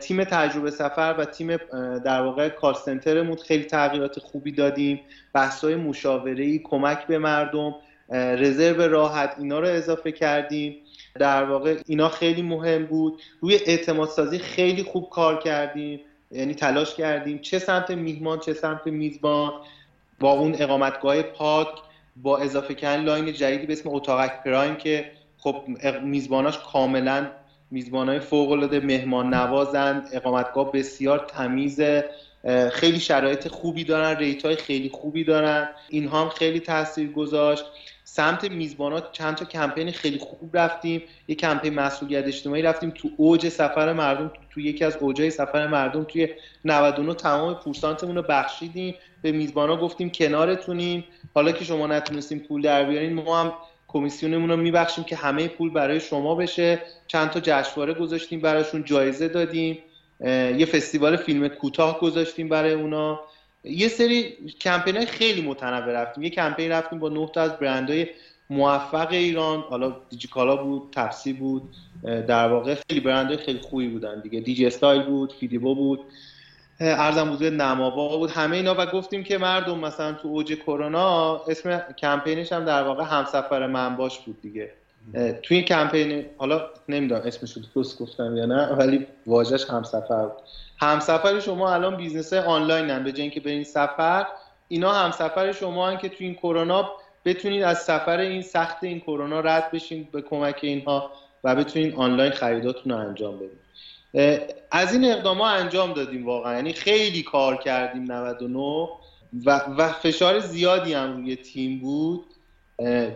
تیم 0.00 0.24
تجربه 0.24 0.70
سفر 0.70 1.14
و 1.18 1.24
تیم 1.24 1.56
در 2.04 2.22
واقع 2.22 2.48
call 2.48 2.74
center 2.74 3.15
مون 3.15 3.36
خیلی 3.36 3.64
تغییرات 3.64 4.18
خوبی 4.18 4.52
دادیم. 4.52 5.00
بحث‌های 5.32 5.74
مشاوره‌ای 5.74 6.58
کمک 6.58 7.06
به 7.06 7.18
مردم 7.18 7.74
رزرو 8.12 8.82
راحت 8.82 9.34
اینا 9.38 9.60
رو 9.60 9.66
اضافه 9.66 10.12
کردیم. 10.12 10.76
در 11.14 11.44
واقع 11.44 11.76
اینا 11.86 12.08
خیلی 12.08 12.42
مهم 12.42 12.86
بود. 12.86 13.22
روی 13.40 13.54
اعتماد 13.66 14.08
سازی 14.08 14.38
خیلی 14.38 14.82
خوب 14.82 15.10
کار 15.10 15.38
کردیم. 15.38 16.00
یعنی 16.30 16.54
تلاش 16.54 16.94
کردیم 16.94 17.38
چه 17.38 17.58
سمت 17.58 17.90
میهمان 17.90 18.40
چه 18.40 18.54
سمت 18.54 18.86
میزبان 18.86 19.52
با 20.20 20.32
اون 20.32 20.54
اقامتگاه 20.58 21.22
پاک 21.22 21.68
با 22.16 22.38
اضافه 22.38 22.74
کردن 22.74 23.04
line 23.04 23.32
جدیدی 23.32 23.66
به 23.66 23.72
اسم 23.72 23.88
اتاقک 23.88 24.42
پرایم 24.44 24.74
که 24.74 25.12
خب 25.38 25.64
میزباناش 26.02 26.58
کاملا 26.72 27.26
های 27.92 28.20
فوق 28.20 28.50
العاده 28.50 28.80
مهمان 28.80 29.34
نوازند 29.34 30.08
اقامتگاه 30.12 30.72
بسیار 30.72 31.18
تمیز 31.18 31.80
خیلی 32.72 33.00
شرایط 33.00 33.48
خوبی 33.48 33.84
دارن 33.84 34.16
rate 34.16 34.44
های 34.44 34.56
خیلی 34.56 34.88
خوبی 34.88 35.24
دارن. 35.24 35.68
اینها 35.88 36.22
هم 36.22 36.28
خیلی 36.28 36.60
تاثیر 36.60 37.12
گذاشت 37.12 37.64
سمت 38.12 38.50
میزبانات 38.50 39.12
چند 39.12 39.34
تا 39.34 39.44
کمپین 39.44 39.92
خیلی 39.92 40.18
خوب 40.18 40.56
رفتیم. 40.56 41.02
یه 41.28 41.34
کمپین 41.34 41.74
مسئولیت 41.74 42.26
اجتماعی 42.26 42.62
رفتیم 42.62 42.90
تو 42.90 43.08
اوج 43.16 43.48
سفر 43.48 43.92
مردم 43.92 44.32
تو, 44.50 44.60
یکی 44.60 44.84
از 44.84 44.96
اوجای 44.96 45.30
سفر 45.30 45.66
مردم 45.66 46.04
توی 46.04 46.28
99 46.64 47.14
تمام 47.14 47.54
پورسانتمون 47.54 48.16
رو 48.16 48.22
بخشیدیم. 48.22 48.94
به 49.22 49.32
میزبانا 49.32 49.76
گفتیم 49.76 50.10
کنارتونیم. 50.10 51.04
حالا 51.34 51.52
که 51.52 51.64
شما 51.64 51.86
نتونستیم 51.86 52.38
پول 52.38 52.62
در 52.62 52.84
بیارین 52.84 53.12
ما 53.12 53.40
هم 53.40 53.52
کمیسیونمون 53.88 54.50
رو 54.50 54.56
میبخشیم 54.56 55.04
که 55.04 55.16
همه 55.16 55.48
پول 55.48 55.70
برای 55.70 56.00
شما 56.00 56.34
بشه. 56.34 56.82
چند 57.06 57.30
تا 57.30 57.40
جشنواره 57.40 57.94
گذاشتیم 57.94 58.40
براشون 58.40 58.84
جایزه 58.84 59.28
دادیم. 59.28 59.78
یه 60.56 60.66
فستیوال 60.66 61.16
فیلم 61.16 61.48
کوتاه 61.48 62.00
گذاشتیم 62.00 62.48
برای 62.48 62.72
اونا. 62.72 63.20
یه 63.64 63.88
سری 63.88 64.22
کمپین 64.60 65.04
خیلی 65.04 65.42
متنوع 65.42 65.92
رفتیم. 65.92 66.24
یه 66.24 66.30
کمپین 66.30 66.72
رفتیم 66.72 66.98
با 66.98 67.08
نه 67.08 67.30
تا 67.34 67.40
از 67.40 67.58
برندهای 67.58 68.06
موفق 68.50 69.08
ایران. 69.10 69.60
حالا 69.60 69.96
دیجیکالا 70.10 70.56
بود 70.56 70.82
تپسی 70.92 71.32
بود 71.32 71.62
در 72.02 72.48
واقع 72.48 72.74
خیلی 72.88 73.00
برندهای 73.00 73.36
خیلی 73.36 73.58
خوبی 73.58 73.88
بودن 73.88 74.20
دیگه. 74.20 74.40
دیجی 74.40 74.66
استایل 74.66 75.02
بود 75.02 75.32
فیدیبو 75.32 75.74
بود 75.74 76.00
عرضم 76.80 77.32
حضور 77.32 77.50
نماوا 77.50 78.16
بود. 78.16 78.30
همه 78.30 78.56
اینا 78.56 78.74
و 78.78 78.86
گفتیم 78.86 79.24
که 79.24 79.38
مردم 79.38 79.78
مثلا 79.78 80.12
تو 80.12 80.28
اوج 80.28 80.54
کرونا 80.54 81.36
اسم 81.36 81.78
کمپینش 81.98 82.52
هم 82.52 82.64
در 82.64 82.82
واقع 82.82 83.04
همسفر 83.04 83.66
من 83.66 83.96
باش 83.96 84.18
بود 84.18 84.42
دیگه. 84.42 84.72
توی 85.42 85.62
کمپین 85.62 86.26
حالا 86.36 86.66
نمی‌دونم 86.88 87.22
اسمش 87.24 87.52
رو 87.52 87.62
درست 87.74 87.98
گفتم 87.98 88.36
یا 88.36 88.46
نه 88.46 88.66
ولی 88.66 89.06
واژش 89.26 89.64
همسفر 89.64 90.26
بود. 90.26 90.42
همسفر 90.78 91.40
شما 91.40 91.74
الان 91.74 91.96
business 91.96 92.32
آنلاین 92.32 92.90
هم 92.90 93.04
به 93.04 93.12
جای 93.12 93.22
اینکه 93.22 93.40
برین 93.40 93.64
سفر 93.64 94.26
اینا 94.68 94.92
همسفر 94.92 95.52
شما 95.52 95.88
هم 95.88 95.96
که 95.96 96.08
توی 96.08 96.26
این 96.26 96.34
کرونا 96.34 96.90
بتونید 97.24 97.62
از 97.62 97.78
سفر 97.78 98.18
این 98.18 98.42
سخت 98.42 98.84
این 98.84 99.00
کرونا 99.00 99.40
رد 99.40 99.70
بشین 99.70 100.08
به 100.12 100.22
کمک 100.22 100.58
اینها 100.62 101.10
و 101.44 101.54
بتونید 101.54 101.94
آنلاین 101.94 102.32
خریداتون 102.32 102.92
رو 102.92 102.98
انجام 102.98 103.36
بدید 103.36 103.60
از 104.70 104.92
این 104.92 105.12
اقدام 105.12 105.38
ها 105.38 105.48
انجام 105.48 105.92
دادیم 105.92 106.26
واقعا. 106.26 106.54
یعنی 106.54 106.72
خیلی 106.72 107.22
کار 107.22 107.56
کردیم 107.56 108.12
99 108.12 108.88
و, 109.46 109.60
و 109.78 109.88
فشار 109.88 110.38
زیادی 110.38 110.94
هم 110.94 111.16
روی 111.16 111.36
تیم 111.36 111.78
بود. 111.78 112.24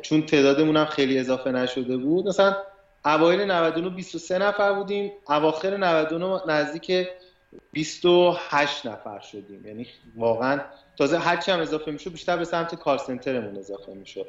چون 0.03 0.27
تعدادمون 0.27 0.77
هم 0.77 0.85
خیلی 0.85 1.19
اضافه 1.19 1.51
نشده 1.51 1.97
بود. 1.97 2.29
مثلا 2.29 2.57
اوایل 3.05 3.41
99 3.51 3.91
23 3.91 4.39
نفر 4.39 4.73
بودیم. 4.73 5.13
اواخر 5.29 5.77
99 5.77 6.41
نزدیک 6.49 7.09
28 7.73 8.87
نفر 8.87 9.21
شدیم. 9.21 9.67
یعنی 9.67 9.87
واقعا 10.17 10.61
تازه 10.99 11.19
هرچی 11.19 11.51
هم 11.51 11.61
اضافه 11.61 11.91
می‌شد 11.91 12.11
بیشتر 12.11 12.37
به 12.37 12.45
سمت 12.45 12.75
کار 12.75 12.99
سنترمون 12.99 13.57
اضافه 13.57 13.93
می‌شد. 13.95 14.27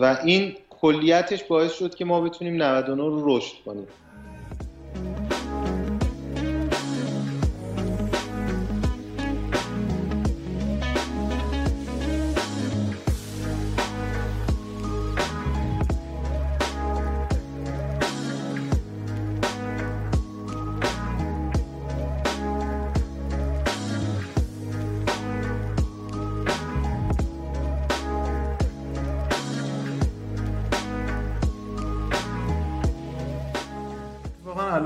و 0.00 0.18
این 0.24 0.56
کلیتش 0.70 1.44
باعث 1.44 1.72
شد 1.72 1.94
که 1.94 2.04
ما 2.04 2.20
بتونیم 2.20 2.62
99 2.62 3.02
رو 3.02 3.36
رشد 3.36 3.54
کنیم. 3.64 3.86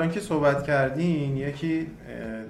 الان 0.01 0.13
که 0.13 0.21
صحبت 0.21 0.65
کردین 0.65 1.37
یکی 1.37 1.87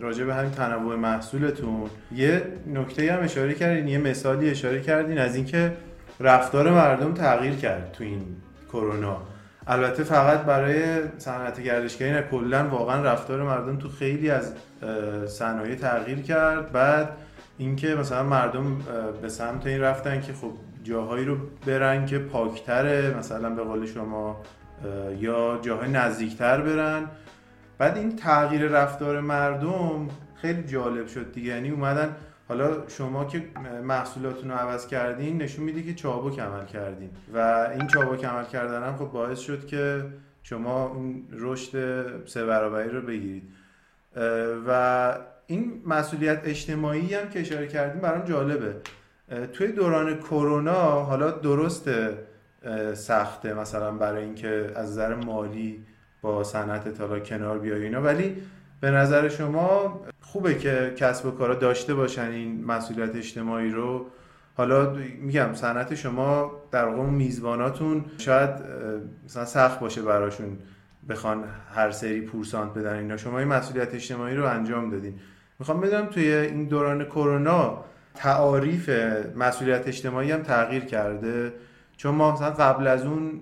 راجع 0.01 0.24
به 0.24 0.34
همین 0.34 0.51
تنوع 0.51 0.96
محصولتون 0.96 1.90
یه 2.14 2.42
نکته 2.66 3.12
هم 3.12 3.22
اشاره 3.22 3.55
کردین 3.55 3.88
یه 3.88 3.98
مثالی 3.98 4.51
اشاره 4.51 4.80
کردین 4.80 5.18
از 5.18 5.36
اینکه 5.36 5.72
رفتار 6.20 6.70
مردم 6.70 7.14
تغییر 7.14 7.55
کرد 7.55 7.92
تو 7.92 8.05
این 8.05 8.22
کرونا. 8.68 9.16
البته 9.66 10.05
فقط 10.05 10.40
برای 10.40 10.82
صنعت 11.18 11.62
گردشگری 11.62 12.11
نه 12.11 12.22
کلا 12.22 12.68
واقعا 12.68 13.03
رفتار 13.03 13.42
مردم 13.42 13.78
تو 13.78 13.88
خیلی 13.88 14.30
از 14.30 14.53
صنایع 15.26 15.74
تغییر 15.74 16.18
کرد. 16.18 16.72
بعد 16.72 17.09
اینکه 17.59 17.94
مثلا 17.94 18.22
مردم 18.22 18.78
به 19.22 19.28
سمت 19.28 19.66
این 19.66 19.80
رفتن 19.80 20.20
که 20.20 20.32
خب 20.32 20.53
جاهایی 20.84 21.24
رو 21.24 21.36
برن 21.66 22.07
که 22.07 22.18
پاکتره 22.18 23.14
مثلا 23.18 23.51
به 23.51 23.62
قول 23.62 23.86
شما 23.86 24.40
یا 25.20 25.59
جاهای 25.62 25.90
نزدیکتر 25.90 26.61
برن. 26.61 27.07
بعد 27.80 27.96
این 27.96 28.16
تغییر 28.16 28.66
رفتار 28.66 29.20
مردم 29.20 30.08
خیلی 30.34 30.62
جالب 30.62 31.06
شد 31.06 31.32
دیگه. 31.32 31.48
یعنی 31.48 31.70
اومدن 31.70 32.16
حالا 32.48 32.88
شما 32.88 33.24
که 33.24 33.42
محصولاتون 33.84 34.50
رو 34.50 34.56
عوض 34.56 34.86
کردین 34.86 35.42
نشون 35.42 35.64
میده 35.64 35.82
که 35.82 35.94
چابک 35.94 36.40
عمل 36.40 36.64
کردین. 36.64 37.10
و 37.34 37.68
این 37.72 37.86
چابک 37.86 38.24
عمل 38.24 38.44
کردن 38.44 38.82
هم 38.82 38.96
خب 38.96 39.04
باعث 39.04 39.38
شد 39.38 39.66
که 39.66 40.04
شما 40.42 40.86
اون 40.86 41.22
رشد 41.32 42.26
سه 42.26 42.44
برابری 42.44 42.88
رو 42.88 43.00
بگیرید. 43.00 43.42
و 44.68 45.14
این 45.46 45.82
مسئولیت 45.86 46.40
اجتماعی 46.44 47.14
هم 47.14 47.28
که 47.28 47.40
اشاره 47.40 47.66
کردیم 47.66 48.00
برام 48.00 48.24
جالبه. 48.24 48.76
توی 49.52 49.72
دوران 49.72 50.18
کرونا 50.18 51.02
حالا 51.02 51.30
درست 51.30 51.90
سخته 52.94 53.54
مثلا 53.54 53.92
برای 53.92 54.24
اینکه 54.24 54.72
از 54.76 54.90
نظر 54.90 55.14
مالی 55.14 55.84
با 56.22 56.44
صنعت 56.44 56.88
تالا 56.88 57.20
کنار 57.20 57.58
بیای 57.58 57.82
اینا. 57.82 58.02
ولی 58.02 58.36
به 58.80 58.90
نظر 58.90 59.28
شما 59.28 60.00
خوبه 60.20 60.54
که 60.54 60.92
کسب 60.96 61.26
و 61.26 61.30
کارا 61.30 61.54
داشته 61.54 61.94
باشن 61.94 62.28
این 62.30 62.64
مسئولیت 62.64 63.16
اجتماعی 63.16 63.70
رو؟ 63.70 64.06
حالا 64.56 64.96
میگم 65.20 65.54
صنعت 65.54 65.94
شما 65.94 66.52
در 66.70 66.84
واقع 66.84 67.08
میزباناتون 67.10 68.04
شاید 68.18 68.50
مثلا 69.24 69.44
سخت 69.44 69.80
باشه 69.80 70.02
براشون 70.02 70.58
بخوان 71.08 71.44
هر 71.74 71.90
سری 71.90 72.20
پورسانت 72.20 72.74
بدن 72.74 72.94
اینا. 72.94 73.16
شما 73.16 73.38
این 73.38 73.48
مسئولیت 73.48 73.94
اجتماعی 73.94 74.36
رو 74.36 74.46
انجام 74.46 74.90
دادین. 74.90 75.14
می‌خوام 75.58 75.80
بدونم 75.80 76.06
توی 76.06 76.32
این 76.32 76.64
دوران 76.64 77.04
کرونا 77.04 77.84
تعاریف 78.14 78.90
مسئولیت 79.36 79.88
اجتماعی 79.88 80.32
هم 80.32 80.42
تغییر 80.42 80.84
کرده. 80.84 81.52
چون 81.96 82.14
ما 82.14 82.32
مثلا 82.32 82.50
قبل 82.50 82.86
از 82.86 83.06
اون 83.06 83.40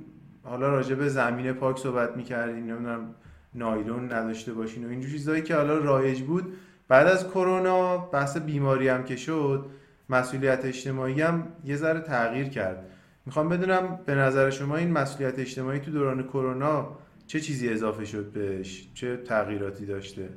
حالا 0.48 0.68
راجع 0.68 0.94
به 0.94 1.08
زمین 1.08 1.52
پاک 1.52 1.78
صحبت 1.78 2.16
می‌کردیم 2.16 2.64
نمی‌دونم 2.64 3.14
نایلون 3.54 4.12
نداشته 4.12 4.52
باشین 4.52 4.86
و 4.86 4.88
اینجور 4.88 5.10
چیزهایی 5.10 5.42
که 5.42 5.56
حالا 5.56 5.78
رایج 5.78 6.22
بود. 6.22 6.52
بعد 6.88 7.06
از 7.06 7.28
کرونا 7.28 7.98
بحث 7.98 8.36
بیماری 8.36 8.88
هم 8.88 9.04
که 9.04 9.16
شد 9.16 9.66
مسئولیت 10.08 10.64
اجتماعی 10.64 11.22
هم 11.22 11.48
یه 11.64 11.76
ذره 11.76 12.00
تغییر 12.00 12.48
کرد. 12.48 12.84
می‌خوام 13.26 13.48
بدونم 13.48 13.98
به 14.06 14.14
نظر 14.14 14.50
شما 14.50 14.76
این 14.76 14.90
مسئولیت 14.90 15.38
اجتماعی 15.38 15.80
تو 15.80 15.90
دوران 15.90 16.22
کرونا 16.22 16.88
چه 17.26 17.40
چیزی 17.40 17.68
اضافه 17.68 18.04
شد 18.04 18.32
بهش؟ 18.32 18.88
چه 18.94 19.16
تغییراتی 19.16 19.86
داشته؟ 19.86 20.28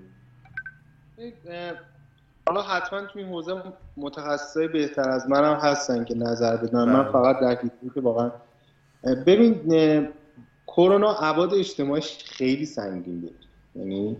حالا 2.47 2.62
حتما 2.62 3.01
تو 3.01 3.20
این 3.20 3.28
حوزه 3.28 3.64
متخصصای 3.97 4.68
بهتر 4.68 5.09
از 5.09 5.30
منم 5.30 5.55
هستن 5.55 6.03
که 6.03 6.16
نظر 6.16 6.57
بدن. 6.57 6.86
من 6.86 7.03
بله. 7.03 7.12
فقط 7.12 7.39
در 7.39 7.55
که 7.95 8.01
واقعا 8.01 8.32
ببین 9.03 9.61
کرونا 10.67 11.11
عباد 11.11 11.53
اجتماعیش 11.53 12.17
خیلی 12.23 12.65
سنگین 12.65 13.21
بود. 13.21 13.45
یعنی 13.75 14.17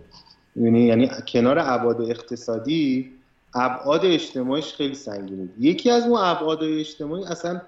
یعنی 0.56 0.80
یعنی 0.80 1.10
کنار 1.28 1.58
عباد 1.58 2.00
اقتصادی 2.00 3.12
ابعاد 3.54 4.04
اجتماعیش 4.04 4.74
خیلی 4.74 4.94
سنگین 4.94 5.36
بود. 5.36 5.54
یکی 5.58 5.90
از 5.90 6.06
اون 6.06 6.18
ابعاد 6.18 6.62
اجتماعی 6.62 7.24
اصلا 7.24 7.60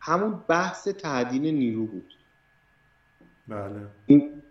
همون 0.00 0.40
بحث 0.48 0.88
تعدین 0.88 1.42
نیرو 1.42 1.86
بود. 1.86 2.14
بله. 3.48 3.86
این 4.06 4.42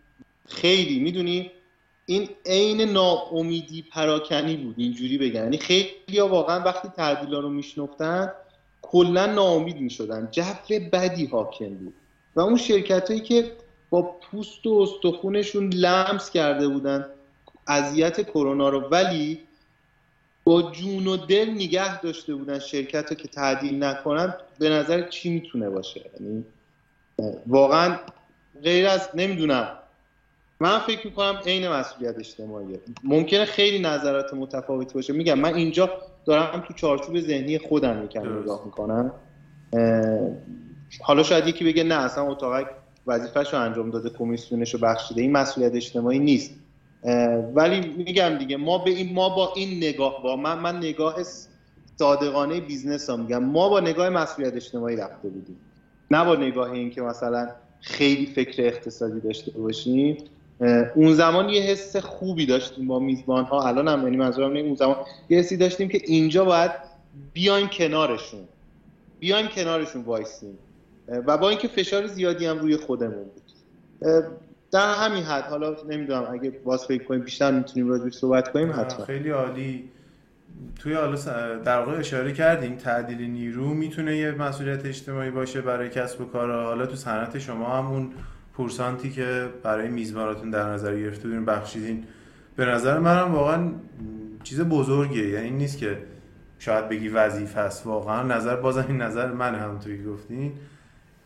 خیلی 0.48 1.00
می‌دونی؟ 1.00 1.52
این 2.06 2.30
عین 2.46 2.82
ناامیدی 2.82 3.82
پراکنی 3.92 4.58
بود. 4.58 4.76
اینجوری 4.78 5.18
بگن 5.18 5.44
یعنی 5.44 5.58
خیلی 5.58 6.20
ها 6.20 6.28
واقعا 6.28 6.64
وقتی 6.64 6.88
تعدیلا 6.88 7.40
رو 7.40 7.50
میشنفتن 7.50 8.32
کلا 8.82 9.26
ناامید 9.26 9.82
می‌شدن. 9.82 10.28
جو 10.32 10.44
بدی 10.92 11.26
حاکم 11.26 11.70
بود. 11.70 11.94
و 12.38 12.42
اون 12.42 12.58
شرکت 12.58 13.10
هایی 13.10 13.22
که 13.22 13.52
با 13.90 14.02
پوست 14.02 14.68
و 14.68 14.80
استخونشون 14.80 15.70
لمس 15.74 16.30
کرده 16.30 16.68
بودن 16.68 17.06
اذیت 17.68 18.22
کرونا 18.22 18.70
رو. 18.70 18.80
ولی 18.80 19.40
با 20.44 20.72
جون 20.72 21.08
و 21.08 21.18
دل 21.18 21.50
نگه 21.50 22.02
داشته 22.02 22.36
بودن 22.36 22.60
شرکت 22.60 23.10
رو 23.10 23.16
که 23.16 23.28
تعدیل 23.28 23.84
نکنن 23.84 24.34
به 24.60 24.70
نظر 24.70 25.02
چی 25.02 25.30
می‌تونه 25.30 25.70
باشه؟ 25.70 26.02
یعنی 26.20 26.46
واقعا 27.48 28.00
غیر 28.64 28.88
از 28.88 29.10
نمی‌دونم. 29.14 29.70
من 30.60 30.80
فکر 30.80 31.08
می‌کنم 31.08 31.42
عین 31.46 31.68
مسئولیت 31.68 32.18
اجتماعیه. 32.20 32.80
ممکنه 33.04 33.46
خیلی 33.46 33.80
نظرات 33.80 34.34
متفاوت 34.34 34.94
باشه. 34.94 35.14
میگم 35.14 35.40
من 35.40 35.56
اینجا 35.56 35.90
دارم 36.26 36.64
تو 36.68 36.74
چارچوب 36.74 37.20
ذهنی 37.20 37.58
خودم 37.58 38.06
یکم 38.06 38.40
نگاه 38.40 38.66
می‌کنم. 38.66 39.12
حالا 41.02 41.24
شاید 41.24 41.48
یکی 41.48 41.66
بگه 41.66 41.84
نه 41.84 41.96
اصلا 41.96 42.24
اتاقک 42.24 42.68
وظیفهش 43.08 43.54
رو 43.54 43.60
انجام 43.60 43.90
داده 43.90 44.10
کمیسیونش 44.10 44.74
رو 44.74 44.80
بخشیده 44.80 45.22
این 45.22 45.32
مسئولیت 45.32 45.76
اجتماعی 45.76 46.20
نیست. 46.20 46.52
ولی 47.54 47.80
میگم 47.98 48.38
دیگه 48.38 48.58
ما 48.58 48.78
به 48.78 48.92
این 48.92 49.14
ما 49.14 49.30
با 49.30 49.54
این 49.56 49.78
نگاه 49.78 50.24
با 50.24 50.36
من 50.36 50.60
من 50.60 50.78
نگاه 50.78 51.16
صادقانه 52.00 52.62
business 52.62 53.10
ها 53.10 53.16
میگم. 53.16 53.44
ما 53.44 53.70
با 53.70 53.80
نگاه 53.80 54.10
مسئولیت 54.10 54.56
اجتماعی 54.56 54.96
رفته 54.96 55.30
بودیم. 55.30 55.58
نه 56.12 56.26
با 56.26 56.36
نگاه 56.36 56.72
این 56.72 56.90
که 56.90 57.02
مثلا 57.02 57.50
خیلی 57.82 58.26
فکر 58.26 58.68
اقتصادی 58.68 59.20
داشته 59.20 59.52
باشیم. 59.52 60.18
اون 60.96 61.14
زمان 61.14 61.50
یه 61.50 61.62
حس 61.62 61.96
خوبی 61.96 62.46
داشتیم 62.46 62.88
با 62.88 63.00
میزبان 63.00 63.44
ها 63.44 63.68
الان 63.68 63.88
هم 63.88 64.04
یعنی 64.04 64.18
منظورم 64.18 64.56
اون 64.56 64.76
زمان 64.76 64.96
یه 65.30 65.40
حسی 65.40 65.58
داشتیم 65.58 65.88
که 65.90 66.02
اینجا 66.06 66.46
باید 66.46 66.72
بیایم 67.34 67.68
کنارشون. 67.68 68.40
بیایم 69.20 69.48
کنارشون 69.48 70.02
وایسیم 70.02 70.58
و 71.08 71.38
با 71.38 71.50
اینکه 71.50 71.68
فشار 71.68 72.08
زیادی 72.08 72.46
هم 72.46 72.60
روی 72.60 72.78
خودمون 72.78 73.24
بود. 73.24 73.52
در 74.72 74.94
همین 74.94 75.24
حد 75.24 75.44
حالا 75.44 75.76
نمی‌دونم 75.90 76.28
اگه 76.32 76.50
باز 76.50 76.86
فکر 76.86 77.04
کنیم 77.04 77.22
بیشتر 77.22 77.52
می‌تونیم 77.52 77.90
راجعش 77.90 78.14
صحبت 78.14 78.52
کنیم 78.52 78.72
حتما. 78.72 79.06
خیلی 79.06 79.30
عالی. 79.30 79.90
توی 80.80 80.94
حالا 80.94 81.16
در 81.56 81.80
واقع 81.80 82.00
اشاره 82.00 82.34
کردیم 82.34 82.76
تعدیل 82.76 83.32
نیرو 83.32 83.74
می‌تونه 83.74 84.18
یه 84.18 84.32
مسئولیت 84.32 84.86
اجتماعی 84.86 85.32
باشه 85.32 85.62
برای 85.62 85.90
کسب 85.90 86.22
و 86.22 86.26
کار. 86.26 86.52
حالا 86.52 86.86
تو 86.86 86.96
صنعت 86.96 87.40
شما 87.40 87.78
همون 87.78 88.10
پورسانتی 88.54 89.10
که 89.10 89.48
برای 89.64 89.90
میزباناتون 89.90 90.50
در 90.50 90.70
نظر 90.70 91.00
گرفته 91.00 91.24
بودین 91.24 91.46
بخشیدین. 91.46 92.04
به 92.56 92.66
نظر 92.66 93.00
منم 93.00 93.36
واقعا 93.36 93.72
چیز 94.44 94.62
بزرگیه. 94.62 95.30
یعنی 95.30 95.50
نیست 95.50 95.78
که 95.78 95.98
شاید 96.60 96.90
بگی 96.90 97.10
وظیفه 97.10 97.60
است. 97.60 97.86
واقعا 97.86 98.24
نظر 98.24 98.56
بازم 98.56 98.86
این 98.88 99.02
نظر 99.02 99.32
من 99.32 99.56
همونطوری 99.56 100.04
گفتین. 100.04 100.54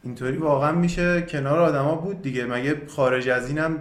اینطوری 0.03 0.37
واقعا 0.37 0.71
میشه 0.71 1.21
کنار 1.21 1.59
آدما 1.59 1.95
بود 1.95 2.21
دیگه. 2.21 2.45
مگه 2.45 2.81
خارج 2.87 3.29
از 3.29 3.47
اینم 3.47 3.77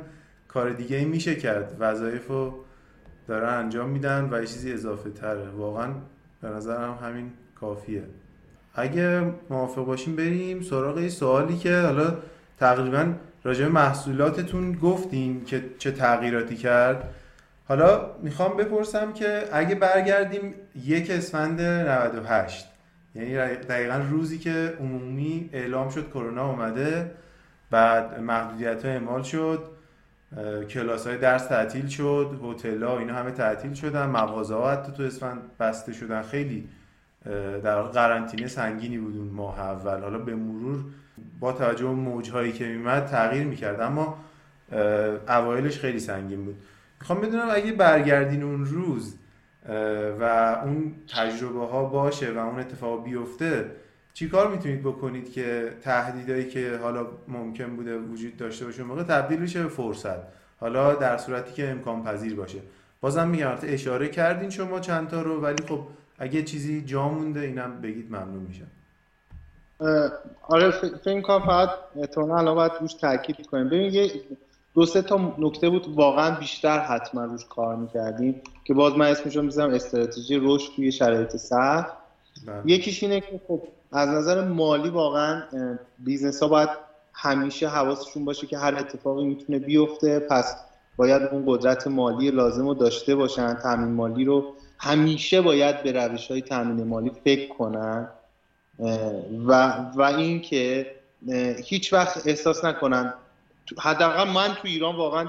کار 0.48 0.70
دیگه 0.70 0.96
ای 0.96 1.04
میشه 1.04 1.34
کرد؟ 1.34 1.76
وظایف 1.78 2.28
رو 2.28 2.64
دارن 3.28 3.54
انجام 3.54 3.88
میدن 3.88 4.28
و 4.32 4.40
یه 4.40 4.46
چیزی 4.46 4.72
اضافه 4.72 5.10
تره 5.10 5.48
واقعا 5.48 5.88
به 6.42 6.48
نظرم 6.48 6.98
همین 7.02 7.30
کافیه. 7.60 8.02
اگه 8.74 9.32
موافق 9.50 9.84
باشیم 9.84 10.16
بریم 10.16 10.62
سراغ 10.62 10.96
این 10.96 11.08
سوالی 11.08 11.56
که 11.56 11.80
حالا 11.80 12.16
تقریبا 12.58 13.12
راجع 13.44 13.66
محصولاتتون 13.66 14.72
گفتین 14.72 15.44
که 15.44 15.64
چه 15.78 15.90
تغییراتی 15.90 16.56
کرد. 16.56 17.14
حالا 17.68 18.10
می‌خوام 18.22 18.56
بپرسم 18.56 19.12
که 19.12 19.44
اگه 19.52 19.74
برگردیم 19.74 20.54
یک 20.84 21.10
اسفند 21.10 21.60
98 21.60 22.69
یعنی 23.14 23.56
دقیقا 23.56 24.00
روزی 24.10 24.38
که 24.38 24.74
عمومی 24.80 25.50
اعلام 25.52 25.90
شد 25.90 26.10
کرونا 26.10 26.50
اومده 26.50 27.10
بعد 27.70 28.20
محدودیت 28.20 28.84
ها 28.84 28.90
اعمال 28.90 29.22
شد 29.22 29.64
کلاس 30.68 31.06
های 31.06 31.18
درس 31.18 31.46
تعطیل 31.46 31.88
شد 31.88 32.40
هتل 32.44 32.82
ها 32.82 32.98
اینا 32.98 33.14
همه 33.14 33.30
تعطیل 33.30 33.74
شدن 33.74 34.06
مغازه 34.06 34.54
ها 34.54 34.70
حتی 34.70 34.92
تو 34.92 35.02
اسفند 35.02 35.42
بسته 35.60 35.92
شدن. 35.92 36.22
خیلی 36.22 36.68
در 37.64 37.82
قرنطینه 37.82 38.46
سنگینی 38.46 38.98
بود 38.98 39.16
اون 39.16 39.28
ماه 39.28 39.60
اول. 39.60 40.00
حالا 40.00 40.18
به 40.18 40.34
مرور 40.34 40.84
با 41.40 41.52
توجه 41.52 41.84
به 41.84 41.90
موج 41.90 42.30
هایی 42.30 42.52
که 42.52 42.68
میمد 42.68 43.06
تغییر 43.06 43.46
می‌کرد. 43.46 43.80
اما 43.80 44.18
اوایلش 45.28 45.78
خیلی 45.78 46.00
سنگین 46.00 46.44
بود. 46.44 46.56
می‌خوام 47.00 47.20
بدونم 47.20 47.48
اگه 47.50 47.72
برگردین 47.72 48.42
اون 48.42 48.64
روز 48.64 49.16
و 50.20 50.24
اون 50.64 50.94
تجربه 51.08 51.66
ها 51.66 51.84
باشه 51.84 52.32
و 52.32 52.38
اون 52.38 52.58
اتفاق 52.58 53.04
بیفته 53.04 53.70
چی 54.14 54.28
کار 54.28 54.50
می‌تونید 54.50 54.82
بکنید 54.82 55.32
که 55.32 55.72
تهدیدایی 55.82 56.48
که 56.48 56.78
حالا 56.82 57.06
ممکن 57.28 57.76
بوده 57.76 57.98
وجود 57.98 58.36
داشته 58.36 58.64
باشه 58.64 58.82
موقع 58.82 59.02
تبدیل 59.02 59.40
بشه 59.40 59.62
به 59.62 59.68
فرصت؟ 59.68 60.18
حالا 60.60 60.94
در 60.94 61.16
صورتی 61.16 61.52
که 61.52 61.70
امکان 61.70 62.04
پذیر 62.04 62.34
باشه. 62.34 62.58
بازم 63.00 63.28
میگم 63.28 63.52
اشاره 63.62 64.08
کردین 64.08 64.50
شما 64.50 64.80
چند 64.80 65.08
تا 65.08 65.22
رو 65.22 65.40
ولی 65.40 65.66
خب 65.68 65.80
اگه 66.18 66.42
چیزی 66.42 66.82
جا 66.82 67.08
مونده 67.08 67.40
اینم 67.40 67.80
بگید 67.80 68.06
ممنون 68.10 68.46
میشم. 68.48 68.66
آره 70.42 70.70
فکر 70.70 71.20
کنم 71.20 71.40
فقط 71.40 71.70
احتمالاً 71.96 72.36
الان 72.38 72.54
باید 72.54 72.72
روش 72.80 72.94
تاکید 72.94 73.46
کنیم. 73.46 73.66
ببین 73.66 74.10
دو 74.74 74.86
سه 74.86 75.02
تا 75.02 75.34
نکته 75.38 75.70
بود 75.70 75.86
واقعا 75.94 76.30
بیشتر 76.30 76.78
حتما 76.78 77.24
روش 77.24 77.44
کار 77.44 77.76
می‌کردیم 77.76 78.42
که 78.64 78.74
باز 78.74 78.96
من 78.96 79.06
اسمش 79.06 79.36
رو 79.36 79.42
می‌ذارم 79.42 79.74
استراتژی 79.74 80.38
رشد 80.42 80.72
توی 80.76 80.92
شرایط 80.92 81.36
سخت 81.36 81.92
بله. 82.46 82.62
یکیش 82.64 83.02
اینه 83.02 83.20
که 83.20 83.40
خب 83.48 83.62
از 83.92 84.08
نظر 84.08 84.44
مالی 84.44 84.88
واقعا 84.88 85.42
business 85.98 86.42
ها 86.42 86.48
باید 86.48 86.68
همیشه 87.12 87.68
حواسشون 87.68 88.24
باشه 88.24 88.46
که 88.46 88.58
هر 88.58 88.74
اتفاقی 88.74 89.24
می‌تونه 89.24 89.58
بیفته 89.58 90.18
پس 90.18 90.56
باید 90.96 91.22
اون 91.22 91.44
قدرت 91.46 91.86
مالی 91.86 92.30
لازم 92.30 92.66
رو 92.68 92.74
داشته 92.74 93.14
باشن 93.14 93.54
تامین 93.54 93.88
مالی 93.88 94.24
رو 94.24 94.54
همیشه 94.78 95.40
باید 95.40 95.82
به 95.82 95.92
روش 95.92 96.30
های 96.30 96.42
تامین 96.42 96.86
مالی 96.86 97.10
فکر 97.24 97.48
کنن 97.48 98.08
و 99.46 99.76
و 99.94 100.02
اینکه 100.02 100.86
هیچ 101.64 101.92
وقت 101.92 102.26
احساس 102.26 102.64
نکنن 102.64 103.14
حداقل 103.78 104.30
من 104.30 104.54
تو 104.54 104.68
ایران 104.68 104.96
واقعا 104.96 105.28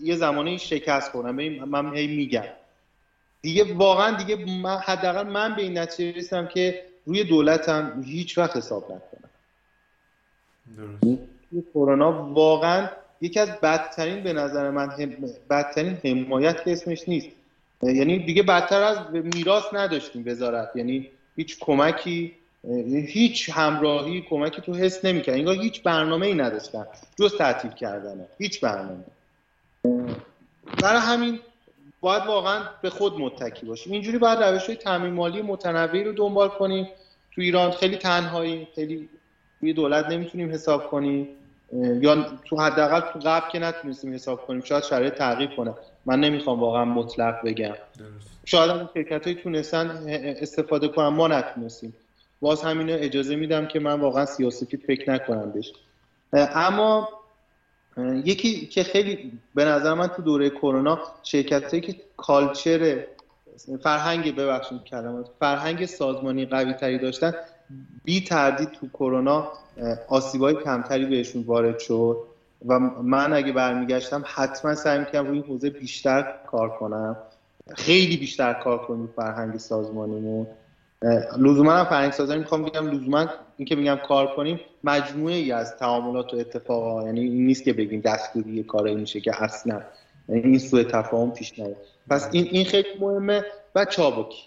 یه 0.00 0.16
زمانه 0.16 0.56
شکست 0.56 1.12
کنم 1.12 1.34
من 1.64 1.94
هی 1.94 2.06
میگم. 2.06 2.44
دیگه 3.42 3.74
واقعا 3.74 4.16
دیگه 4.16 4.36
حداقل 4.66 5.26
من 5.26 5.54
به 5.54 5.62
این 5.62 5.78
نتیجه 5.78 6.18
رسیدم 6.18 6.46
که 6.46 6.84
روی 7.06 7.24
دولتم 7.24 8.02
هیچ 8.06 8.38
وقت 8.38 8.56
حساب 8.56 8.84
نکنم. 8.84 9.30
درست. 10.76 11.22
کرونا 11.74 12.12
واقعا 12.32 12.88
یکی 13.20 13.40
از 13.40 13.60
بدترین 13.60 14.22
به 14.22 14.32
نظر 14.32 14.70
من 14.70 14.88
بدترین 15.50 15.98
حمایت 16.04 16.64
که 16.64 16.72
اسمش 16.72 17.08
نیست. 17.08 17.28
یعنی 17.82 18.18
دیگه 18.18 18.42
بدتر 18.42 18.82
از 18.82 18.98
میراث 19.12 19.64
نداشتیم 19.72 20.24
وزارت. 20.26 20.70
یعنی 20.74 21.08
هیچ 21.36 21.58
کمکی 21.60 22.32
هیچ 23.06 23.50
همراهی 23.52 24.20
کمکی 24.30 24.62
تو 24.62 24.74
حس 24.74 25.04
نمی‌کرد. 25.04 25.34
انگار 25.34 25.54
هیچ 25.54 25.82
برنامه 25.82 26.26
ای 26.26 26.34
نداشتن. 26.34 26.86
جز 27.18 27.36
تعطیل 27.36 27.70
کردنه. 27.70 28.26
هیچ 28.38 28.60
برنامه. 28.60 29.04
برای 30.82 31.00
همین 31.00 31.38
باید 32.00 32.26
واقعا 32.26 32.62
به 32.82 32.90
خود 32.90 33.20
متکی 33.20 33.66
باشیم. 33.66 33.92
اینجوری 33.92 34.18
باید 34.18 34.42
روش 34.42 34.66
های 34.66 34.76
تامین 34.76 35.12
مالی 35.12 35.42
متنوعی 35.42 36.04
رو 36.04 36.12
دنبال 36.12 36.48
کنیم. 36.48 36.88
تو 37.34 37.40
ایران 37.40 37.70
خیلی 37.70 37.96
تنهایی 37.96 38.68
خیلی 38.74 39.08
روی 39.60 39.72
دولت 39.72 40.06
نمی‌تونیم 40.06 40.52
حساب 40.52 40.90
کنیم. 40.90 41.28
یا 41.72 42.26
تو 42.44 42.60
حداقل 42.60 43.00
تو 43.12 43.18
قبل 43.28 43.50
که 43.50 43.58
نتونستیم 43.58 44.14
حساب 44.14 44.46
کنیم. 44.46 44.60
شاید 44.60 44.84
شرایط 44.84 45.14
تغییر 45.14 45.50
کنه. 45.56 45.74
من 46.06 46.20
نمی‌خوام 46.20 46.60
واقعا 46.60 46.84
مطلق 46.84 47.44
بگم. 47.44 47.74
شاید 48.44 48.70
هم 48.70 48.90
شرکت 48.94 49.26
های 49.26 49.34
تونستن 49.34 50.04
استفاده 50.40 50.88
کنن. 50.88 51.08
ما 51.08 51.28
نتونستیم. 51.28 51.94
باز 52.42 52.62
همین 52.62 52.90
اجازه 52.90 53.36
میدم 53.36 53.66
که 53.66 53.80
من 53.80 54.00
واقعا 54.00 54.26
سیاسفید 54.26 54.80
فکر 54.86 55.10
نکنم 55.10 55.52
بهش. 55.52 55.72
اما 56.32 57.08
یکی 58.24 58.66
که 58.66 58.82
خیلی 58.82 59.32
به 59.54 59.64
نظر 59.64 59.94
من 59.94 60.08
تو 60.08 60.22
دوره 60.22 60.50
کرونا 60.50 60.98
شرکت 61.22 61.82
که 61.82 61.96
کالچر 62.16 63.02
فرهنگ 63.82 64.36
ببخشید 64.36 64.84
کلمات 64.84 65.26
فرهنگ 65.40 65.86
سازمانی 65.86 66.46
قوی 66.46 66.72
تری 66.72 66.98
داشتن 66.98 67.34
بی 68.04 68.20
تردید 68.20 68.70
تو 68.70 68.88
کرونا 68.88 69.52
آسیبای 70.08 70.54
کمتری 70.54 71.06
بهشون 71.06 71.42
وارد 71.42 71.78
شد 71.78 72.16
و 72.66 72.78
من 73.02 73.32
اگه 73.32 73.52
برمیگشتم 73.52 74.24
حتما 74.26 74.74
سعی 74.74 74.98
می‌کنم 74.98 75.26
روی 75.26 75.40
حوزه 75.40 75.70
بیشتر 75.70 76.26
کار 76.46 76.68
کنم. 76.68 77.16
خیلی 77.76 78.16
بیشتر 78.16 78.52
کار 78.52 78.78
کنیم 78.78 79.10
فرهنگ 79.16 79.58
سازمانیمون. 79.58 80.46
لزوما 81.38 81.72
هم 81.72 81.84
فرهنگ 81.84 82.12
سازی 82.12 82.36
می‌خوام 82.36 82.62
بگم 82.62 82.90
لزوما 82.90 83.26
این 83.56 83.66
که 83.66 83.76
میگم 83.76 83.96
کار 84.08 84.34
کنیم 84.36 84.60
مجموعه 84.84 85.34
ای 85.34 85.52
از 85.52 85.76
تعاملات 85.76 86.34
و 86.34 86.36
اتفاقا 86.36 87.06
یعنی 87.06 87.20
این 87.20 87.46
نیست 87.46 87.64
که 87.64 87.72
بگیم 87.72 88.00
دستوری 88.00 88.62
کاری 88.62 88.94
میشه 88.94 89.20
که 89.20 89.42
اصلا 89.42 89.82
یعنی 90.28 90.42
این 90.42 90.58
سوء 90.58 90.82
تفاهم 90.82 91.32
پیش 91.32 91.58
نیاد. 91.58 91.76
پس 92.10 92.28
این 92.32 92.48
این 92.50 92.64
خیلی 92.64 92.88
مهمه 93.00 93.44
و 93.74 93.84
چابکی. 93.84 94.42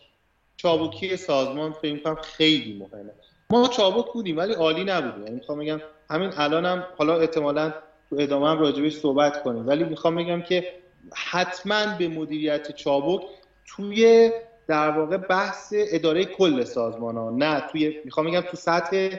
چابکی 0.57 1.17
سازمان 1.17 1.71
فکر 1.71 1.97
کنم 1.97 2.15
خیلی 2.15 2.79
مهمه. 2.79 3.11
ما 3.49 3.67
چابک 3.67 4.13
بودیم 4.13 4.37
ولی 4.37 4.53
عالی 4.53 4.83
نبودیم. 4.83 5.23
یعنی 5.23 5.35
می‌خوام 5.35 5.59
بگم 5.59 5.81
همین 6.09 6.31
الانم 6.37 6.83
حالا 6.97 7.19
احتمالا 7.19 7.73
تو 8.09 8.15
ادامه 8.19 8.49
هم 8.49 8.59
راجبش 8.59 8.97
صحبت 8.97 9.43
کنیم. 9.43 9.67
ولی 9.67 9.83
می‌خوام 9.83 10.15
بگم 10.15 10.41
که 10.41 10.73
حتما 11.13 11.97
به 11.99 12.07
مدیریت 12.07 12.71
چابک 12.71 13.21
توی 13.67 14.31
در 14.67 14.89
واقع 14.89 15.17
بحث 15.17 15.73
اداره 15.77 16.25
کل 16.25 16.63
سازمان 16.63 17.17
ها. 17.17 17.29
نه 17.29 17.61
توی 17.71 18.01
می‌خوام 18.05 18.27
بگم 18.27 18.41
تو 18.41 18.57
سطح 18.57 19.09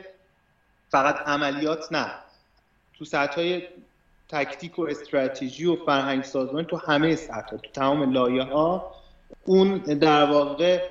فقط 0.88 1.28
عملیات 1.28 1.92
نه. 1.92 2.06
تو 2.98 3.04
سطح 3.04 3.34
های 3.34 3.62
تکتیک 4.28 4.78
و 4.78 4.82
استراتژی 4.82 5.66
و 5.66 5.76
فرهنگ 5.76 6.24
سازمانی 6.24 6.66
تو 6.66 6.76
همه 6.76 7.16
سطح 7.16 7.56
تو 7.56 7.70
تمام 7.72 8.12
لایه 8.12 8.42
ها. 8.42 8.94
اون 9.44 9.78
در 9.78 10.30
واقع 10.30 10.88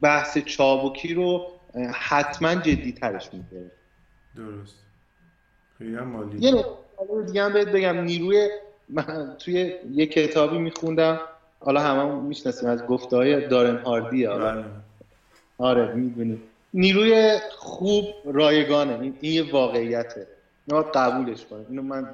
بحث 0.00 0.38
چابکی 0.38 1.14
رو 1.14 1.46
حتما 1.92 2.54
جدی 2.54 2.92
ترش 2.92 3.34
می‌گیره 3.34 3.70
درست. 4.36 4.76
خیلی 5.78 5.96
هم 5.96 6.08
مالی 6.08 6.38
یه 6.38 6.64
دیگه 7.26 7.42
هم 7.42 7.52
بهت 7.52 7.68
بگم. 7.68 8.00
نیروی 8.00 8.48
من 8.88 9.36
توی 9.38 9.74
یه 9.90 10.06
کتابی 10.06 10.58
میخوندم. 10.58 11.20
حالا 11.64 11.80
همه 11.80 12.20
می‌شناسیم 12.20 12.68
از 12.68 12.86
گفته 12.86 13.16
های 13.16 13.48
دارن 13.48 13.76
هاردی 13.76 14.26
بله. 14.26 14.64
آره 15.58 15.94
می‌دونی 15.94 16.40
نیروی 16.74 17.38
خوب 17.58 18.04
رایگانه. 18.24 19.00
این, 19.00 19.14
یه 19.22 19.52
واقعیته. 19.52 20.26
ما 20.68 20.82
قبولش 20.82 21.44
کنیم 21.44 21.66
اینو 21.68 21.82
من 21.82 22.08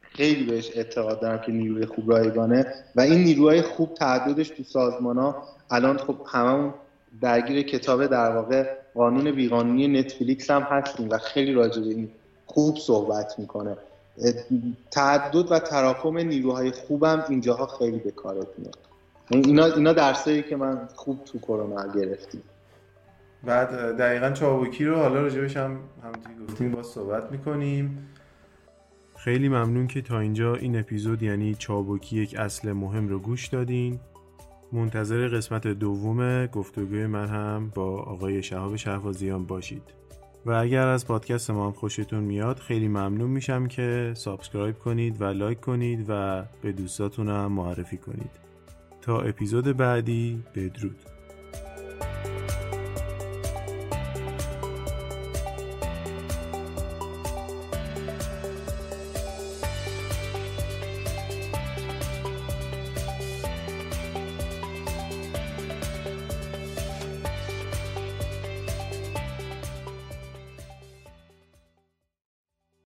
خیلی 0.00 0.44
بهش 0.44 0.70
اعتقاد 0.74 1.20
دارم 1.20 1.40
که 1.40 1.52
نیروی 1.52 1.86
خوب 1.86 2.10
رایگانه. 2.10 2.66
و 2.96 3.00
این 3.00 3.24
نیروهای 3.24 3.62
خوب 3.62 3.94
تعددش 3.94 4.48
تو 4.48 4.62
سازمان 4.62 5.18
ها 5.18 5.42
الان 5.70 5.98
خب 5.98 6.16
همون 6.32 6.74
درگیر 7.20 7.62
کتاب 7.62 8.06
در 8.06 8.30
واقع 8.30 8.66
قانون 8.94 9.30
بیقانونی 9.30 9.88
نتفلیکس 9.88 10.50
هم 10.50 10.62
هستیم 10.62 11.08
و 11.10 11.18
خیلی 11.18 11.52
راجع 11.52 11.80
به 11.80 11.88
این 11.88 12.10
خوب 12.46 12.76
صحبت 12.76 13.38
می‌کنه. 13.38 13.76
تعدد 14.90 15.52
و 15.52 15.58
تراکم 15.58 16.18
نیروهای 16.18 16.70
خوبم 16.70 17.24
اینجاها 17.28 17.66
خیلی 17.66 17.98
به 17.98 18.10
کارت 18.10 18.48
میاد. 18.58 18.78
اینا 19.30 19.64
اینا 19.64 19.92
درسایی 19.92 20.42
که 20.42 20.56
من 20.56 20.88
خوب 20.94 21.24
تو 21.24 21.38
کرونا 21.38 21.92
گرفتیم. 21.92 22.42
بعد 23.44 23.96
دقیقا 23.96 24.30
چابکی 24.30 24.84
رو 24.84 24.96
حالا 24.96 25.22
راجبش 25.22 25.56
هم 25.56 25.80
همونطوری 26.02 26.34
گفتیم 26.48 26.70
با 26.72 26.82
صحبت 26.82 27.32
می‌کنیم. 27.32 28.08
خیلی 29.16 29.48
ممنون 29.48 29.86
که 29.86 30.02
تا 30.02 30.20
اینجا 30.20 30.54
این 30.54 30.78
اپیزود 30.78 31.22
یعنی 31.22 31.54
چابکی 31.54 32.16
یک 32.16 32.34
اصل 32.38 32.72
مهم 32.72 33.08
رو 33.08 33.18
گوش 33.18 33.46
دادین. 33.46 34.00
منتظر 34.72 35.28
قسمت 35.28 35.66
دوم 35.66 36.46
گفتگوی 36.46 37.06
من 37.06 37.26
هم 37.26 37.72
با 37.74 38.02
آقای 38.02 38.42
شهاب 38.42 38.76
شهوازیان 38.76 39.46
باشید. 39.46 39.82
و 40.48 40.50
اگر 40.50 40.88
از 40.88 41.06
پادکست 41.06 41.50
ما 41.50 41.66
هم 41.66 41.72
خوشتون 41.72 42.24
میاد 42.24 42.58
خیلی 42.58 42.88
ممنون 42.88 43.30
میشم 43.30 43.66
که 43.66 44.12
subscribe 44.16 44.78
کنید 44.78 45.20
و 45.20 45.24
like 45.24 45.60
کنید 45.60 46.06
و 46.08 46.44
به 46.62 46.72
دوستاتون 46.72 47.28
هم 47.28 47.52
معرفی 47.52 47.96
کنید. 47.96 48.30
تا 49.00 49.20
اپیزود 49.20 49.76
بعدی 49.76 50.42
بدرود. 50.54 51.17